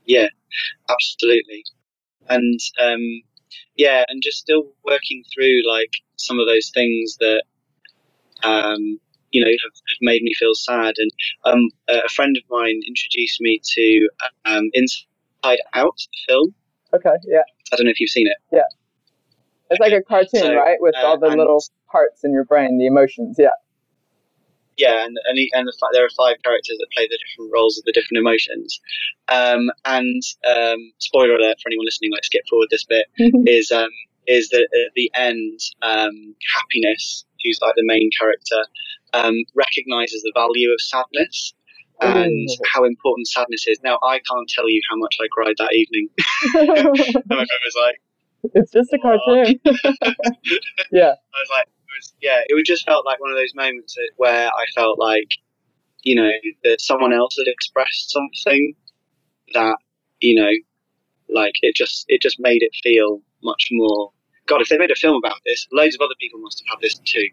Yeah 0.06 0.28
absolutely. 0.88 1.64
And 2.28 2.60
um 2.80 3.22
yeah 3.76 4.04
and 4.08 4.22
just 4.22 4.38
still 4.38 4.64
working 4.84 5.22
through 5.34 5.62
like 5.68 5.90
some 6.16 6.38
of 6.38 6.46
those 6.46 6.70
things 6.70 7.16
that 7.20 7.42
um 8.44 8.98
you 9.30 9.42
know 9.44 9.50
have, 9.50 9.72
made 10.00 10.22
me 10.22 10.32
feel 10.38 10.54
sad 10.54 10.94
and 10.98 11.10
um 11.44 11.68
a 11.88 12.08
friend 12.08 12.36
of 12.36 12.42
mine 12.50 12.80
introduced 12.86 13.40
me 13.40 13.60
to 13.64 14.08
um 14.44 14.70
Inside 14.74 15.58
Out, 15.74 15.96
the 15.96 16.32
film. 16.32 16.54
Okay, 16.94 17.16
yeah. 17.24 17.42
I 17.72 17.76
don't 17.76 17.86
know 17.86 17.90
if 17.90 18.00
you've 18.00 18.10
seen 18.10 18.26
it. 18.26 18.36
Yeah. 18.52 18.62
It's 19.70 19.80
like 19.80 19.92
a 19.92 20.02
cartoon, 20.02 20.40
so, 20.40 20.54
right? 20.54 20.76
With 20.80 20.94
uh, 20.96 21.06
all 21.06 21.18
the 21.18 21.28
little 21.28 21.62
parts 21.90 22.24
in 22.24 22.32
your 22.32 22.44
brain, 22.44 22.78
the 22.78 22.86
emotions, 22.86 23.36
yeah. 23.38 23.48
Yeah, 24.78 25.04
and 25.04 25.16
and, 25.26 25.38
and 25.52 25.68
the, 25.68 25.72
there 25.92 26.04
are 26.04 26.10
five 26.16 26.36
characters 26.42 26.76
that 26.78 26.86
play 26.94 27.06
the 27.06 27.18
different 27.26 27.52
roles 27.52 27.78
of 27.78 27.84
the 27.84 27.92
different 27.92 28.18
emotions. 28.18 28.80
Um, 29.28 29.70
and 29.84 30.22
um, 30.48 30.92
spoiler 30.98 31.36
alert 31.36 31.58
for 31.60 31.68
anyone 31.68 31.86
listening, 31.86 32.12
like 32.12 32.24
skip 32.24 32.42
forward 32.48 32.68
this 32.70 32.84
bit, 32.84 33.06
is 33.46 33.70
um, 33.70 33.90
is 34.26 34.48
that 34.50 34.68
at 34.72 34.92
the 34.94 35.10
end, 35.14 35.60
um, 35.82 36.34
happiness, 36.54 37.24
who's 37.44 37.58
like 37.60 37.74
the 37.76 37.84
main 37.84 38.10
character, 38.18 38.62
um, 39.12 39.34
recognizes 39.54 40.22
the 40.22 40.32
value 40.34 40.70
of 40.70 40.80
sadness 40.80 41.54
and 42.00 42.48
how 42.72 42.84
important 42.84 43.28
sadness 43.28 43.64
is. 43.66 43.78
Now, 43.84 43.98
I 44.02 44.18
can't 44.18 44.48
tell 44.48 44.68
you 44.68 44.80
how 44.90 44.96
much 44.96 45.16
I 45.20 45.26
cried 45.30 45.54
that 45.58 45.72
evening. 45.72 46.08
and 46.54 47.28
my 47.28 47.36
friend 47.36 47.48
was 47.64 47.76
like, 47.78 48.00
"It's 48.54 48.72
just 48.72 48.92
a 48.92 48.98
cartoon." 48.98 49.60
yeah. 50.90 51.14
I 51.14 51.38
was 51.38 51.50
like, 51.50 51.68
was, 52.02 52.14
"Yeah." 52.20 52.40
It 52.48 52.54
was 52.54 52.64
just 52.64 52.86
felt 52.86 53.06
like 53.06 53.20
one 53.20 53.30
of 53.30 53.36
those 53.36 53.54
moments 53.54 53.96
where 54.16 54.48
I 54.48 54.64
felt 54.74 54.98
like, 54.98 55.28
you 56.02 56.14
know, 56.14 56.30
that 56.64 56.80
someone 56.80 57.12
else 57.12 57.36
had 57.38 57.50
expressed 57.50 58.10
something 58.10 58.74
that, 59.54 59.76
you 60.20 60.34
know, 60.34 60.50
like 61.28 61.54
it 61.62 61.74
just 61.74 62.04
it 62.08 62.20
just 62.20 62.38
made 62.40 62.62
it 62.62 62.72
feel 62.82 63.22
much 63.42 63.68
more. 63.72 64.12
God, 64.46 64.60
if 64.60 64.68
they 64.68 64.78
made 64.78 64.90
a 64.90 64.96
film 64.96 65.16
about 65.16 65.38
this, 65.44 65.66
loads 65.72 65.94
of 65.94 66.00
other 66.00 66.14
people 66.20 66.40
must 66.40 66.62
have 66.66 66.76
had 66.76 66.82
this 66.82 66.98
too. 66.98 67.28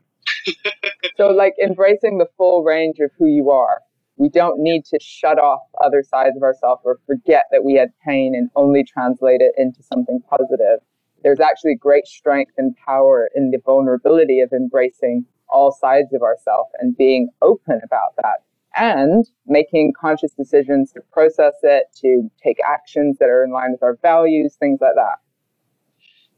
so, 1.18 1.30
like 1.30 1.54
embracing 1.62 2.18
the 2.18 2.28
full 2.38 2.64
range 2.64 3.00
of 3.00 3.12
who 3.18 3.26
you 3.26 3.50
are 3.50 3.82
we 4.20 4.30
don't 4.30 4.60
need 4.60 4.84
to 4.86 5.00
shut 5.02 5.40
off 5.40 5.62
other 5.84 6.04
sides 6.04 6.36
of 6.36 6.44
ourselves 6.44 6.82
or 6.84 7.00
forget 7.08 7.46
that 7.52 7.64
we 7.64 7.74
had 7.74 7.90
pain 8.06 8.36
and 8.36 8.50
only 8.56 8.84
translate 8.84 9.40
it 9.42 9.54
into 9.58 9.82
something 9.82 10.22
positive. 10.30 10.80
There's 11.24 11.40
actually 11.40 11.76
great 11.76 12.08
strength 12.08 12.54
and 12.58 12.76
power 12.86 13.30
in 13.36 13.52
the 13.52 13.60
vulnerability 13.66 14.40
of 14.40 14.52
embracing 14.54 15.26
all 15.50 15.72
sides 15.72 16.14
of 16.14 16.22
ourselves 16.22 16.70
and 16.80 16.96
being 16.96 17.30
open 17.42 17.82
about 17.84 18.16
that 18.18 18.44
and 18.78 19.26
making 19.46 19.94
conscious 20.00 20.32
decisions 20.32 20.92
to 20.94 21.02
process 21.12 21.54
it, 21.64 21.86
to 22.02 22.30
take 22.42 22.58
actions 22.68 23.18
that 23.20 23.28
are 23.28 23.44
in 23.44 23.52
line 23.52 23.72
with 23.72 23.84
our 23.84 23.98
values, 24.02 24.56
things 24.60 24.80
like 24.82 24.96
that. 24.96 25.18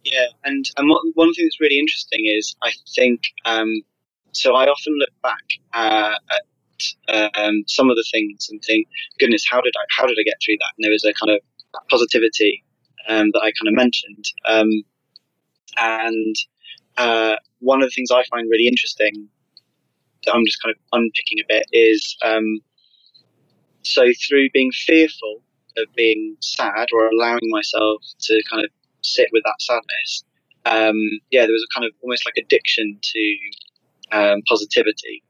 Yeah, 0.03 0.25
and, 0.43 0.65
and 0.77 0.89
one 1.13 1.33
thing 1.33 1.45
that's 1.45 1.61
really 1.61 1.77
interesting 1.77 2.21
is 2.25 2.55
I 2.63 2.71
think 2.95 3.21
um, 3.45 3.83
so. 4.31 4.55
I 4.55 4.65
often 4.65 4.97
look 4.97 5.11
back 5.21 5.43
uh, 5.73 6.15
at 6.31 7.37
um, 7.37 7.63
some 7.67 7.89
of 7.89 7.95
the 7.95 8.05
things 8.11 8.49
and 8.49 8.59
think, 8.63 8.87
goodness, 9.19 9.45
how 9.47 9.61
did 9.61 9.73
I 9.77 9.85
how 9.95 10.07
did 10.07 10.17
I 10.19 10.23
get 10.23 10.37
through 10.43 10.55
that? 10.59 10.73
And 10.75 10.83
there 10.83 10.91
was 10.91 11.05
a 11.05 11.13
kind 11.13 11.37
of 11.37 11.41
positivity 11.89 12.63
um, 13.07 13.29
that 13.33 13.41
I 13.41 13.51
kind 13.51 13.67
of 13.67 13.73
mentioned, 13.73 14.25
um, 14.45 14.69
and 15.77 16.35
uh, 16.97 17.35
one 17.59 17.81
of 17.81 17.89
the 17.89 17.93
things 17.93 18.11
I 18.11 18.23
find 18.29 18.49
really 18.49 18.67
interesting 18.67 19.29
that 20.25 20.35
I'm 20.35 20.45
just 20.45 20.61
kind 20.61 20.75
of 20.75 20.81
unpicking 20.93 21.39
a 21.39 21.45
bit 21.47 21.65
is 21.71 22.17
um, 22.23 22.59
so 23.83 24.03
through 24.27 24.49
being 24.53 24.71
fearful 24.71 25.41
of 25.77 25.87
being 25.95 26.35
sad 26.41 26.87
or 26.93 27.07
allowing 27.07 27.49
myself 27.49 28.03
to 28.19 28.41
kind 28.51 28.63
of 28.63 28.71
sit 29.01 29.27
with 29.31 29.43
that 29.43 29.55
sadness. 29.59 30.23
Um, 30.65 30.95
yeah, 31.31 31.41
there 31.41 31.53
was 31.53 31.65
a 31.69 31.73
kind 31.73 31.85
of 31.85 31.93
almost 32.01 32.25
like 32.25 32.35
addiction 32.37 32.99
to 33.01 33.37
um, 34.11 34.41
positivity 34.47 35.23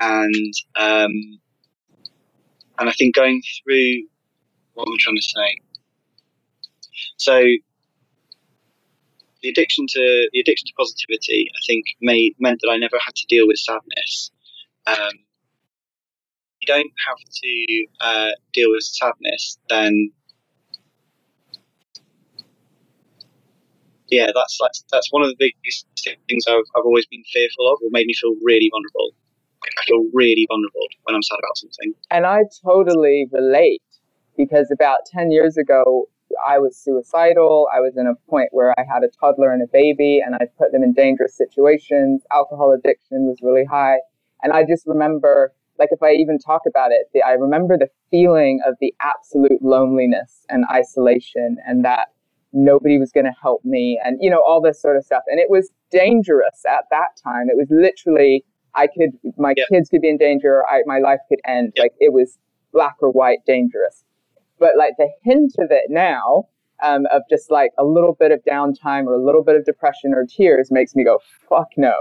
and 0.00 0.54
um, 0.76 1.12
and 2.78 2.88
I 2.88 2.92
think 2.92 3.14
going 3.14 3.40
through 3.62 4.06
what 4.74 4.88
I'm 4.88 4.98
trying 4.98 5.16
to 5.16 5.22
say. 5.22 5.60
So 7.16 7.42
the 9.42 9.48
addiction 9.50 9.86
to 9.88 10.28
the 10.32 10.40
addiction 10.40 10.66
to 10.66 10.72
positivity, 10.76 11.50
I 11.54 11.60
think, 11.66 11.84
made 12.00 12.34
meant 12.38 12.60
that 12.62 12.70
I 12.70 12.76
never 12.78 12.98
had 13.04 13.14
to 13.14 13.26
deal 13.26 13.46
with 13.46 13.58
sadness. 13.58 14.30
Um, 14.86 15.12
you 16.60 16.66
don't 16.66 16.92
have 17.06 17.18
to 17.42 17.86
uh, 18.00 18.30
deal 18.52 18.70
with 18.70 18.82
sadness, 18.82 19.58
then 19.68 20.10
yeah, 24.08 24.30
that's 24.34 24.58
that's 24.60 24.84
that's 24.92 25.08
one 25.12 25.22
of 25.22 25.28
the 25.28 25.36
biggest 25.38 25.86
things 26.28 26.44
I've, 26.48 26.64
I've 26.76 26.84
always 26.84 27.06
been 27.06 27.24
fearful 27.32 27.72
of, 27.72 27.78
or 27.82 27.88
made 27.90 28.06
me 28.06 28.14
feel 28.14 28.34
really 28.42 28.70
vulnerable. 28.72 29.12
I 29.64 29.84
feel 29.86 30.04
really 30.12 30.46
vulnerable 30.48 30.86
when 31.04 31.14
I'm 31.14 31.22
sad 31.22 31.38
about 31.38 31.56
something. 31.56 31.94
And 32.10 32.26
I 32.26 32.42
totally 32.64 33.26
relate 33.32 33.82
because 34.36 34.70
about 34.70 34.98
10 35.06 35.30
years 35.30 35.56
ago, 35.56 36.08
I 36.46 36.58
was 36.58 36.76
suicidal. 36.76 37.68
I 37.74 37.80
was 37.80 37.96
in 37.96 38.06
a 38.06 38.14
point 38.30 38.48
where 38.52 38.74
I 38.78 38.84
had 38.84 39.02
a 39.02 39.08
toddler 39.08 39.52
and 39.52 39.62
a 39.62 39.66
baby, 39.72 40.20
and 40.24 40.34
I 40.34 40.46
put 40.58 40.72
them 40.72 40.82
in 40.82 40.92
dangerous 40.92 41.36
situations. 41.36 42.22
Alcohol 42.32 42.72
addiction 42.72 43.26
was 43.26 43.38
really 43.42 43.64
high. 43.64 43.98
And 44.42 44.52
I 44.52 44.64
just 44.64 44.86
remember, 44.86 45.52
like, 45.78 45.90
if 45.92 46.02
I 46.02 46.12
even 46.12 46.38
talk 46.38 46.62
about 46.68 46.90
it, 46.92 47.06
the, 47.12 47.22
I 47.22 47.32
remember 47.32 47.76
the 47.78 47.88
feeling 48.10 48.60
of 48.66 48.74
the 48.80 48.94
absolute 49.02 49.62
loneliness 49.62 50.44
and 50.48 50.64
isolation, 50.70 51.56
and 51.66 51.84
that 51.84 52.08
nobody 52.52 52.98
was 52.98 53.10
going 53.12 53.26
to 53.26 53.34
help 53.42 53.64
me, 53.64 54.00
and, 54.04 54.18
you 54.20 54.30
know, 54.30 54.42
all 54.46 54.60
this 54.60 54.80
sort 54.80 54.96
of 54.96 55.04
stuff. 55.04 55.22
And 55.28 55.40
it 55.40 55.50
was 55.50 55.70
dangerous 55.90 56.62
at 56.68 56.84
that 56.90 57.08
time. 57.22 57.48
It 57.48 57.56
was 57.56 57.68
literally 57.70 58.44
I 58.74 58.86
could, 58.86 59.10
my 59.38 59.54
yep. 59.56 59.68
kids 59.72 59.88
could 59.88 60.02
be 60.02 60.08
in 60.08 60.18
danger. 60.18 60.62
I, 60.68 60.80
my 60.86 60.98
life 60.98 61.20
could 61.28 61.40
end. 61.46 61.72
Yep. 61.76 61.82
Like 61.84 61.92
it 62.00 62.12
was 62.12 62.38
black 62.72 62.96
or 63.00 63.10
white 63.10 63.38
dangerous. 63.46 64.04
But 64.58 64.76
like 64.78 64.94
the 64.98 65.08
hint 65.22 65.54
of 65.58 65.68
it 65.70 65.84
now, 65.88 66.44
um, 66.82 67.06
of 67.12 67.22
just 67.30 67.50
like 67.50 67.70
a 67.78 67.84
little 67.84 68.14
bit 68.18 68.30
of 68.30 68.40
downtime 68.48 69.06
or 69.06 69.14
a 69.14 69.24
little 69.24 69.42
bit 69.42 69.56
of 69.56 69.64
depression 69.64 70.12
or 70.12 70.26
tears 70.26 70.70
makes 70.70 70.94
me 70.94 71.04
go, 71.04 71.18
fuck 71.48 71.68
no, 71.76 71.94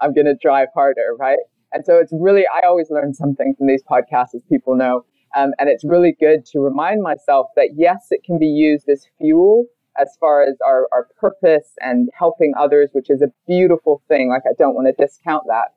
I'm 0.00 0.12
going 0.12 0.26
to 0.26 0.34
drive 0.34 0.68
harder. 0.74 1.14
Right. 1.18 1.38
And 1.72 1.84
so 1.84 1.98
it's 1.98 2.12
really, 2.12 2.44
I 2.46 2.66
always 2.66 2.90
learn 2.90 3.14
something 3.14 3.54
from 3.58 3.66
these 3.66 3.82
podcasts, 3.82 4.34
as 4.34 4.42
people 4.48 4.76
know. 4.76 5.04
Um, 5.36 5.50
and 5.58 5.68
it's 5.68 5.84
really 5.84 6.16
good 6.18 6.46
to 6.46 6.60
remind 6.60 7.02
myself 7.02 7.48
that 7.56 7.70
yes, 7.74 8.06
it 8.10 8.22
can 8.22 8.38
be 8.38 8.46
used 8.46 8.88
as 8.88 9.06
fuel 9.18 9.64
as 10.00 10.16
far 10.20 10.42
as 10.42 10.56
our, 10.64 10.88
our 10.92 11.08
purpose 11.18 11.72
and 11.80 12.08
helping 12.16 12.52
others, 12.58 12.90
which 12.92 13.10
is 13.10 13.22
a 13.22 13.28
beautiful 13.46 14.02
thing. 14.08 14.28
Like, 14.28 14.42
I 14.48 14.54
don't 14.56 14.74
want 14.74 14.86
to 14.86 15.04
discount 15.04 15.44
that. 15.48 15.74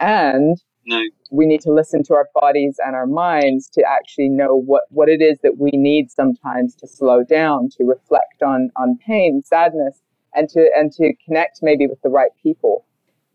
And 0.00 0.62
no. 0.86 1.02
we 1.30 1.46
need 1.46 1.60
to 1.62 1.72
listen 1.72 2.02
to 2.04 2.14
our 2.14 2.28
bodies 2.34 2.76
and 2.84 2.94
our 2.94 3.06
minds 3.06 3.68
to 3.68 3.82
actually 3.86 4.28
know 4.28 4.56
what, 4.56 4.84
what 4.90 5.08
it 5.08 5.20
is 5.20 5.38
that 5.42 5.58
we 5.58 5.70
need 5.72 6.10
sometimes 6.10 6.74
to 6.76 6.86
slow 6.86 7.22
down, 7.22 7.68
to 7.76 7.84
reflect 7.84 8.42
on, 8.42 8.70
on 8.76 8.98
pain, 9.06 9.42
sadness, 9.44 10.00
and 10.34 10.48
to 10.48 10.70
and 10.74 10.92
to 10.92 11.12
connect 11.24 11.60
maybe 11.62 11.86
with 11.86 12.00
the 12.02 12.08
right 12.08 12.30
people. 12.42 12.86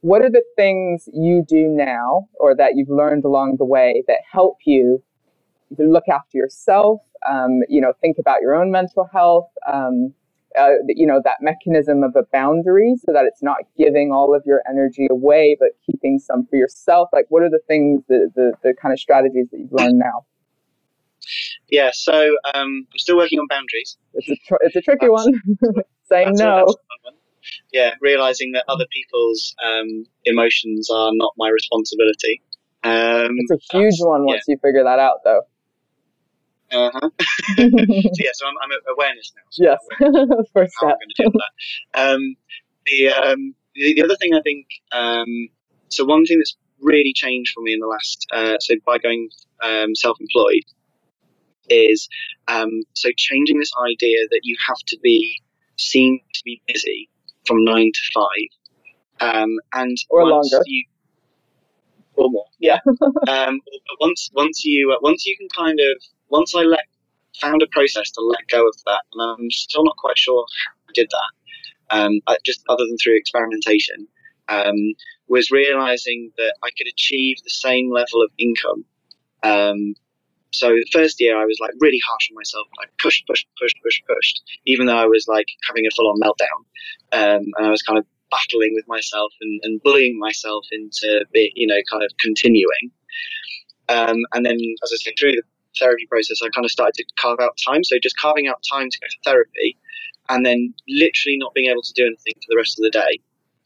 What 0.02 0.22
are 0.22 0.30
the 0.30 0.44
things 0.56 1.10
you 1.14 1.44
do 1.48 1.68
now 1.68 2.28
or 2.40 2.56
that 2.56 2.72
you've 2.76 2.90
learned 2.90 3.26
along 3.26 3.58
the 3.58 3.66
way 3.66 4.04
that 4.08 4.20
help 4.32 4.58
you 4.66 5.04
look 5.78 6.08
after 6.08 6.38
yourself, 6.38 7.02
um, 7.30 7.62
you 7.68 7.82
know, 7.82 7.94
think 8.00 8.18
about 8.18 8.42
your 8.42 8.56
own 8.56 8.72
mental 8.72 9.10
health, 9.12 9.50
um, 9.72 10.14
uh, 10.58 10.74
you 10.88 11.06
know, 11.06 11.22
that 11.24 11.38
mechanism 11.42 12.04
of 12.04 12.16
a 12.16 12.24
boundary 12.32 12.96
so 13.06 13.12
that 13.14 13.26
it's 13.26 13.44
not 13.44 13.58
giving 13.78 14.12
all 14.12 14.36
of 14.36 14.44
your 14.46 14.62
energy 14.70 15.08
away, 15.10 15.58
but 15.60 15.70
keeping 15.86 16.20
some 16.20 16.46
for 16.50 16.56
yourself? 16.56 17.10
Like, 17.12 17.26
what 17.30 17.44
are 17.44 17.50
the 17.50 17.60
things, 17.68 18.02
the, 18.08 18.32
the, 18.36 18.54
the 18.64 18.74
kind 18.82 18.94
of 18.94 19.00
strategies 19.00 19.50
that 19.52 19.60
you've 19.60 19.74
learned 19.74 20.00
now? 20.00 20.26
Yeah, 21.70 21.92
so 21.94 22.36
um, 22.54 22.88
I'm 22.92 22.98
still 22.98 23.18
working 23.18 23.40
on 23.40 23.48
boundaries. 23.48 23.98
It's 24.14 24.30
a, 24.30 24.36
tr- 24.48 24.62
it's 24.62 24.76
a 24.76 24.82
tricky 24.82 25.08
that's, 25.08 25.26
one. 25.26 25.42
Saying 26.10 26.34
no. 26.36 26.66
A, 26.68 27.12
yeah, 27.74 27.94
realizing 28.02 28.54
that 28.54 28.64
other 28.68 28.86
people's 28.92 29.56
um, 29.64 30.06
emotions 30.26 30.90
are 30.90 31.12
not 31.14 31.34
my 31.38 31.50
responsibility. 31.50 32.42
Um, 32.84 33.36
it's 33.38 33.52
a 33.52 33.78
huge 33.78 33.96
one 34.00 34.26
once 34.26 34.44
yeah. 34.48 34.54
you 34.54 34.60
figure 34.60 34.84
that 34.84 35.00
out, 35.00 35.18
though. 35.24 35.42
Uh-huh. 36.72 37.10
so 37.56 37.64
yeah, 37.66 38.30
so 38.34 38.46
I'm, 38.48 38.56
I'm 38.62 38.96
awareness 38.96 39.32
now. 39.36 39.44
So 39.50 39.64
yes, 39.64 39.80
awareness 40.02 40.48
first 40.54 40.74
step. 40.76 40.98
Um, 41.94 42.36
the, 42.86 43.10
um, 43.10 43.56
the, 43.76 43.94
the 43.96 44.04
other 44.04 44.16
thing 44.16 44.34
I 44.34 44.42
think, 44.42 44.68
um, 44.92 45.50
so 45.90 46.06
one 46.06 46.26
thing 46.26 46.40
that's 46.40 46.58
really 46.82 47.14
changed 47.14 47.54
for 47.56 47.62
me 47.62 47.74
in 47.74 47.80
the 47.80 47.88
last, 47.88 48.28
uh, 48.34 48.58
so 48.60 48.76
by 48.86 48.98
going 48.98 49.30
um, 49.64 49.96
self-employed, 49.96 50.64
is 51.70 52.08
um, 52.48 52.70
so 52.94 53.10
changing 53.16 53.60
this 53.60 53.72
idea 53.90 54.18
that 54.32 54.42
you 54.44 54.56
have 54.68 54.78
to 54.88 54.98
be 55.02 55.42
seen 55.78 56.20
to 56.34 56.42
be 56.46 56.62
busy 56.68 57.10
from 57.46 57.64
nine 57.64 57.92
to 57.94 58.02
five, 58.14 59.36
um, 59.36 59.50
and 59.74 59.98
or 60.10 60.28
longer. 60.28 60.62
You, 60.66 60.86
or 62.16 62.30
more. 62.30 62.46
Yeah. 62.60 62.80
um, 63.28 63.62
once 64.00 64.30
once 64.34 64.66
you 64.66 64.92
uh, 64.92 65.00
once 65.02 65.26
you 65.26 65.38
can 65.38 65.48
kind 65.56 65.80
of 65.80 66.04
once 66.30 66.54
I 66.56 66.62
let 66.62 66.86
found 67.40 67.62
a 67.62 67.68
process 67.68 68.10
to 68.12 68.22
let 68.22 68.48
go 68.48 68.68
of 68.68 68.76
that, 68.86 69.04
and 69.14 69.22
I'm 69.22 69.52
still 69.52 69.84
not 69.84 69.98
quite 69.98 70.18
sure 70.18 70.46
how 70.66 70.72
I 70.90 70.92
did 70.94 71.10
that. 71.10 71.96
Um, 71.96 72.20
I, 72.28 72.38
just 72.46 72.64
other 72.70 72.84
than 72.86 72.98
through 73.02 73.18
experimentation, 73.18 74.08
um, 74.50 74.76
was 75.28 75.52
realizing 75.52 76.32
that 76.38 76.56
I 76.64 76.70
could 76.78 76.88
achieve 76.88 77.38
the 77.44 77.50
same 77.50 77.92
level 77.92 78.22
of 78.24 78.32
income. 78.38 78.86
Um, 79.44 79.96
so 80.52 80.70
the 80.70 80.88
first 80.92 81.20
year 81.20 81.38
I 81.38 81.46
was 81.46 81.58
like 81.60 81.72
really 81.80 82.00
harsh 82.08 82.30
on 82.32 82.36
myself. 82.36 82.68
I 82.80 82.86
pushed, 83.02 83.28
pushed, 83.28 83.48
pushed, 83.60 83.78
pushed, 83.84 84.04
pushed, 84.08 84.42
even 84.66 84.88
though 84.88 84.98
I 84.98 85.06
was 85.06 85.26
like 85.28 85.48
having 85.68 85.86
a 85.86 85.96
full 85.96 86.10
on 86.10 86.20
meltdown, 86.20 86.60
um, 87.12 87.46
and 87.58 87.68
I 87.68 87.70
was 87.70 87.82
kind 87.82 88.00
of 88.00 88.06
battling 88.32 88.72
with 88.74 88.88
myself 88.88 89.32
and, 89.42 89.60
and 89.64 89.82
bullying 89.84 90.20
myself 90.20 90.66
into, 90.72 91.26
be, 91.34 91.52
you 91.56 91.68
know, 91.68 91.80
kind 91.90 92.04
of 92.04 92.12
continuing. 92.20 92.92
Um, 93.90 94.18
and 94.34 94.46
then, 94.46 94.58
as 94.84 94.92
I 94.94 94.98
said, 94.98 95.14
through 95.18 95.34
the 95.34 95.44
therapy 95.80 96.06
process, 96.08 96.40
I 96.44 96.50
kind 96.50 96.66
of 96.66 96.72
started 96.72 96.96
to 96.96 97.06
carve 97.20 97.40
out 97.40 97.58
time. 97.66 97.84
So 97.84 97.98
just 98.02 98.18
carving 98.18 98.48
out 98.48 98.62
time 98.72 98.90
to 98.90 99.00
go 99.00 99.08
to 99.08 99.18
therapy, 99.24 99.78
and 100.30 100.46
then 100.46 100.74
literally 100.88 101.38
not 101.38 101.54
being 101.54 101.70
able 101.70 101.82
to 101.82 101.94
do 101.94 102.06
anything 102.06 102.34
for 102.36 102.48
the 102.50 102.58
rest 102.58 102.80
of 102.80 102.84
the 102.84 102.92
day, 102.92 103.20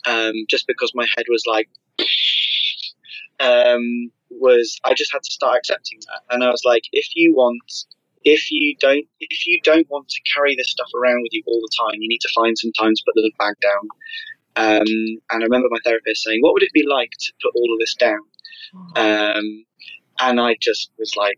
um, 0.06 0.34
just 0.50 0.68
because 0.68 0.92
my 0.96 1.08
head 1.16 1.26
was 1.30 1.44
like, 1.48 1.70
um, 3.40 4.12
was 4.30 4.80
I 4.84 4.94
just 4.94 5.12
had 5.12 5.24
to 5.24 5.32
start 5.32 5.58
accepting 5.58 6.00
that, 6.08 6.34
and 6.34 6.44
I 6.44 6.50
was 6.50 6.64
like, 6.66 6.84
if 6.92 7.08
you 7.16 7.34
want. 7.36 7.86
If 8.24 8.52
you 8.52 8.76
don't, 8.80 9.08
if 9.20 9.48
you 9.48 9.60
don't 9.64 9.90
want 9.90 10.08
to 10.10 10.22
carry 10.32 10.56
this 10.56 10.70
stuff 10.70 10.90
around 10.94 11.24
with 11.24 11.34
you 11.34 11.42
all 11.48 11.60
the 11.60 11.76
time, 11.76 12.00
you 12.00 12.08
need 12.08 12.22
to 12.22 12.30
find 12.36 12.56
some 12.56 12.72
time 12.80 12.94
to 12.94 13.02
put 13.04 13.16
the 13.16 13.32
bag 13.40 13.56
down. 13.64 13.88
Um, 14.56 14.86
and 15.32 15.42
I 15.42 15.44
remember 15.44 15.70
my 15.72 15.80
therapist 15.84 16.22
saying, 16.22 16.40
"What 16.42 16.54
would 16.54 16.62
it 16.62 16.72
be 16.72 16.86
like 16.88 17.10
to 17.10 17.34
put 17.42 17.56
all 17.56 17.74
of 17.74 17.80
this 17.80 17.96
down?" 17.96 18.20
Um, 18.96 19.66
and 20.20 20.40
I 20.40 20.56
just 20.60 20.92
was 20.98 21.16
like, 21.16 21.38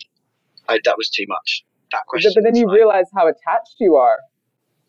I, 0.70 0.80
that 0.86 0.98
was 0.98 1.10
too 1.10 1.26
much. 1.28 1.66
That 1.92 2.04
question. 2.08 2.32
But 2.36 2.44
then 2.44 2.56
you 2.56 2.68
like, 2.68 2.76
realize 2.76 3.06
how 3.16 3.28
attached 3.28 3.76
you 3.80 3.96
are 3.96 4.20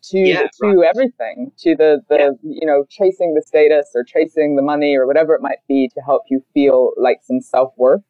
to 0.09 0.19
yeah, 0.19 0.47
to 0.61 0.67
right. 0.67 0.89
everything, 0.93 1.51
to 1.59 1.75
the 1.75 2.01
the 2.09 2.17
yeah. 2.19 2.29
you 2.43 2.65
know 2.65 2.85
chasing 2.89 3.33
the 3.33 3.41
status 3.41 3.89
or 3.95 4.03
chasing 4.03 4.55
the 4.55 4.61
money 4.61 4.95
or 4.95 5.07
whatever 5.07 5.33
it 5.35 5.41
might 5.41 5.65
be 5.67 5.89
to 5.93 6.01
help 6.01 6.23
you 6.29 6.43
feel 6.53 6.91
like 6.97 7.19
some 7.23 7.41
self 7.41 7.73
worth. 7.77 8.01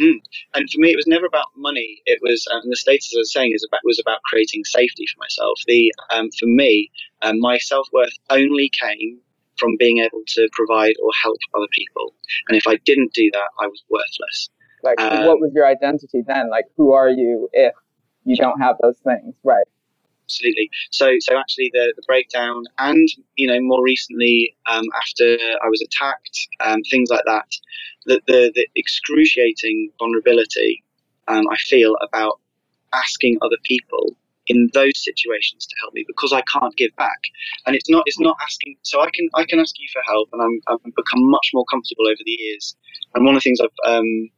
Mm. 0.00 0.20
And 0.54 0.68
for 0.70 0.78
me, 0.78 0.90
it 0.90 0.96
was 0.96 1.06
never 1.06 1.24
about 1.24 1.46
money. 1.56 2.02
It 2.04 2.18
was, 2.20 2.46
and 2.50 2.70
the 2.70 2.76
status 2.76 3.14
I 3.16 3.20
was 3.20 3.32
saying 3.32 3.52
is 3.54 3.66
about 3.66 3.80
was 3.84 3.98
about 3.98 4.20
creating 4.24 4.64
safety 4.64 5.06
for 5.06 5.18
myself. 5.18 5.58
The 5.66 5.92
um, 6.10 6.28
for 6.38 6.46
me, 6.46 6.90
um, 7.22 7.40
my 7.40 7.58
self 7.58 7.88
worth 7.92 8.12
only 8.30 8.70
came 8.80 9.20
from 9.58 9.76
being 9.78 9.98
able 9.98 10.22
to 10.26 10.48
provide 10.52 10.94
or 11.02 11.10
help 11.22 11.38
other 11.54 11.68
people. 11.72 12.14
And 12.48 12.58
if 12.58 12.66
I 12.66 12.76
didn't 12.84 13.14
do 13.14 13.30
that, 13.32 13.48
I 13.58 13.66
was 13.66 13.82
worthless. 13.88 14.50
Like, 14.82 15.00
um, 15.00 15.26
what 15.26 15.40
was 15.40 15.52
your 15.54 15.66
identity 15.66 16.22
then? 16.26 16.50
Like, 16.50 16.66
who 16.76 16.92
are 16.92 17.10
you 17.10 17.48
if 17.52 17.72
you 18.24 18.36
don't 18.36 18.60
have 18.60 18.76
those 18.82 18.98
things? 18.98 19.34
Right. 19.44 19.66
Absolutely. 20.24 20.70
So, 20.90 21.12
so 21.20 21.38
actually, 21.38 21.70
the, 21.72 21.92
the 21.94 22.02
breakdown, 22.06 22.64
and 22.78 23.08
you 23.36 23.46
know, 23.46 23.60
more 23.60 23.82
recently, 23.82 24.56
um, 24.68 24.84
after 25.00 25.24
I 25.24 25.68
was 25.68 25.80
attacked, 25.82 26.48
um, 26.60 26.82
things 26.90 27.10
like 27.10 27.24
that, 27.26 27.46
the, 28.06 28.20
the, 28.26 28.52
the 28.54 28.66
excruciating 28.74 29.90
vulnerability 30.00 30.82
um, 31.28 31.44
I 31.50 31.56
feel 31.56 31.96
about 32.02 32.40
asking 32.92 33.38
other 33.42 33.56
people 33.64 34.16
in 34.48 34.70
those 34.74 35.02
situations 35.02 35.66
to 35.66 35.74
help 35.80 35.92
me 35.92 36.04
because 36.06 36.32
I 36.32 36.42
can't 36.52 36.74
give 36.76 36.94
back. 36.96 37.18
And 37.66 37.74
it's 37.74 37.90
not 37.90 38.04
it's 38.06 38.20
not 38.20 38.36
asking. 38.42 38.76
So 38.82 39.00
I 39.00 39.10
can 39.12 39.28
I 39.34 39.44
can 39.44 39.58
ask 39.58 39.74
you 39.78 39.88
for 39.92 40.02
help, 40.06 40.28
and 40.32 40.42
I'm, 40.42 40.60
I've 40.68 40.94
become 40.94 41.28
much 41.30 41.50
more 41.52 41.64
comfortable 41.70 42.06
over 42.06 42.20
the 42.24 42.30
years. 42.30 42.76
And 43.14 43.24
one 43.24 43.34
of 43.34 43.42
the 43.42 43.44
things 43.44 43.60
I've 43.60 43.98
um, 43.98 44.30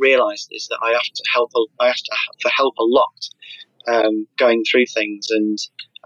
realised 0.00 0.48
is 0.52 0.66
that 0.68 0.78
I 0.82 0.92
have 0.92 1.02
to 1.02 1.22
help. 1.32 1.52
I 1.78 1.86
have 1.86 1.96
to 1.96 2.16
for 2.42 2.50
help 2.50 2.74
a 2.78 2.84
lot 2.84 3.28
um, 3.88 4.26
going 4.38 4.64
through 4.70 4.86
things, 4.86 5.28
and 5.30 5.58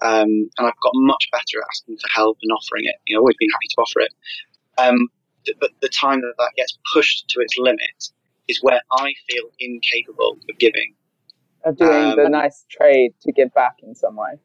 um, 0.02 0.28
and 0.58 0.66
I've 0.66 0.80
got 0.82 0.92
much 0.94 1.28
better 1.32 1.60
at 1.60 1.68
asking 1.70 1.98
for 1.98 2.08
help 2.08 2.38
and 2.42 2.52
offering 2.52 2.84
it. 2.84 2.96
You 3.06 3.16
know, 3.16 3.20
always 3.20 3.36
been 3.38 3.50
happy 3.50 3.68
to 3.70 3.80
offer 3.80 4.00
it. 4.00 4.12
Um, 4.78 5.08
but 5.60 5.70
the 5.80 5.88
time 5.88 6.20
that 6.20 6.34
that 6.38 6.52
gets 6.56 6.78
pushed 6.92 7.28
to 7.28 7.40
its 7.40 7.56
limit 7.58 8.10
is 8.48 8.58
where 8.62 8.80
I 8.92 9.12
feel 9.28 9.44
incapable 9.58 10.38
of 10.48 10.58
giving. 10.58 10.94
Of 11.64 11.78
doing 11.78 12.16
the 12.16 12.26
um, 12.26 12.32
nice 12.32 12.64
trade 12.70 13.12
to 13.22 13.32
give 13.32 13.52
back 13.54 13.76
in 13.82 13.94
some 13.94 14.16
way. 14.16 14.38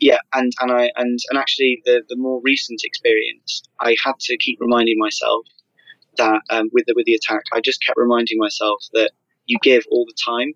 Yeah, 0.00 0.18
and, 0.34 0.52
and 0.60 0.72
I 0.72 0.90
and, 0.96 1.18
and 1.30 1.38
actually 1.38 1.82
the, 1.86 2.02
the 2.08 2.16
more 2.16 2.40
recent 2.42 2.82
experience, 2.84 3.62
I 3.80 3.96
had 4.04 4.18
to 4.20 4.36
keep 4.36 4.60
reminding 4.60 4.98
myself 4.98 5.46
that 6.16 6.42
um, 6.50 6.68
with 6.72 6.84
the 6.86 6.94
with 6.96 7.06
the 7.06 7.14
attack, 7.14 7.42
I 7.52 7.60
just 7.60 7.82
kept 7.84 7.98
reminding 7.98 8.38
myself 8.38 8.82
that 8.92 9.12
you 9.46 9.58
give 9.62 9.84
all 9.90 10.06
the 10.06 10.16
time, 10.24 10.52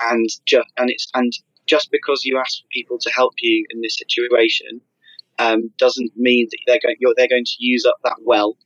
and 0.00 0.28
just 0.46 0.68
and 0.78 0.90
it's 0.90 1.08
and 1.14 1.32
just 1.66 1.90
because 1.90 2.24
you 2.24 2.38
ask 2.38 2.60
for 2.60 2.68
people 2.72 2.98
to 2.98 3.10
help 3.10 3.34
you 3.40 3.64
in 3.70 3.80
this 3.80 3.96
situation 3.96 4.80
um, 5.38 5.70
doesn't 5.78 6.12
mean 6.16 6.48
that 6.50 6.58
they're 6.66 6.80
going 6.82 6.96
they're 7.16 7.28
going 7.28 7.44
to 7.44 7.56
use 7.58 7.84
up 7.86 7.96
that 8.04 8.16
well 8.24 8.56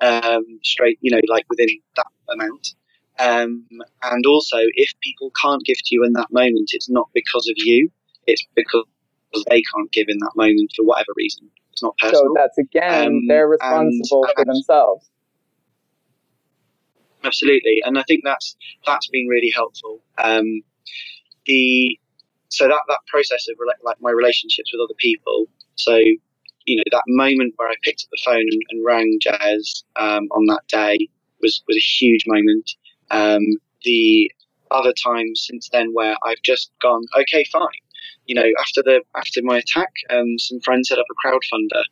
um, 0.00 0.44
straight 0.62 0.98
you 1.00 1.10
know 1.10 1.20
like 1.28 1.46
within 1.48 1.68
that 1.96 2.06
amount. 2.32 2.74
Um, 3.18 3.66
and 4.02 4.26
also, 4.26 4.58
if 4.74 4.92
people 5.02 5.32
can't 5.40 5.64
give 5.64 5.78
to 5.78 5.94
you 5.94 6.04
in 6.04 6.12
that 6.12 6.28
moment, 6.30 6.70
it's 6.72 6.90
not 6.90 7.08
because 7.14 7.48
of 7.48 7.54
you; 7.56 7.90
it's 8.26 8.46
because 8.54 8.84
they 9.48 9.62
can't 9.74 9.90
give 9.90 10.06
in 10.08 10.18
that 10.18 10.32
moment 10.36 10.70
for 10.76 10.84
whatever 10.84 11.12
reason. 11.16 11.48
It's 11.72 11.82
not 11.82 11.96
personal. 11.96 12.24
So 12.24 12.34
that's 12.36 12.58
again, 12.58 13.06
um, 13.06 13.26
they're 13.26 13.48
responsible 13.48 14.24
and, 14.24 14.32
for 14.36 14.44
themselves 14.44 15.08
absolutely, 17.26 17.82
and 17.84 17.98
I 17.98 18.04
think 18.04 18.22
that's 18.24 18.56
that's 18.86 19.08
been 19.08 19.26
really 19.28 19.50
helpful. 19.54 20.00
Um, 20.18 20.62
the 21.46 21.98
so 22.48 22.68
that 22.68 22.80
that 22.88 23.00
process 23.06 23.46
of 23.48 23.56
like 23.84 24.00
my 24.00 24.10
relationships 24.10 24.70
with 24.72 24.84
other 24.84 24.96
people. 24.98 25.46
So 25.74 25.96
you 25.96 26.76
know 26.76 26.82
that 26.92 27.02
moment 27.08 27.54
where 27.56 27.68
I 27.68 27.74
picked 27.82 28.04
up 28.04 28.10
the 28.10 28.22
phone 28.24 28.40
and, 28.40 28.62
and 28.70 28.84
rang 28.84 29.18
Jazz 29.20 29.84
um, 29.96 30.28
on 30.32 30.46
that 30.46 30.62
day 30.68 30.96
was 31.42 31.62
was 31.66 31.76
a 31.76 31.80
huge 31.80 32.24
moment. 32.26 32.70
Um, 33.10 33.42
the 33.84 34.30
other 34.70 34.92
times 34.92 35.44
since 35.46 35.68
then 35.70 35.90
where 35.92 36.16
I've 36.24 36.42
just 36.42 36.72
gone, 36.82 37.04
okay, 37.20 37.44
fine. 37.52 37.68
You 38.26 38.34
know, 38.34 38.46
after 38.60 38.82
the 38.82 39.02
after 39.14 39.40
my 39.42 39.58
attack, 39.58 39.92
um, 40.10 40.38
some 40.38 40.60
friends 40.60 40.88
set 40.88 40.98
up 40.98 41.06
a 41.10 41.28
crowdfunder 41.28 41.84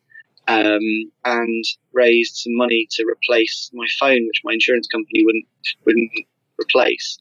um, 0.49 0.81
and 1.25 1.65
raised 1.93 2.37
some 2.37 2.57
money 2.57 2.87
to 2.93 3.05
replace 3.09 3.71
my 3.73 3.87
phone, 3.99 4.27
which 4.27 4.43
my 4.45 4.53
insurance 4.53 4.87
company 4.89 5.25
wouldn't 5.25 5.47
wouldn't 5.85 6.13
replace 6.61 7.19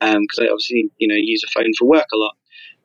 because 0.00 0.38
um, 0.38 0.44
I 0.44 0.48
obviously 0.48 0.90
you 0.98 1.08
know 1.08 1.14
use 1.16 1.42
a 1.44 1.50
phone 1.50 1.72
for 1.78 1.86
work 1.86 2.06
a 2.12 2.16
lot 2.16 2.36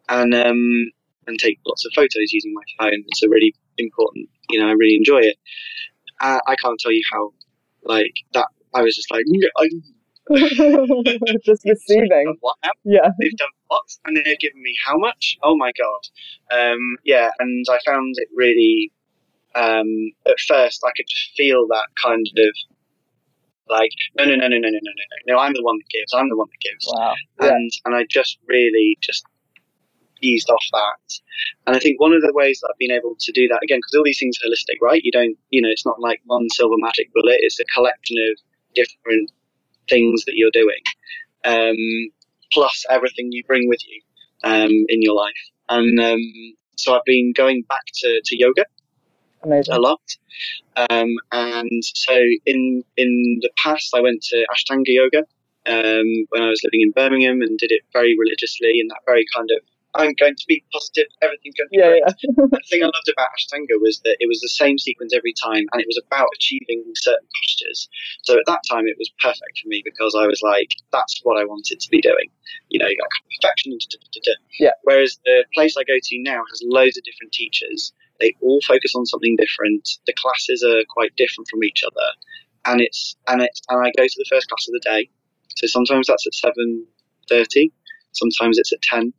and 0.09 0.33
um, 0.33 0.91
and 1.27 1.39
take 1.39 1.59
lots 1.65 1.85
of 1.85 1.91
photos 1.95 2.31
using 2.31 2.53
my 2.53 2.63
phone. 2.79 3.03
It's 3.07 3.23
a 3.23 3.29
really 3.29 3.53
important. 3.77 4.29
You 4.49 4.59
know, 4.59 4.67
I 4.67 4.71
really 4.71 4.95
enjoy 4.95 5.19
it. 5.19 5.37
Uh, 6.19 6.39
I 6.47 6.55
can't 6.55 6.79
tell 6.79 6.91
you 6.91 7.03
how 7.11 7.31
like 7.83 8.13
that. 8.33 8.47
I 8.73 8.81
was 8.81 8.95
just 8.95 9.11
like, 9.11 9.25
Just 11.43 11.65
receiving. 11.65 12.37
What? 12.39 12.55
Yeah. 12.83 13.09
They've 13.19 13.35
done 13.35 13.49
what? 13.67 13.83
And 14.05 14.15
they've 14.15 14.39
given 14.39 14.61
me 14.61 14.73
how 14.85 14.97
much? 14.97 15.37
Oh 15.43 15.57
my 15.57 15.71
god. 15.77 16.57
Um, 16.57 16.97
yeah, 17.03 17.31
and 17.39 17.65
I 17.69 17.79
found 17.85 18.15
it 18.17 18.29
really. 18.33 18.91
Um, 19.56 19.88
at 20.26 20.36
first, 20.47 20.82
I 20.86 20.91
could 20.95 21.08
just 21.10 21.32
feel 21.36 21.68
that 21.68 21.88
kind 22.04 22.26
of 22.38 22.56
like 23.70 23.91
no 24.18 24.26
no 24.26 24.36
no 24.36 24.47
no 24.47 24.58
no 24.58 24.70
no 24.70 24.70
no 24.70 24.91
no 24.99 25.06
no 25.28 25.34
no 25.34 25.39
I'm 25.39 25.54
the 25.54 25.64
one 25.64 25.78
that 25.78 25.89
gives 25.89 26.14
I'm 26.14 26.30
the 26.30 26.36
one 26.36 26.47
that 26.52 26.60
gives 26.60 26.86
Wow. 26.93 27.14
Yeah. 27.41 27.56
and 27.56 27.72
and 27.86 27.95
I 27.95 28.06
just 28.10 28.38
really 28.47 28.97
just 29.02 29.26
eased 30.22 30.49
off 30.49 30.64
that 30.74 31.20
and 31.66 31.76
I 31.76 31.80
think 31.80 31.99
one 31.99 32.14
of 32.14 32.22
the 32.22 32.34
ways 32.34 32.60
that 32.60 32.70
I've 32.70 32.78
been 32.78 32.91
able 32.91 33.16
to 33.20 33.32
do 33.32 33.47
that 33.47 33.62
again 33.64 33.80
because 33.80 33.97
all 33.97 34.04
these 34.04 34.20
things 34.20 34.38
are 34.43 34.47
holistic 34.49 34.78
right 34.82 35.02
you 35.04 35.12
don't 35.12 35.38
you 35.49 35.62
know 35.62 35.70
it's 35.70 35.86
not 35.86 35.99
like 35.99 36.22
one 36.26 36.47
silver 36.49 36.76
magic 36.78 37.12
bullet 37.14 37.38
it's 37.39 37.60
a 37.60 37.66
collection 37.74 38.18
of 38.30 38.38
different 38.76 39.32
things 39.89 40.26
that 40.26 40.34
you're 40.36 40.52
doing 40.52 40.82
um, 41.45 41.76
plus 42.54 42.86
everything 42.89 43.30
you 43.32 43.43
bring 43.45 43.68
with 43.68 43.80
you 43.88 44.02
um, 44.43 44.70
in 44.89 45.02
your 45.02 45.16
life 45.16 45.43
and 45.70 45.99
um, 45.99 46.20
so 46.76 46.93
I've 46.93 47.06
been 47.06 47.34
going 47.36 47.64
back 47.68 47.86
to, 47.95 48.22
to 48.24 48.38
yoga 48.38 48.66
Amazing. 49.43 49.73
a 49.75 49.79
lot. 49.79 50.01
Um, 50.89 51.09
and 51.31 51.83
so 51.83 52.15
in 52.45 52.83
in 52.97 53.39
the 53.41 53.49
past, 53.57 53.93
I 53.95 54.01
went 54.01 54.21
to 54.23 54.45
Ashtanga 54.53 54.87
yoga 54.87 55.19
um, 55.67 56.07
when 56.29 56.41
I 56.41 56.49
was 56.49 56.61
living 56.63 56.81
in 56.81 56.91
Birmingham 56.91 57.41
and 57.41 57.57
did 57.57 57.71
it 57.71 57.81
very 57.93 58.15
religiously 58.17 58.79
in 58.79 58.87
that 58.87 59.01
very 59.05 59.25
kind 59.35 59.49
of 59.51 59.59
I'm 59.93 60.13
going 60.13 60.35
to 60.35 60.45
be 60.47 60.63
positive, 60.71 61.07
everything's 61.21 61.55
going 61.55 61.67
to 61.67 61.71
be 61.71 61.77
Yeah, 61.83 61.89
great. 61.99 62.03
yeah. 62.07 62.45
The 62.55 62.63
thing 62.69 62.81
I 62.81 62.85
loved 62.85 63.11
about 63.11 63.27
Ashtanga 63.35 63.75
was 63.81 63.99
that 64.05 64.15
it 64.21 64.27
was 64.27 64.39
the 64.39 64.47
same 64.47 64.77
sequence 64.77 65.11
every 65.13 65.33
time, 65.33 65.65
and 65.73 65.81
it 65.81 65.85
was 65.87 65.99
about 66.07 66.29
achieving 66.35 66.83
certain 66.95 67.27
postures. 67.35 67.89
So 68.23 68.35
at 68.39 68.45
that 68.47 68.61
time, 68.71 68.87
it 68.87 68.95
was 68.97 69.11
perfect 69.19 69.59
for 69.61 69.67
me 69.67 69.81
because 69.83 70.15
I 70.15 70.25
was 70.27 70.39
like, 70.41 70.69
that's 70.93 71.19
what 71.23 71.37
I 71.41 71.43
wanted 71.43 71.81
to 71.81 71.89
be 71.89 71.99
doing. 71.99 72.31
You 72.69 72.79
know, 72.79 72.87
you 72.87 72.95
got 72.95 73.09
perfection. 73.35 73.73
Da, 73.77 73.97
da, 73.99 74.21
da. 74.23 74.31
Yeah. 74.59 74.71
Whereas 74.83 75.19
the 75.25 75.43
place 75.53 75.75
I 75.75 75.83
go 75.83 75.99
to 76.01 76.15
now 76.23 76.39
has 76.49 76.63
loads 76.63 76.97
of 76.97 77.03
different 77.03 77.33
teachers. 77.33 77.91
They 78.22 78.36
all 78.41 78.61
focus 78.65 78.93
on 78.95 79.05
something 79.05 79.36
different. 79.36 79.89
The 80.07 80.13
classes 80.13 80.63
are 80.63 80.84
quite 80.89 81.15
different 81.17 81.47
from 81.49 81.63
each 81.63 81.84
other, 81.86 82.07
and 82.65 82.80
it's 82.80 83.17
and 83.28 83.41
it's 83.41 83.61
and 83.69 83.86
I 83.86 83.91
go 83.97 84.05
to 84.05 84.15
the 84.17 84.30
first 84.30 84.47
class 84.47 84.67
of 84.67 84.74
the 84.74 84.89
day. 84.89 85.09
So 85.57 85.67
sometimes 85.67 86.07
that's 86.07 86.26
at 86.26 86.34
seven 86.34 86.86
thirty, 87.28 87.74
sometimes 88.13 88.57
it's 88.57 88.72
at 88.72 88.82
ten. 88.82 89.13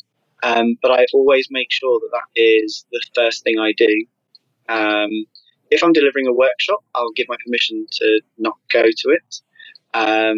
Um, 0.45 0.77
but 0.83 0.91
I 0.91 1.07
always 1.13 1.49
make 1.51 1.69
sure 1.71 2.01
that 2.01 2.11
that 2.13 2.41
is 2.41 2.85
the 2.91 3.03
first 3.15 3.45
thing 3.45 3.59
I 3.59 3.73
do. 3.77 4.07
Um, 4.69 5.11
if 5.71 5.83
I'm 5.83 5.93
delivering 5.93 6.27
a 6.27 6.33
workshop, 6.33 6.85
I'll 6.95 7.13
give 7.17 7.27
my 7.29 7.37
permission 7.45 7.87
to 7.91 8.21
not 8.39 8.57
go 8.73 8.83
to 8.83 9.09
it 9.09 9.41
um, 9.95 10.37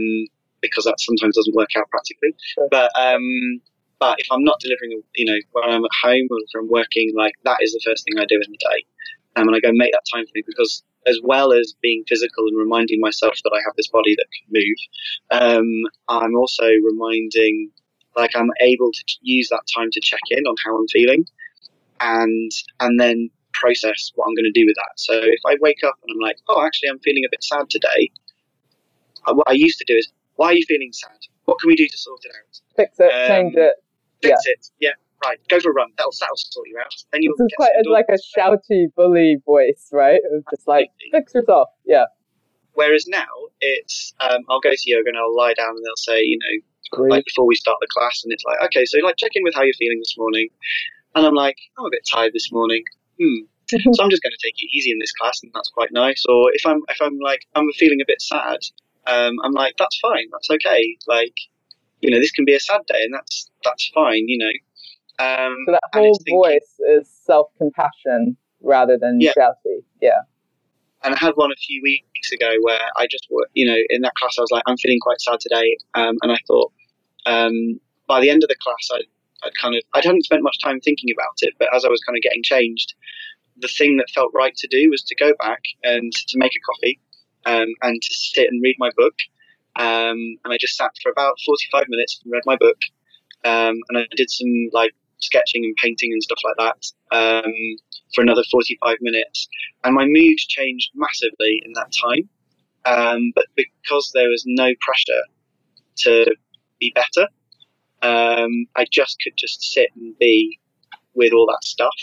because 0.61 0.85
that 0.85 1.01
sometimes 1.01 1.37
doesn't 1.37 1.55
work 1.55 1.71
out 1.77 1.89
practically. 1.91 2.35
Sure. 2.55 2.69
But 2.71 2.91
um, 2.97 3.61
but 4.05 4.17
if 4.19 4.27
I'm 4.31 4.45
not 4.45 4.61
delivering, 4.61 5.03
you 5.15 5.25
know, 5.25 5.39
when 5.53 5.65
I'm 5.65 5.85
at 5.85 5.91
home 6.03 6.27
or 6.31 6.39
if 6.39 6.53
I'm 6.57 6.69
working, 6.69 7.13
like 7.17 7.33
that 7.45 7.59
is 7.63 7.73
the 7.73 7.81
first 7.85 8.05
thing 8.05 8.19
I 8.19 8.27
do 8.29 8.37
in 8.37 8.53
the 8.53 8.59
day, 8.59 8.81
um, 9.37 9.49
and 9.49 9.57
I 9.57 9.61
go 9.61 9.73
make 9.73 9.93
that 9.93 10.05
time 10.13 10.27
for 10.27 10.33
me 10.35 10.43
because 10.47 10.83
as 11.07 11.19
well 11.23 11.53
as 11.53 11.75
being 11.83 12.05
physical 12.09 12.47
and 12.49 12.59
reminding 12.59 13.01
myself 13.01 13.35
that 13.45 13.53
I 13.55 13.61
have 13.65 13.77
this 13.77 13.89
body 13.89 14.15
that 14.17 14.27
can 14.37 14.47
move, 14.61 14.79
um, 15.31 15.69
I'm 16.09 16.37
also 16.37 16.67
reminding 16.67 17.71
like 18.17 18.33
I'm 18.37 18.51
able 18.61 18.93
to 18.93 19.05
use 19.23 19.49
that 19.49 19.65
time 19.75 19.89
to 19.91 20.01
check 20.01 20.21
in 20.31 20.45
on 20.45 20.55
how 20.65 20.77
I'm 20.77 20.89
feeling, 20.89 21.25
and 22.01 22.51
and 22.81 23.01
then 23.01 23.31
process 23.55 24.13
what 24.17 24.27
I'm 24.27 24.35
going 24.35 24.53
to 24.53 24.61
do 24.61 24.67
with 24.67 24.77
that. 24.77 24.95
So 24.97 25.15
if 25.15 25.41
I 25.47 25.57
wake 25.61 25.83
up 25.85 25.97
and 26.03 26.15
I'm 26.15 26.21
like, 26.21 26.37
oh, 26.49 26.65
actually, 26.65 26.91
I'm 26.91 26.99
feeling 27.01 27.25
a 27.25 27.31
bit 27.31 27.43
sad 27.43 27.71
today. 27.71 28.11
I, 29.27 29.33
what 29.33 29.49
I 29.49 29.53
used 29.53 29.79
to 29.79 29.85
do 29.87 29.97
is, 29.97 30.13
why 30.37 30.49
are 30.49 30.55
you 30.55 30.65
feeling 30.69 30.93
sad? 30.93 31.17
What 31.45 31.59
can 31.61 31.69
we 31.69 31.77
do 31.77 31.87
to 31.87 31.99
sort 31.99 32.21
it 32.25 32.33
out? 32.35 32.61
Fix 32.77 32.99
it, 32.99 33.13
Um, 33.13 33.29
change 33.29 33.55
it. 33.57 33.75
Fix 34.29 34.41
it. 34.47 34.71
Yeah, 34.81 34.91
right. 35.25 35.39
Go 35.49 35.61
for 35.61 35.71
a 35.71 35.75
run. 35.75 35.91
That'll 35.97 36.13
that'll 36.21 36.37
sort 36.37 36.69
you 36.69 36.79
out. 36.79 36.95
Then 37.13 37.23
you'll 37.23 37.35
This 37.39 37.47
is 37.47 37.55
quite 37.57 37.71
some 37.83 37.93
like 37.93 38.07
a 38.09 38.19
shouty 38.39 38.87
bully 38.95 39.37
voice, 39.45 39.89
right? 39.93 40.21
It's 40.33 40.47
just 40.51 40.69
like 40.69 40.91
fix 41.13 41.35
yourself. 41.35 41.69
Yeah. 41.85 42.05
Whereas 42.75 43.07
now 43.07 43.27
it's 43.61 44.15
um, 44.21 44.43
I'll 44.49 44.61
go 44.61 44.71
to 44.71 44.83
yoga 44.85 45.09
and 45.09 45.17
I'll 45.17 45.35
lie 45.35 45.55
down 45.55 45.71
and 45.71 45.85
they'll 45.85 45.97
say, 45.97 46.23
you 46.23 46.39
know, 46.39 46.63
Great. 46.93 47.11
like 47.11 47.25
before 47.25 47.47
we 47.47 47.55
start 47.55 47.79
the 47.81 47.89
class, 47.93 48.23
and 48.25 48.33
it's 48.33 48.45
like, 48.45 48.59
okay, 48.67 48.85
so 48.85 48.99
like 48.99 49.17
check 49.17 49.31
in 49.35 49.45
with 49.45 49.55
how 49.55 49.63
you're 49.63 49.79
feeling 49.79 49.99
this 50.01 50.17
morning, 50.19 50.49
and 51.15 51.27
I'm 51.27 51.35
like, 51.35 51.57
I'm 51.79 51.87
a 51.87 51.91
bit 51.91 52.07
tired 52.11 52.33
this 52.33 52.51
morning. 52.51 52.83
Hmm. 53.21 53.47
so 53.71 54.03
I'm 54.05 54.11
just 54.11 54.23
going 54.23 54.33
to 54.33 54.43
take 54.43 54.55
it 54.59 54.69
easy 54.77 54.91
in 54.91 54.99
this 54.99 55.13
class, 55.13 55.41
and 55.43 55.51
that's 55.55 55.71
quite 55.71 55.91
nice. 55.93 56.25
Or 56.29 56.51
if 56.53 56.67
I'm 56.67 56.81
if 56.89 57.01
I'm 57.01 57.19
like 57.19 57.47
I'm 57.55 57.71
feeling 57.79 58.01
a 58.03 58.05
bit 58.07 58.21
sad, 58.21 58.59
um, 59.07 59.35
I'm 59.43 59.53
like, 59.53 59.75
that's 59.79 59.99
fine, 60.01 60.27
that's 60.33 60.51
okay. 60.51 60.97
Like, 61.07 61.35
you 62.05 62.11
know, 62.11 62.21
this 62.21 62.31
can 62.33 62.45
be 62.45 62.55
a 62.55 62.61
sad 62.61 62.81
day, 62.87 63.03
and 63.03 63.15
that's 63.15 63.51
that's 63.65 63.91
fine. 63.95 64.25
You 64.29 64.39
know. 64.39 64.55
Um, 65.25 65.57
So 65.67 65.73
that 65.73 65.81
whole 65.95 66.15
thinking- 66.19 66.37
voice 66.37 66.81
is 66.89 67.09
self 67.09 67.49
compassion 67.59 68.37
rather 68.61 68.97
than 68.99 69.21
Yeah. 69.21 69.33
shouty. 69.37 69.83
Yeah. 70.01 70.21
and 71.05 71.15
I 71.15 71.19
had 71.19 71.35
one 71.37 71.53
a 71.53 71.57
few 71.57 71.83
weeks 71.83 72.33
ago 72.33 72.51
where 72.63 72.81
I 72.97 73.07
just, 73.11 73.27
you 73.53 73.67
know, 73.67 73.77
in 73.91 74.01
that 74.01 74.15
class 74.19 74.39
I 74.39 74.41
was 74.41 74.51
like, 74.51 74.63
I'm 74.67 74.79
feeling 74.79 74.99
quite 75.01 75.21
sad 75.21 75.39
today, 75.39 75.77
um, 75.95 76.17
and 76.23 76.33
I 76.33 76.39
thought, 76.49 76.73
um, 77.27 77.79
by 78.09 78.23
the 78.23 78.31
end 78.31 78.43
of 78.43 78.49
the 78.49 78.57
class, 78.65 78.89
I, 78.91 79.01
I'd 79.47 79.55
kind 79.61 79.75
of, 79.75 79.83
I 79.93 80.01
hadn't 80.03 80.25
spent 80.25 80.43
much 80.43 80.57
time 80.63 80.81
thinking 80.81 81.11
about 81.15 81.37
it, 81.43 81.53
but 81.59 81.69
as 81.75 81.85
I 81.85 81.91
was 81.91 82.01
kind 82.07 82.17
of 82.17 82.23
getting 82.23 82.43
changed, 82.43 82.95
the 83.59 83.69
thing 83.69 83.99
that 83.99 84.09
felt 84.15 84.31
right 84.33 84.55
to 84.57 84.67
do 84.69 84.89
was 84.89 85.03
to 85.03 85.15
go 85.15 85.33
back 85.41 85.61
and 85.83 86.11
to 86.11 86.39
make 86.39 86.53
a 86.57 86.63
coffee, 86.73 86.99
um, 87.45 87.69
and 87.83 88.01
to 88.01 88.15
sit 88.15 88.49
and 88.51 88.63
read 88.63 88.77
my 88.79 88.89
book, 88.97 89.15
um, 89.77 90.19
and 90.45 90.53
I 90.53 90.57
just 90.61 90.77
sat 90.77 90.91
for 91.03 91.11
about 91.11 91.37
45 91.47 91.85
minutes 91.89 92.21
and 92.23 92.33
read 92.33 92.43
my 92.47 92.57
book, 92.57 92.79
um, 93.45 93.77
and 93.89 93.99
I 93.99 94.07
did 94.17 94.31
some 94.31 94.71
like 94.73 94.93
sketching 95.19 95.65
and 95.65 95.75
painting 95.83 96.13
and 96.13 96.23
stuff 96.23 96.39
like 96.45 96.57
that 96.59 97.17
um, 97.17 97.53
for 98.15 98.23
another 98.23 98.43
45 98.51 98.99
minutes 99.01 99.49
and 99.85 99.95
my 99.95 100.07
mood 100.07 100.39
changed 100.39 100.91
massively 100.95 101.63
in 101.65 101.73
that 101.75 101.93
time. 101.93 102.29
Um, 102.87 103.33
but 103.35 103.47
because 103.57 104.11
there 104.15 104.29
was 104.29 104.45
no 104.47 104.71
pressure 104.81 105.23
to 105.99 106.35
be 106.81 106.93
better, 106.95 107.29
um, 108.03 108.67
I 108.77 108.87
just 108.91 109.19
could 109.23 109.35
just 109.37 109.63
sit 109.63 109.91
and 109.97 110.19
be 110.19 110.59
with 111.15 111.33
all 111.33 111.47
that 111.47 111.65
stuff, 111.65 111.95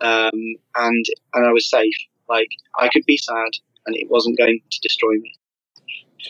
um, 0.00 0.56
and 0.74 1.04
and 1.34 1.46
I 1.46 1.52
was 1.52 1.70
safe. 1.70 1.94
Like 2.28 2.48
I 2.76 2.88
could 2.88 3.04
be 3.06 3.16
sad, 3.16 3.50
and 3.86 3.94
it 3.94 4.10
wasn't 4.10 4.38
going 4.38 4.60
to 4.68 4.80
destroy 4.80 5.12
me. 5.12 5.34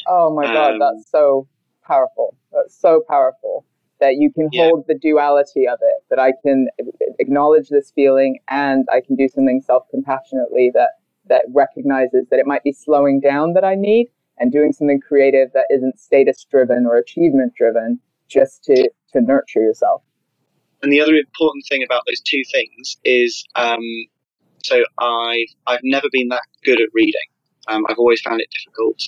Oh 0.09 0.35
my 0.35 0.45
God, 0.45 0.73
Um, 0.73 0.79
that's 0.79 1.11
so 1.11 1.49
powerful. 1.85 2.37
That's 2.53 2.79
so 2.79 3.03
powerful 3.09 3.65
that 4.01 4.17
you 4.17 4.31
can 4.33 4.49
Yeah. 4.53 4.65
hold 4.65 4.85
the 4.87 4.95
duality 4.95 5.67
of 5.67 5.79
it, 5.81 6.05
that 6.11 6.19
I 6.19 6.33
can 6.43 6.69
acknowledge 7.19 7.69
this 7.69 7.91
feeling 7.93 8.39
and 8.49 8.87
I 8.93 9.01
can 9.01 9.17
do 9.17 9.29
something 9.29 9.63
self 9.63 9.85
compassionately 9.91 10.71
that, 10.75 10.91
that 11.29 11.45
recognizes 11.49 12.27
that 12.31 12.39
it 12.39 12.47
might 12.47 12.63
be 12.63 12.73
slowing 12.73 13.21
down 13.21 13.55
that 13.55 13.65
I 13.65 13.75
need 13.75 14.09
and 14.39 14.53
doing 14.53 14.73
something 14.73 15.01
creative 15.01 15.49
that 15.55 15.67
isn't 15.71 15.99
status 15.99 16.45
driven 16.51 16.87
or 16.87 16.97
achievement 16.97 17.55
driven 17.57 17.99
just 18.29 18.65
to, 18.65 18.91
to 19.13 19.21
nurture 19.21 19.61
yourself. 19.61 20.03
And 20.83 20.93
the 20.93 21.01
other 21.01 21.15
important 21.15 21.65
thing 21.69 21.83
about 21.83 22.03
those 22.07 22.21
two 22.21 22.43
things 22.53 22.99
is, 23.05 23.45
um, 23.55 23.81
so 24.63 24.85
I've 24.99 25.49
I've 25.67 25.81
never 25.83 26.09
been 26.13 26.29
that 26.29 26.43
good 26.65 26.81
at 26.81 26.89
reading. 26.93 27.15
Um, 27.69 27.85
I've 27.89 27.99
always 27.99 28.21
found 28.21 28.41
it 28.41 28.49
difficult, 28.51 29.01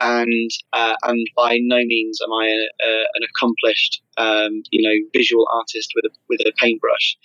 and 0.00 0.50
uh, 0.72 0.94
and 1.04 1.26
by 1.36 1.58
no 1.60 1.78
means 1.84 2.20
am 2.22 2.32
I 2.32 2.46
a, 2.46 2.88
a, 2.88 3.04
an 3.14 3.22
accomplished, 3.28 4.02
um, 4.16 4.62
you 4.70 4.82
know, 4.82 4.94
visual 5.12 5.46
artist 5.52 5.92
with 5.94 6.04
a 6.04 6.14
with 6.28 6.40
a 6.40 6.52
paintbrush. 6.58 7.16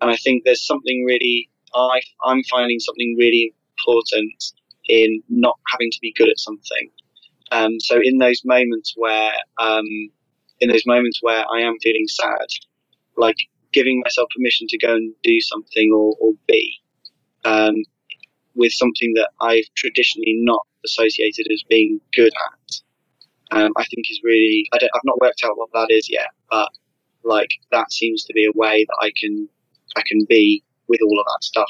And 0.00 0.10
I 0.10 0.16
think 0.16 0.44
there's 0.44 0.66
something 0.66 1.04
really 1.06 1.48
I 1.74 2.00
I'm 2.24 2.42
finding 2.44 2.80
something 2.80 3.16
really 3.18 3.54
important 3.78 4.44
in 4.88 5.22
not 5.28 5.58
having 5.72 5.90
to 5.90 5.98
be 6.00 6.12
good 6.16 6.28
at 6.28 6.38
something. 6.38 6.90
Um, 7.52 7.80
so 7.80 8.00
in 8.02 8.18
those 8.18 8.42
moments 8.44 8.94
where 8.96 9.32
um, 9.58 9.86
in 10.60 10.68
those 10.68 10.86
moments 10.86 11.18
where 11.22 11.44
I 11.52 11.60
am 11.62 11.78
feeling 11.82 12.06
sad, 12.06 12.46
like 13.16 13.36
giving 13.72 14.00
myself 14.04 14.28
permission 14.36 14.66
to 14.68 14.78
go 14.78 14.94
and 14.94 15.14
do 15.22 15.40
something 15.40 15.92
or, 15.92 16.16
or 16.20 16.32
be 16.46 16.80
um, 17.44 17.74
with 18.54 18.72
something 18.72 19.12
that 19.14 19.30
I've 19.40 19.64
traditionally 19.76 20.38
not 20.42 20.66
associated 20.84 21.46
as 21.52 21.62
being 21.68 22.00
good 22.14 22.32
at, 22.52 23.56
um, 23.56 23.72
I 23.76 23.84
think 23.84 24.06
is 24.10 24.20
really. 24.22 24.66
I 24.72 24.78
don't, 24.78 24.90
I've 24.94 25.04
not 25.04 25.20
worked 25.20 25.42
out 25.44 25.56
what 25.56 25.70
that 25.74 25.88
is 25.90 26.08
yet, 26.10 26.28
but 26.50 26.68
like 27.24 27.50
that 27.72 27.92
seems 27.92 28.24
to 28.24 28.32
be 28.32 28.46
a 28.46 28.52
way 28.54 28.84
that 28.84 28.96
I 29.00 29.10
can 29.20 29.48
I 29.96 30.02
can 30.06 30.24
be 30.28 30.62
with 30.88 31.00
all 31.02 31.18
of 31.18 31.26
that 31.26 31.44
stuff. 31.44 31.68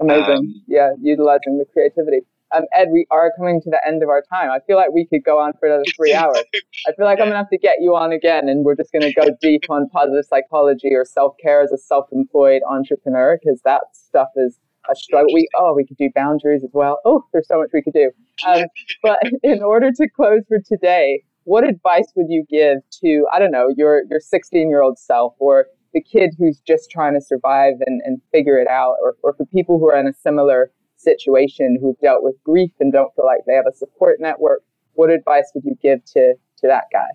Amazing. 0.00 0.36
Um, 0.36 0.62
yeah, 0.66 0.92
utilizing 1.00 1.58
the 1.58 1.66
creativity. 1.72 2.20
Um, 2.52 2.64
Ed, 2.74 2.88
we 2.90 3.06
are 3.12 3.30
coming 3.36 3.60
to 3.62 3.70
the 3.70 3.80
end 3.86 4.02
of 4.02 4.08
our 4.08 4.22
time. 4.22 4.50
I 4.50 4.58
feel 4.66 4.76
like 4.76 4.90
we 4.92 5.06
could 5.06 5.22
go 5.22 5.38
on 5.38 5.52
for 5.60 5.66
another 5.66 5.84
three 5.94 6.12
hours. 6.14 6.42
I 6.88 6.92
feel 6.92 7.06
like 7.06 7.20
I'm 7.20 7.26
gonna 7.26 7.36
have 7.36 7.50
to 7.50 7.58
get 7.58 7.76
you 7.80 7.94
on 7.94 8.12
again, 8.12 8.48
and 8.48 8.64
we're 8.64 8.74
just 8.74 8.92
gonna 8.92 9.12
go 9.12 9.28
deep 9.40 9.62
on 9.68 9.88
positive 9.90 10.24
psychology 10.24 10.92
or 10.92 11.04
self 11.04 11.36
care 11.40 11.62
as 11.62 11.70
a 11.70 11.78
self-employed 11.78 12.62
entrepreneur, 12.68 13.38
because 13.40 13.60
that 13.62 13.82
stuff 13.92 14.28
is 14.36 14.58
a 14.90 14.94
struggle. 14.94 15.32
We 15.34 15.48
oh, 15.56 15.74
we 15.74 15.84
could 15.84 15.96
do 15.96 16.10
boundaries 16.14 16.64
as 16.64 16.70
well. 16.72 17.00
Oh, 17.04 17.24
there's 17.32 17.48
so 17.48 17.58
much 17.58 17.70
we 17.72 17.82
could 17.82 17.94
do. 17.94 18.10
Um, 18.46 18.64
but 19.02 19.18
in 19.42 19.62
order 19.62 19.90
to 19.92 20.08
close 20.08 20.42
for 20.48 20.58
today, 20.60 21.22
what 21.44 21.68
advice 21.68 22.12
would 22.16 22.26
you 22.28 22.44
give 22.48 22.78
to 23.02 23.26
I 23.32 23.38
don't 23.38 23.52
know 23.52 23.68
your 23.76 24.02
your 24.10 24.20
16 24.20 24.68
year 24.68 24.82
old 24.82 24.98
self 24.98 25.34
or 25.38 25.66
the 25.92 26.00
kid 26.00 26.34
who's 26.38 26.60
just 26.60 26.90
trying 26.90 27.14
to 27.14 27.20
survive 27.20 27.74
and, 27.86 28.00
and 28.04 28.20
figure 28.32 28.58
it 28.58 28.68
out, 28.68 28.94
or, 29.02 29.16
or 29.22 29.34
for 29.34 29.44
people 29.46 29.78
who 29.78 29.90
are 29.90 29.98
in 29.98 30.06
a 30.06 30.12
similar 30.12 30.70
situation 30.96 31.78
who've 31.80 31.98
dealt 32.00 32.22
with 32.22 32.36
grief 32.44 32.70
and 32.78 32.92
don't 32.92 33.12
feel 33.16 33.24
like 33.26 33.40
they 33.46 33.54
have 33.54 33.64
a 33.68 33.74
support 33.74 34.20
network, 34.20 34.62
what 34.94 35.10
advice 35.10 35.50
would 35.54 35.64
you 35.64 35.76
give 35.82 36.04
to 36.04 36.34
to 36.58 36.66
that 36.66 36.84
guy? 36.92 37.08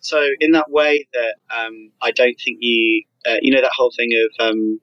So 0.00 0.24
in 0.40 0.52
that 0.52 0.70
way 0.70 1.06
that 1.12 1.34
um, 1.54 1.90
I 2.00 2.12
don't 2.12 2.36
think 2.42 2.58
you 2.60 3.04
uh, 3.26 3.36
you 3.42 3.52
know 3.52 3.60
that 3.60 3.72
whole 3.76 3.92
thing 3.96 4.10
of 4.14 4.48
um, 4.48 4.80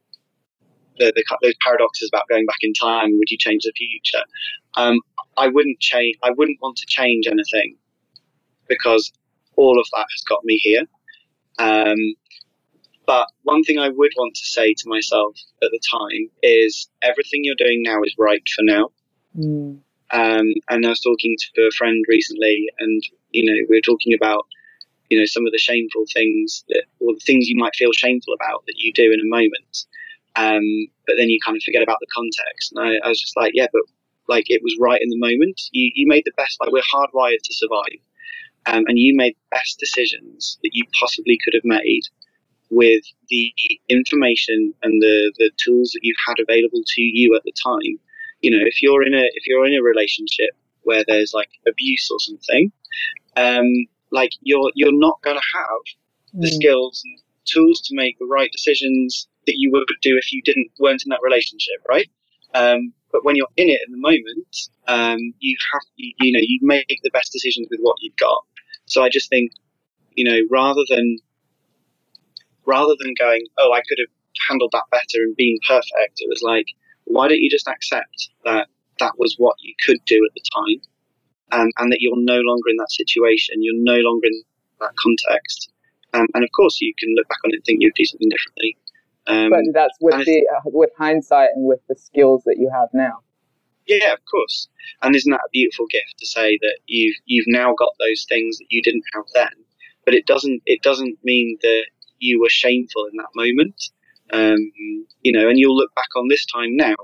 the, 0.98 1.12
the, 1.16 1.38
those 1.42 1.54
paradoxes 1.64 2.10
about 2.12 2.28
going 2.30 2.46
back 2.46 2.58
in 2.62 2.74
time. 2.74 3.18
Would 3.18 3.30
you 3.30 3.38
change 3.38 3.64
the 3.64 3.74
future? 3.76 4.24
Um, 4.76 5.00
I 5.38 5.48
wouldn't 5.48 5.80
change. 5.80 6.18
I 6.24 6.32
wouldn't 6.32 6.60
want 6.62 6.78
to 6.78 6.86
change 6.88 7.28
anything 7.28 7.78
because 8.68 9.12
all 9.56 9.80
of 9.80 9.88
that 9.94 10.06
has 10.12 10.22
got 10.28 10.44
me 10.44 10.58
here. 10.58 10.84
Um, 11.60 11.98
but 13.06 13.28
one 13.44 13.64
thing 13.64 13.80
I 13.80 13.90
would 13.90 14.12
want 14.18 14.36
to 14.36 14.46
say 14.46 14.74
to 14.74 14.90
myself 14.90 15.38
at 15.64 15.70
the 15.72 15.80
time 15.92 16.30
is 16.42 16.90
everything 17.04 17.42
you're 17.44 17.56
doing 17.56 17.84
now 17.84 18.02
is 18.04 18.16
right 18.18 18.42
for 18.56 18.64
now. 18.64 18.90
Mm. 19.38 19.80
Um, 20.12 20.54
and 20.70 20.86
I 20.86 20.90
was 20.90 21.02
talking 21.02 21.36
to 21.56 21.62
a 21.62 21.76
friend 21.78 22.04
recently, 22.08 22.68
and 22.80 23.04
you 23.32 23.46
know 23.46 23.66
we 23.70 23.78
were 23.78 23.82
talking 23.82 24.14
about 24.14 24.46
you 25.10 25.20
know 25.20 25.26
some 25.26 25.46
of 25.46 25.52
the 25.52 25.58
shameful 25.58 26.06
things 26.14 26.64
that, 26.70 26.84
or 27.00 27.14
the 27.14 27.26
things 27.26 27.48
you 27.48 27.58
might 27.58 27.76
feel 27.76 27.92
shameful 27.94 28.34
about 28.34 28.66
that 28.66 28.76
you 28.78 28.92
do 28.94 29.12
in 29.12 29.20
a 29.20 29.30
moment. 29.30 29.86
Um, 30.36 30.88
but 31.08 31.16
then 31.18 31.30
you 31.30 31.40
kind 31.44 31.56
of 31.56 31.64
forget 31.64 31.84
about 31.84 32.00
the 32.02 32.12
context. 32.14 32.74
And 32.76 32.86
I, 32.86 33.06
I, 33.06 33.08
was 33.08 33.22
just 33.22 33.38
like, 33.38 33.54
yeah, 33.56 33.68
but 33.72 33.84
like 34.28 34.50
it 34.50 34.62
was 34.62 34.76
right 34.80 35.02
in 35.02 35.10
the 35.10 35.18
moment. 35.18 35.62
You, 35.72 35.92
you 35.96 36.08
made 36.08 36.24
the 36.26 36.34
best. 36.36 36.60
Like 36.60 36.72
we're 36.72 36.82
hardwired 36.94 37.42
to 37.44 37.54
survive, 37.54 38.02
um, 38.66 38.84
and 38.88 39.00
you 39.00 39.16
made 39.16 39.36
best 39.52 39.80
decisions 39.80 40.58
that 40.64 40.72
you 40.74 40.84
possibly 41.00 41.38
could 41.44 41.54
have 41.54 41.64
made 41.64 42.04
with 42.70 43.04
the 43.30 43.54
information 43.90 44.74
and 44.84 45.02
the, 45.02 45.34
the 45.38 45.52
tools 45.64 45.92
that 45.94 46.00
you 46.04 46.14
had 46.28 46.38
available 46.40 46.82
to 46.86 47.02
you 47.02 47.36
at 47.36 47.44
the 47.44 47.54
time. 47.64 48.00
You 48.42 48.52
know, 48.52 48.66
if 48.66 48.82
you're 48.82 49.04
in 49.04 49.14
a 49.14 49.24
if 49.24 49.48
you're 49.48 49.66
in 49.66 49.74
a 49.74 49.84
relationship 49.84 50.50
where 50.84 51.04
there's 51.08 51.34
like 51.34 51.50
abuse 51.68 52.10
or 52.12 52.20
something, 52.20 52.72
um, 53.38 53.66
like 54.16 54.32
you're 54.42 54.72
you're 54.76 54.98
not 54.98 55.22
going 55.22 55.38
to 55.38 55.48
have 55.60 55.84
the 56.34 56.48
mm. 56.48 56.54
skills 56.54 57.04
and 57.06 57.20
tools 57.46 57.82
to 57.82 57.96
make 57.96 58.18
the 58.18 58.26
right 58.26 58.52
decisions 58.52 59.28
that 59.46 59.56
you 59.58 59.72
would 59.72 59.88
do 60.02 60.18
if 60.18 60.32
you 60.34 60.42
didn't 60.44 60.72
weren't 60.80 61.04
in 61.06 61.10
that 61.10 61.20
relationship, 61.22 61.80
right? 61.88 62.10
Um, 62.54 62.94
but 63.12 63.24
when 63.24 63.36
you're 63.36 63.56
in 63.58 63.70
it 63.70 63.82
in 63.86 63.92
the 63.92 64.00
moment, 64.00 64.56
um, 64.88 65.20
you 65.40 65.56
have 65.74 65.82
you, 65.96 66.14
you 66.20 66.32
know 66.32 66.42
you 66.42 66.60
make 66.62 66.88
the 67.04 67.12
best 67.12 67.32
decisions 67.32 67.68
with 67.70 67.80
what 67.82 67.98
you've 68.02 68.18
got. 68.18 68.42
So 68.86 69.04
I 69.04 69.10
just 69.10 69.30
think, 69.30 69.52
you 70.16 70.26
know, 70.26 70.40
rather 70.50 70.82
than 70.90 71.18
rather 72.66 72.96
than 73.00 73.14
going, 73.20 73.42
oh, 73.60 73.72
I 73.74 73.82
could 73.88 74.00
have 74.00 74.14
handled 74.50 74.72
that 74.74 74.86
better 74.92 75.24
and 75.24 75.36
been 75.36 75.58
perfect, 75.68 76.18
it 76.18 76.30
was 76.30 76.42
like, 76.42 76.66
why 77.06 77.28
don't 77.28 77.40
you 77.40 77.50
just 77.50 77.68
accept 77.68 78.30
that 78.44 78.68
that 79.00 79.14
was 79.18 79.36
what 79.38 79.56
you 79.60 79.74
could 79.86 80.00
do 80.06 80.16
at 80.26 80.34
the 80.34 80.42
time, 80.56 80.82
um, 81.56 81.70
and 81.78 81.92
that 81.92 82.02
you're 82.02 82.14
no 82.18 82.40
longer 82.40 82.70
in 82.70 82.78
that 82.78 82.92
situation, 82.92 83.56
you're 83.60 83.84
no 83.84 83.98
longer 83.98 84.28
in 84.28 84.44
that 84.82 84.92
context, 84.98 85.72
um, 86.14 86.28
and 86.34 86.44
of 86.44 86.50
course 86.56 86.80
you 86.82 86.94
can 87.00 87.14
look 87.16 87.28
back 87.28 87.40
on 87.46 87.52
it 87.52 87.56
and 87.56 87.66
think 87.66 87.82
you'd 87.82 87.94
do 87.96 88.06
something 88.06 88.30
differently. 88.30 88.78
Um, 89.28 89.50
but 89.50 89.62
that's 89.74 89.98
with 90.02 90.26
the 90.26 90.48
uh, 90.56 90.62
with 90.66 90.92
hindsight 90.98 91.50
and 91.56 91.66
with 91.66 91.80
the 91.88 91.96
skills 91.96 92.44
that 92.46 92.58
you 92.58 92.70
have 92.74 92.90
now. 92.94 93.20
Yeah, 93.88 94.14
of 94.14 94.20
course. 94.30 94.68
And 95.02 95.16
isn't 95.16 95.32
that 95.32 95.46
a 95.46 95.50
beautiful 95.52 95.86
gift 95.88 96.16
to 96.20 96.28
say 96.28 96.58
that 96.62 96.78
you've 96.88 97.16
you've 97.26 97.48
now 97.48 97.74
got 97.74 97.94
those 98.00 98.26
things 98.28 98.58
that 98.58 98.68
you 98.70 98.82
didn't 98.82 99.04
have 99.14 99.26
then? 99.34 99.64
But 100.04 100.14
it 100.14 100.26
doesn't 100.26 100.62
it 100.66 100.82
doesn't 100.82 101.18
mean 101.24 101.58
that 101.62 101.86
you 102.20 102.42
were 102.42 102.50
shameful 102.50 103.06
in 103.06 103.18
that 103.18 103.30
moment. 103.36 103.90
Um, 104.32 104.72
you 105.22 105.32
know, 105.32 105.48
and 105.48 105.58
you'll 105.60 105.78
look 105.78 105.94
back 105.96 106.10
on 106.16 106.28
this 106.28 106.46
time 106.46 106.76
now 106.76 106.96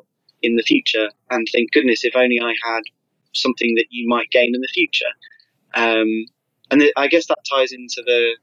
in 0.41 0.55
the 0.55 0.63
future 0.63 1.09
and 1.29 1.47
think, 1.51 1.71
goodness, 1.71 2.03
if 2.03 2.15
only 2.15 2.39
I 2.41 2.53
had 2.63 2.81
something 3.33 3.75
that 3.75 3.85
you 3.89 4.07
might 4.07 4.29
gain 4.31 4.53
in 4.53 4.61
the 4.61 4.69
future. 4.73 5.11
Um, 5.73 6.25
and 6.69 6.83
I 6.95 7.07
guess 7.07 7.27
that 7.27 7.39
ties 7.49 7.71
into 7.71 8.01
the 8.05 8.37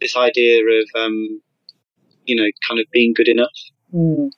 this 0.00 0.16
idea 0.16 0.62
of 0.62 0.88
um, 0.96 1.40
you 2.26 2.36
know, 2.36 2.48
kind 2.68 2.80
of 2.80 2.86
being 2.92 3.12
good 3.14 3.28
enough. 3.28 3.58
Mm. 3.92 4.30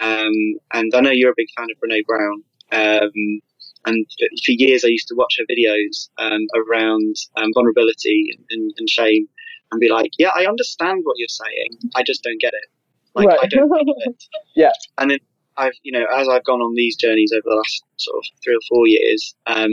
Um, 0.00 0.32
and 0.72 0.92
I 0.94 1.00
know 1.00 1.10
you're 1.10 1.30
a 1.30 1.36
big 1.36 1.48
fan 1.56 1.68
of 1.70 1.78
Brene 1.78 2.04
Brown. 2.06 2.42
Um, 2.72 3.40
and 3.86 4.06
for 4.44 4.52
years, 4.52 4.84
I 4.84 4.88
used 4.88 5.08
to 5.08 5.14
watch 5.14 5.38
her 5.38 5.44
videos 5.44 6.08
um, 6.18 6.46
around 6.56 7.16
um, 7.36 7.50
vulnerability 7.54 8.38
and, 8.50 8.72
and, 8.76 8.88
shame, 8.88 9.28
and 9.70 9.80
be 9.80 9.90
like, 9.90 10.12
"Yeah, 10.18 10.30
I 10.34 10.46
understand 10.46 11.00
what 11.04 11.16
you're 11.18 11.28
saying. 11.28 11.90
I 11.94 12.02
just 12.02 12.22
don't 12.22 12.40
get 12.40 12.54
it. 12.54 12.70
Like, 13.14 13.28
right. 13.28 13.38
I 13.42 13.46
don't 13.46 13.68
get 13.68 14.06
it." 14.06 14.24
yeah. 14.56 14.72
And 14.96 15.10
then 15.10 15.18
I've, 15.56 15.72
you 15.82 15.92
know, 15.92 16.04
as 16.16 16.28
I've 16.28 16.44
gone 16.44 16.60
on 16.60 16.74
these 16.74 16.96
journeys 16.96 17.32
over 17.32 17.42
the 17.44 17.56
last 17.56 17.84
sort 17.96 18.16
of 18.18 18.24
three 18.42 18.54
or 18.54 18.64
four 18.68 18.86
years, 18.86 19.34
um, 19.46 19.70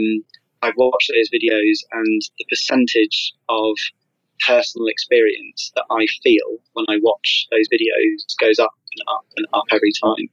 I've 0.62 0.76
watched 0.76 1.10
those 1.14 1.28
videos, 1.30 1.78
and 1.92 2.22
the 2.38 2.44
percentage 2.48 3.32
of 3.48 3.74
personal 4.46 4.86
experience 4.88 5.72
that 5.74 5.84
I 5.90 6.06
feel 6.22 6.58
when 6.74 6.86
I 6.88 6.98
watch 7.02 7.46
those 7.50 7.66
videos 7.72 8.24
goes 8.40 8.58
up 8.58 8.74
and 8.92 9.02
up 9.08 9.24
and 9.36 9.46
up 9.52 9.64
every 9.72 9.92
time. 10.02 10.28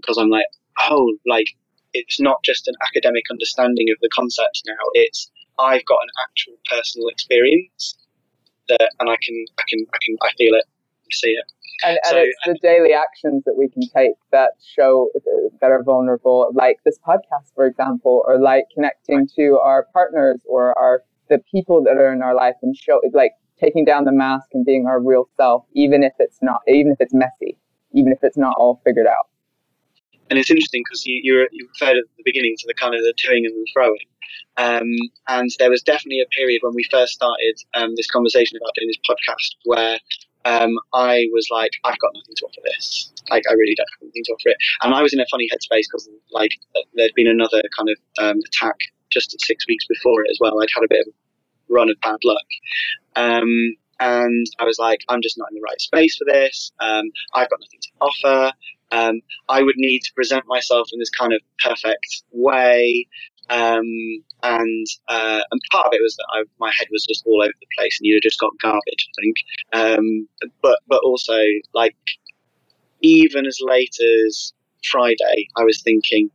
Because 0.00 0.18
um, 0.18 0.24
I'm 0.24 0.30
like, 0.30 0.46
oh, 0.90 1.14
like 1.26 1.46
it's 1.94 2.20
not 2.20 2.42
just 2.44 2.68
an 2.68 2.74
academic 2.86 3.24
understanding 3.30 3.88
of 3.90 3.98
the 4.00 4.10
concepts 4.12 4.62
now. 4.66 4.84
It's 4.94 5.30
I've 5.58 5.84
got 5.86 5.98
an 6.02 6.10
actual 6.22 6.54
personal 6.70 7.08
experience 7.08 7.96
that, 8.68 8.90
and 9.00 9.10
I 9.10 9.16
can, 9.22 9.44
I 9.58 9.62
can, 9.68 9.86
I 9.92 9.98
can, 10.04 10.16
I 10.22 10.30
feel 10.36 10.54
it, 10.54 10.64
see 11.10 11.30
it. 11.30 11.44
And, 11.84 11.98
so, 12.04 12.16
and 12.16 12.26
it's 12.26 12.38
the 12.44 12.58
daily 12.60 12.92
actions 12.92 13.44
that 13.44 13.56
we 13.56 13.68
can 13.68 13.82
take 13.94 14.14
that 14.32 14.52
show 14.76 15.10
that 15.60 15.70
are 15.70 15.82
vulnerable, 15.82 16.50
like 16.52 16.78
this 16.84 16.98
podcast, 17.06 17.54
for 17.54 17.66
example, 17.66 18.24
or 18.26 18.40
like 18.40 18.64
connecting 18.74 19.18
right. 19.18 19.30
to 19.36 19.58
our 19.62 19.86
partners 19.92 20.40
or 20.44 20.76
our 20.78 21.02
the 21.28 21.38
people 21.50 21.82
that 21.84 21.98
are 21.98 22.12
in 22.12 22.22
our 22.22 22.34
life 22.34 22.54
and 22.62 22.76
show 22.76 23.00
like 23.12 23.32
taking 23.60 23.84
down 23.84 24.04
the 24.04 24.12
mask 24.12 24.48
and 24.54 24.64
being 24.64 24.86
our 24.86 25.00
real 25.00 25.28
self, 25.36 25.64
even 25.74 26.02
if 26.02 26.12
it's 26.18 26.38
not, 26.42 26.60
even 26.66 26.92
if 26.92 27.00
it's 27.00 27.14
messy, 27.14 27.56
even 27.92 28.12
if 28.12 28.18
it's 28.22 28.36
not 28.36 28.56
all 28.58 28.80
figured 28.84 29.06
out. 29.06 29.26
And 30.30 30.38
it's 30.38 30.50
interesting 30.50 30.82
because 30.84 31.06
you, 31.06 31.20
you, 31.22 31.48
you 31.52 31.68
referred 31.72 31.96
at 31.96 32.04
the 32.16 32.22
beginning 32.24 32.54
to 32.58 32.66
the 32.66 32.74
kind 32.74 32.94
of 32.94 33.00
the 33.00 33.14
toing 33.24 33.46
and 33.46 33.54
the 33.54 33.66
throwing. 33.72 34.06
Um, 34.56 34.88
and 35.28 35.50
there 35.58 35.70
was 35.70 35.82
definitely 35.82 36.20
a 36.20 36.28
period 36.36 36.60
when 36.62 36.74
we 36.74 36.84
first 36.90 37.14
started 37.14 37.58
um, 37.74 37.94
this 37.96 38.10
conversation 38.10 38.58
about 38.58 38.74
doing 38.74 38.88
this 38.88 38.98
podcast 39.08 39.56
where 39.64 39.98
um, 40.48 40.72
I 40.94 41.26
was 41.32 41.48
like, 41.50 41.72
I've 41.84 41.98
got 41.98 42.12
nothing 42.14 42.34
to 42.36 42.44
offer 42.46 42.60
this. 42.64 43.12
Like, 43.30 43.42
I 43.50 43.52
really 43.52 43.74
don't 43.76 43.88
have 43.92 44.02
anything 44.02 44.24
to 44.24 44.32
offer 44.32 44.48
it. 44.48 44.56
And 44.82 44.94
I 44.94 45.02
was 45.02 45.12
in 45.12 45.20
a 45.20 45.26
funny 45.30 45.46
headspace 45.52 45.84
because, 45.90 46.08
like, 46.32 46.52
there'd 46.94 47.14
been 47.14 47.28
another 47.28 47.62
kind 47.76 47.90
of 47.90 47.98
um, 48.24 48.38
attack 48.46 48.76
just 49.10 49.38
six 49.40 49.66
weeks 49.68 49.86
before 49.86 50.22
it 50.24 50.30
as 50.30 50.38
well. 50.40 50.60
I'd 50.62 50.68
had 50.74 50.84
a 50.84 50.88
bit 50.88 51.06
of 51.06 51.12
a 51.12 51.72
run 51.72 51.90
of 51.90 51.96
bad 52.00 52.18
luck. 52.24 52.48
Um, 53.16 53.76
and 54.00 54.46
I 54.58 54.64
was 54.64 54.78
like, 54.78 55.00
I'm 55.08 55.20
just 55.22 55.36
not 55.36 55.48
in 55.50 55.56
the 55.56 55.62
right 55.62 55.80
space 55.80 56.16
for 56.16 56.24
this. 56.24 56.72
Um, 56.80 57.04
I've 57.34 57.50
got 57.50 57.60
nothing 57.60 57.80
to 57.82 57.90
offer. 58.00 58.52
Um, 58.90 59.20
I 59.48 59.62
would 59.62 59.74
need 59.76 60.00
to 60.00 60.12
present 60.14 60.44
myself 60.46 60.88
in 60.92 60.98
this 60.98 61.10
kind 61.10 61.32
of 61.32 61.40
perfect 61.62 62.22
way. 62.32 63.06
Um, 63.50 63.84
and 64.42 64.86
uh, 65.08 65.40
and 65.50 65.60
part 65.72 65.86
of 65.86 65.92
it 65.92 66.02
was 66.02 66.14
that 66.16 66.26
I, 66.32 66.42
my 66.58 66.72
head 66.78 66.88
was 66.90 67.06
just 67.06 67.26
all 67.26 67.42
over 67.42 67.52
the 67.60 67.66
place, 67.78 67.98
and 67.98 68.06
you'd 68.06 68.22
just 68.22 68.40
got 68.40 68.52
garbage, 68.62 69.08
I 69.08 69.20
think. 69.20 69.36
Um, 69.72 70.28
but 70.62 70.78
but 70.86 71.00
also 71.04 71.38
like 71.74 71.96
even 73.02 73.46
as 73.46 73.58
late 73.60 73.96
as 74.00 74.52
Friday, 74.84 75.48
I 75.56 75.64
was 75.64 75.82
thinking, 75.82 76.30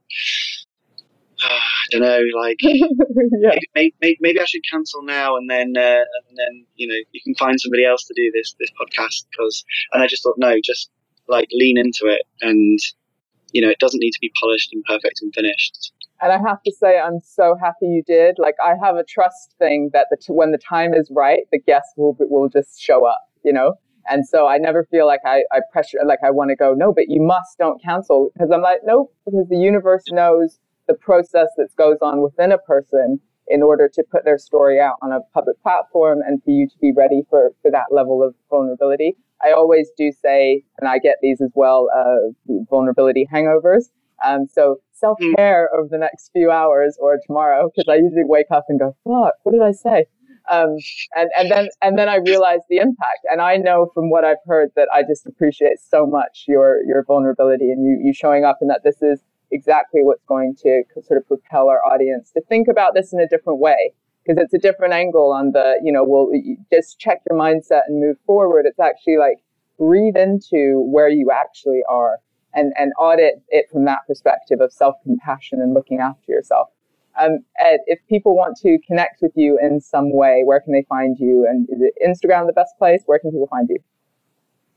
I 1.42 1.60
don't 1.92 2.02
know, 2.02 2.22
like 2.36 2.58
yeah. 2.62 3.56
maybe, 3.76 3.96
maybe, 4.02 4.18
maybe, 4.22 4.40
I 4.40 4.46
should 4.46 4.62
cancel 4.70 5.04
now 5.04 5.36
and 5.36 5.50
then 5.50 5.74
uh, 5.78 6.04
and 6.30 6.38
then 6.38 6.66
you 6.76 6.88
know 6.88 6.98
you 7.12 7.22
can 7.24 7.36
find 7.36 7.60
somebody 7.60 7.86
else 7.86 8.06
to 8.06 8.14
do 8.16 8.32
this 8.34 8.56
this 8.60 8.72
podcast 8.72 9.26
because 9.32 9.64
and 9.92 10.04
I 10.04 10.08
just 10.08 10.24
thought 10.24 10.36
no, 10.38 10.56
just 10.64 10.90
like 11.28 11.48
lean 11.52 11.78
into 11.78 12.06
it 12.08 12.24
and 12.42 12.80
you 13.52 13.62
know 13.62 13.70
it 13.70 13.80
doesn't 13.80 14.00
need 14.00 14.12
to 14.12 14.20
be 14.22 14.32
polished 14.40 14.74
and 14.74 14.84
perfect 14.86 15.22
and 15.22 15.34
finished. 15.34 15.92
And 16.24 16.32
I 16.32 16.38
have 16.48 16.64
to 16.64 16.72
say, 16.72 16.98
I'm 17.00 17.20
so 17.20 17.56
happy 17.62 17.88
you 17.88 18.02
did. 18.08 18.38
Like 18.40 18.56
I 18.64 18.76
have 18.82 18.96
a 18.96 19.04
trust 19.04 19.56
thing 19.60 19.90
that 19.92 20.08
the 20.10 20.18
t- 20.18 20.32
when 20.32 20.52
the 20.52 20.58
time 20.58 20.94
is 20.94 21.12
right, 21.14 21.42
the 21.52 21.60
guests 21.60 21.94
will 21.98 22.16
will 22.20 22.48
just 22.48 22.82
show 22.82 23.06
up. 23.06 23.22
You 23.44 23.52
know, 23.52 23.74
and 24.10 24.28
so 24.28 24.48
I 24.48 24.58
never 24.58 24.86
feel 24.90 25.06
like 25.06 25.22
I, 25.26 25.44
I 25.52 25.60
pressure, 25.72 26.00
like 26.06 26.20
I 26.24 26.32
want 26.32 26.50
to 26.50 26.56
go, 26.56 26.74
no, 26.74 26.94
but 26.94 27.06
you 27.08 27.22
must 27.22 27.58
don't 27.58 27.82
cancel. 27.82 28.30
Because 28.34 28.52
I'm 28.52 28.62
like, 28.62 28.80
nope, 28.84 29.14
because 29.26 29.48
the 29.50 29.58
universe 29.58 30.04
knows 30.10 30.60
the 30.88 30.94
process 30.94 31.48
that 31.58 31.70
goes 31.78 31.98
on 32.02 32.22
within 32.22 32.52
a 32.52 32.58
person 32.58 33.20
in 33.48 33.62
order 33.62 33.90
to 33.94 34.04
put 34.10 34.24
their 34.24 34.38
story 34.38 34.80
out 34.80 34.96
on 35.02 35.12
a 35.12 35.20
public 35.34 35.62
platform 35.62 36.20
and 36.26 36.42
for 36.44 36.52
you 36.52 36.68
to 36.68 36.76
be 36.80 36.92
ready 36.96 37.24
for, 37.30 37.52
for 37.62 37.72
that 37.72 37.86
level 37.92 38.24
of 38.24 38.34
vulnerability. 38.50 39.16
I 39.44 39.52
always 39.52 39.90
do 39.98 40.12
say, 40.12 40.64
and 40.80 40.88
I 40.88 41.00
get 41.00 41.18
these 41.22 41.42
as 41.42 41.52
well, 41.54 41.90
uh, 41.94 42.32
vulnerability 42.70 43.28
hangovers. 43.34 43.90
Um, 44.24 44.48
so 44.52 44.78
self 44.92 45.18
care 45.36 45.70
over 45.76 45.88
the 45.90 45.98
next 45.98 46.32
few 46.34 46.52
hours 46.52 46.98
or 47.00 47.20
tomorrow, 47.26 47.70
because 47.70 47.90
I 47.90 47.96
usually 47.96 48.24
wake 48.24 48.52
up 48.52 48.66
and 48.70 48.80
go, 48.80 48.96
"Fuck, 49.04 49.34
what 49.44 49.52
did 49.52 49.62
I 49.62 49.72
say?" 49.72 50.06
Um, 50.50 50.78
and 51.16 51.30
and 51.38 51.52
then 51.52 51.70
and 51.82 51.98
then 51.98 52.10
I 52.10 52.16
realize 52.16 52.62
the 52.70 52.78
impact. 52.78 53.26
And 53.30 53.42
I 53.42 53.58
know 53.58 53.90
from 53.94 54.10
what 54.10 54.26
I've 54.26 54.44
heard 54.46 54.72
that 54.76 54.90
I 54.94 55.04
just 55.04 55.26
appreciate 55.26 55.80
so 55.80 56.06
much 56.06 56.46
your 56.48 56.84
your 56.86 57.04
vulnerability 57.04 57.72
and 57.72 57.84
you 57.84 58.00
you 58.04 58.14
showing 58.14 58.44
up, 58.46 58.58
and 58.62 58.70
that 58.70 58.82
this 58.84 59.02
is 59.02 59.24
exactly 59.52 60.02
what's 60.02 60.24
going 60.26 60.56
to 60.64 60.84
sort 61.04 61.18
of 61.20 61.28
propel 61.28 61.70
our 61.70 61.84
audience 61.86 62.32
to 62.32 62.42
think 62.42 62.68
about 62.68 62.94
this 62.96 63.14
in 63.14 63.20
a 63.20 63.28
different 63.28 63.60
way 63.60 63.94
because 64.26 64.42
it's 64.42 64.54
a 64.54 64.58
different 64.58 64.94
angle 64.94 65.32
on 65.32 65.52
the 65.52 65.80
you 65.84 65.92
know 65.92 66.04
well 66.04 66.28
just 66.74 67.00
check 67.00 67.20
your 67.30 67.38
mindset 67.38 67.82
and 67.88 68.02
move 68.02 68.18
forward 68.26 68.66
it's 68.66 68.80
actually 68.80 69.18
like 69.18 69.38
breathe 69.78 70.18
into 70.18 70.82
where 70.92 71.10
you 71.10 71.30
actually 71.32 71.82
are 71.88 72.18
and 72.54 72.74
and 72.78 72.92
audit 73.00 73.42
it 73.50 73.66
from 73.72 73.86
that 73.86 74.00
perspective 74.08 74.62
of 74.62 74.72
self-compassion 74.72 75.62
and 75.62 75.74
looking 75.74 76.00
after 76.00 76.32
yourself 76.32 76.70
um, 77.20 77.40
ed 77.60 77.80
if 77.86 78.00
people 78.10 78.36
want 78.36 78.58
to 78.58 78.80
connect 78.88 79.22
with 79.22 79.32
you 79.36 79.60
in 79.62 79.80
some 79.80 80.12
way 80.12 80.42
where 80.46 80.60
can 80.60 80.74
they 80.74 80.86
find 80.90 81.18
you 81.20 81.46
and 81.48 81.68
is 81.70 81.82
it 81.82 81.94
instagram 82.06 82.48
the 82.48 82.54
best 82.54 82.78
place 82.78 83.04
where 83.06 83.20
can 83.20 83.32
people 83.32 83.48
find 83.48 83.70
you 83.70 83.78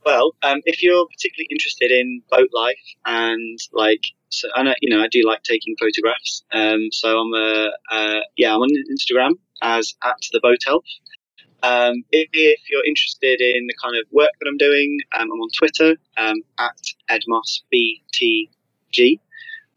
well, 0.07 0.37
um, 0.45 0.61
if 0.67 0.85
you're 0.85 1.05
particularly 1.09 1.49
interested 1.51 1.91
in 1.91 2.23
boat 2.31 2.51
life 2.53 2.79
and 3.07 3.59
like, 3.73 4.03
so 4.29 4.49
I 4.55 4.63
know 4.63 4.75
you 4.81 4.89
know 4.89 5.03
I 5.03 5.09
do 5.09 5.27
like 5.27 5.43
taking 5.43 5.75
photographs. 5.81 6.45
Um, 6.53 6.91
so 6.93 7.19
I'm 7.19 7.35
a 7.35 7.71
uh, 7.91 8.21
yeah 8.37 8.55
I'm 8.55 8.61
on 8.61 8.69
Instagram 8.89 9.33
as 9.63 9.95
at 10.05 10.17
the 10.33 10.39
boat 10.41 10.61
elf. 10.69 10.85
Um, 11.67 12.05
if, 12.13 12.29
if, 12.33 12.61
you're 12.71 12.87
interested 12.87 13.41
in 13.41 13.67
the 13.67 13.75
kind 13.83 13.97
of 13.97 14.05
work 14.13 14.31
that 14.39 14.47
I'm 14.47 14.57
doing, 14.57 15.01
um, 15.19 15.29
I'm 15.33 15.41
on 15.41 15.49
Twitter 15.59 15.97
um, 16.17 16.37
at 16.61 16.79
edmossbtg, 17.11 19.19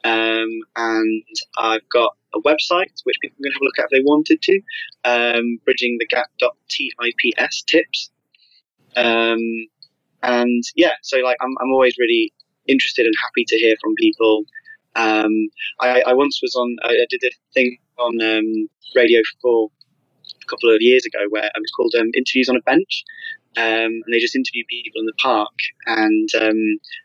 um, 0.04 0.50
and 0.76 1.24
I've 1.58 1.90
got 1.90 2.16
a 2.36 2.42
website 2.42 2.94
which 3.06 3.18
people 3.22 3.38
can 3.42 3.52
have 3.52 3.62
a 3.62 3.66
look 3.66 3.80
at 3.80 3.86
if 3.86 3.92
they 3.92 4.02
wanted 4.02 4.40
to, 4.40 4.62
um, 5.04 5.60
bridgingthegap.tips 5.68 7.64
tips. 7.64 8.12
Um, 8.96 9.68
and 10.22 10.64
yeah, 10.76 10.94
so 11.02 11.18
like 11.18 11.38
I'm, 11.42 11.58
I'm 11.60 11.72
always 11.72 11.98
really 11.98 12.32
interested 12.68 13.08
and 13.08 13.16
happy 13.20 13.46
to 13.48 13.58
hear 13.58 13.76
from 13.82 13.96
people. 13.96 14.44
Um, 14.96 15.50
I, 15.80 16.04
I 16.06 16.14
once 16.14 16.40
was 16.44 16.56
on, 16.56 16.78
I, 16.84 17.08
did 17.10 17.24
a 17.24 17.32
thing 17.56 17.80
on 17.98 18.22
um, 18.22 18.70
Radio 18.96 19.22
4 19.42 19.72
a 20.42 20.46
couple 20.50 20.74
of 20.74 20.82
years 20.82 21.06
ago 21.06 21.20
where 21.30 21.46
it 21.46 21.52
was 21.60 21.72
called 21.76 21.94
um, 22.00 22.10
Interviews 22.16 22.50
on 22.50 22.58
a 22.58 22.62
Bench. 22.62 23.04
Um, 23.58 23.66
and 24.06 24.14
they 24.14 24.20
just 24.20 24.36
interview 24.36 24.64
people 24.70 25.02
in 25.02 25.08
the 25.08 25.18
park, 25.18 25.58
and 25.88 26.30
um, 26.36 26.62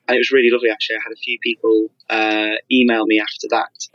and 0.07 0.14
it 0.14 0.18
was 0.18 0.31
really 0.31 0.51
lovely. 0.51 0.68
Actually, 0.68 0.97
I 0.97 1.05
had 1.09 1.12
a 1.12 1.25
few 1.25 1.39
people 1.43 1.91
uh, 2.11 2.57
email 2.70 3.07
me 3.07 3.18
after 3.18 3.49
that 3.51 3.89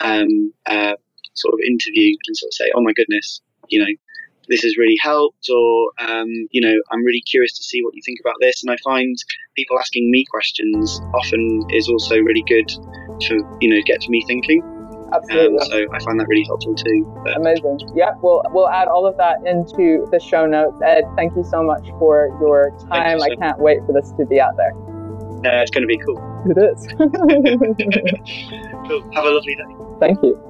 um, 0.00 0.52
uh, 0.64 0.96
sort 1.34 1.52
of 1.52 1.60
interview 1.60 2.16
and 2.26 2.36
sort 2.36 2.48
of 2.48 2.54
say, 2.54 2.72
"Oh 2.74 2.80
my 2.80 2.92
goodness, 2.94 3.42
you 3.68 3.80
know, 3.80 3.92
this 4.50 4.62
has 4.62 4.76
really 4.76 4.96
helped, 5.00 5.48
or 5.48 5.92
um, 5.98 6.28
you 6.50 6.60
know, 6.60 6.74
I'm 6.90 7.04
really 7.04 7.22
curious 7.22 7.56
to 7.56 7.62
see 7.62 7.82
what 7.82 7.94
you 7.94 8.02
think 8.04 8.18
about 8.20 8.36
this. 8.40 8.62
And 8.62 8.70
I 8.70 8.76
find 8.84 9.16
people 9.56 9.78
asking 9.78 10.10
me 10.10 10.24
questions 10.30 11.00
often 11.14 11.66
is 11.70 11.88
also 11.88 12.16
really 12.16 12.44
good 12.46 12.68
to 12.68 13.58
you 13.60 13.70
know 13.70 13.80
get 13.86 14.00
to 14.02 14.10
me 14.10 14.24
thinking. 14.26 14.79
Absolutely. 15.12 15.58
Um, 15.58 15.64
so 15.66 15.86
I 15.92 15.98
find 16.00 16.20
that 16.20 16.28
really 16.28 16.44
helpful 16.44 16.74
too. 16.74 17.04
But. 17.24 17.36
Amazing. 17.36 17.80
Yeah, 17.94 18.12
we'll 18.22 18.42
we'll 18.50 18.68
add 18.68 18.88
all 18.88 19.06
of 19.06 19.16
that 19.16 19.38
into 19.46 20.06
the 20.10 20.20
show 20.20 20.46
notes. 20.46 20.76
Ed, 20.84 21.04
thank 21.16 21.36
you 21.36 21.44
so 21.44 21.62
much 21.62 21.86
for 21.98 22.28
your 22.40 22.70
time. 22.88 23.18
You 23.18 23.24
I 23.24 23.36
can't 23.36 23.58
wait 23.58 23.78
for 23.86 23.92
this 23.92 24.12
to 24.12 24.26
be 24.26 24.40
out 24.40 24.56
there. 24.56 24.72
Uh, 25.40 25.62
it's 25.62 25.70
going 25.70 25.82
to 25.82 25.86
be 25.86 25.98
cool. 25.98 26.20
It 26.46 26.58
is. 26.58 26.86
cool. 28.88 29.02
Have 29.14 29.24
a 29.24 29.30
lovely 29.30 29.54
day. 29.54 29.64
Thank 29.98 30.22
you. 30.22 30.49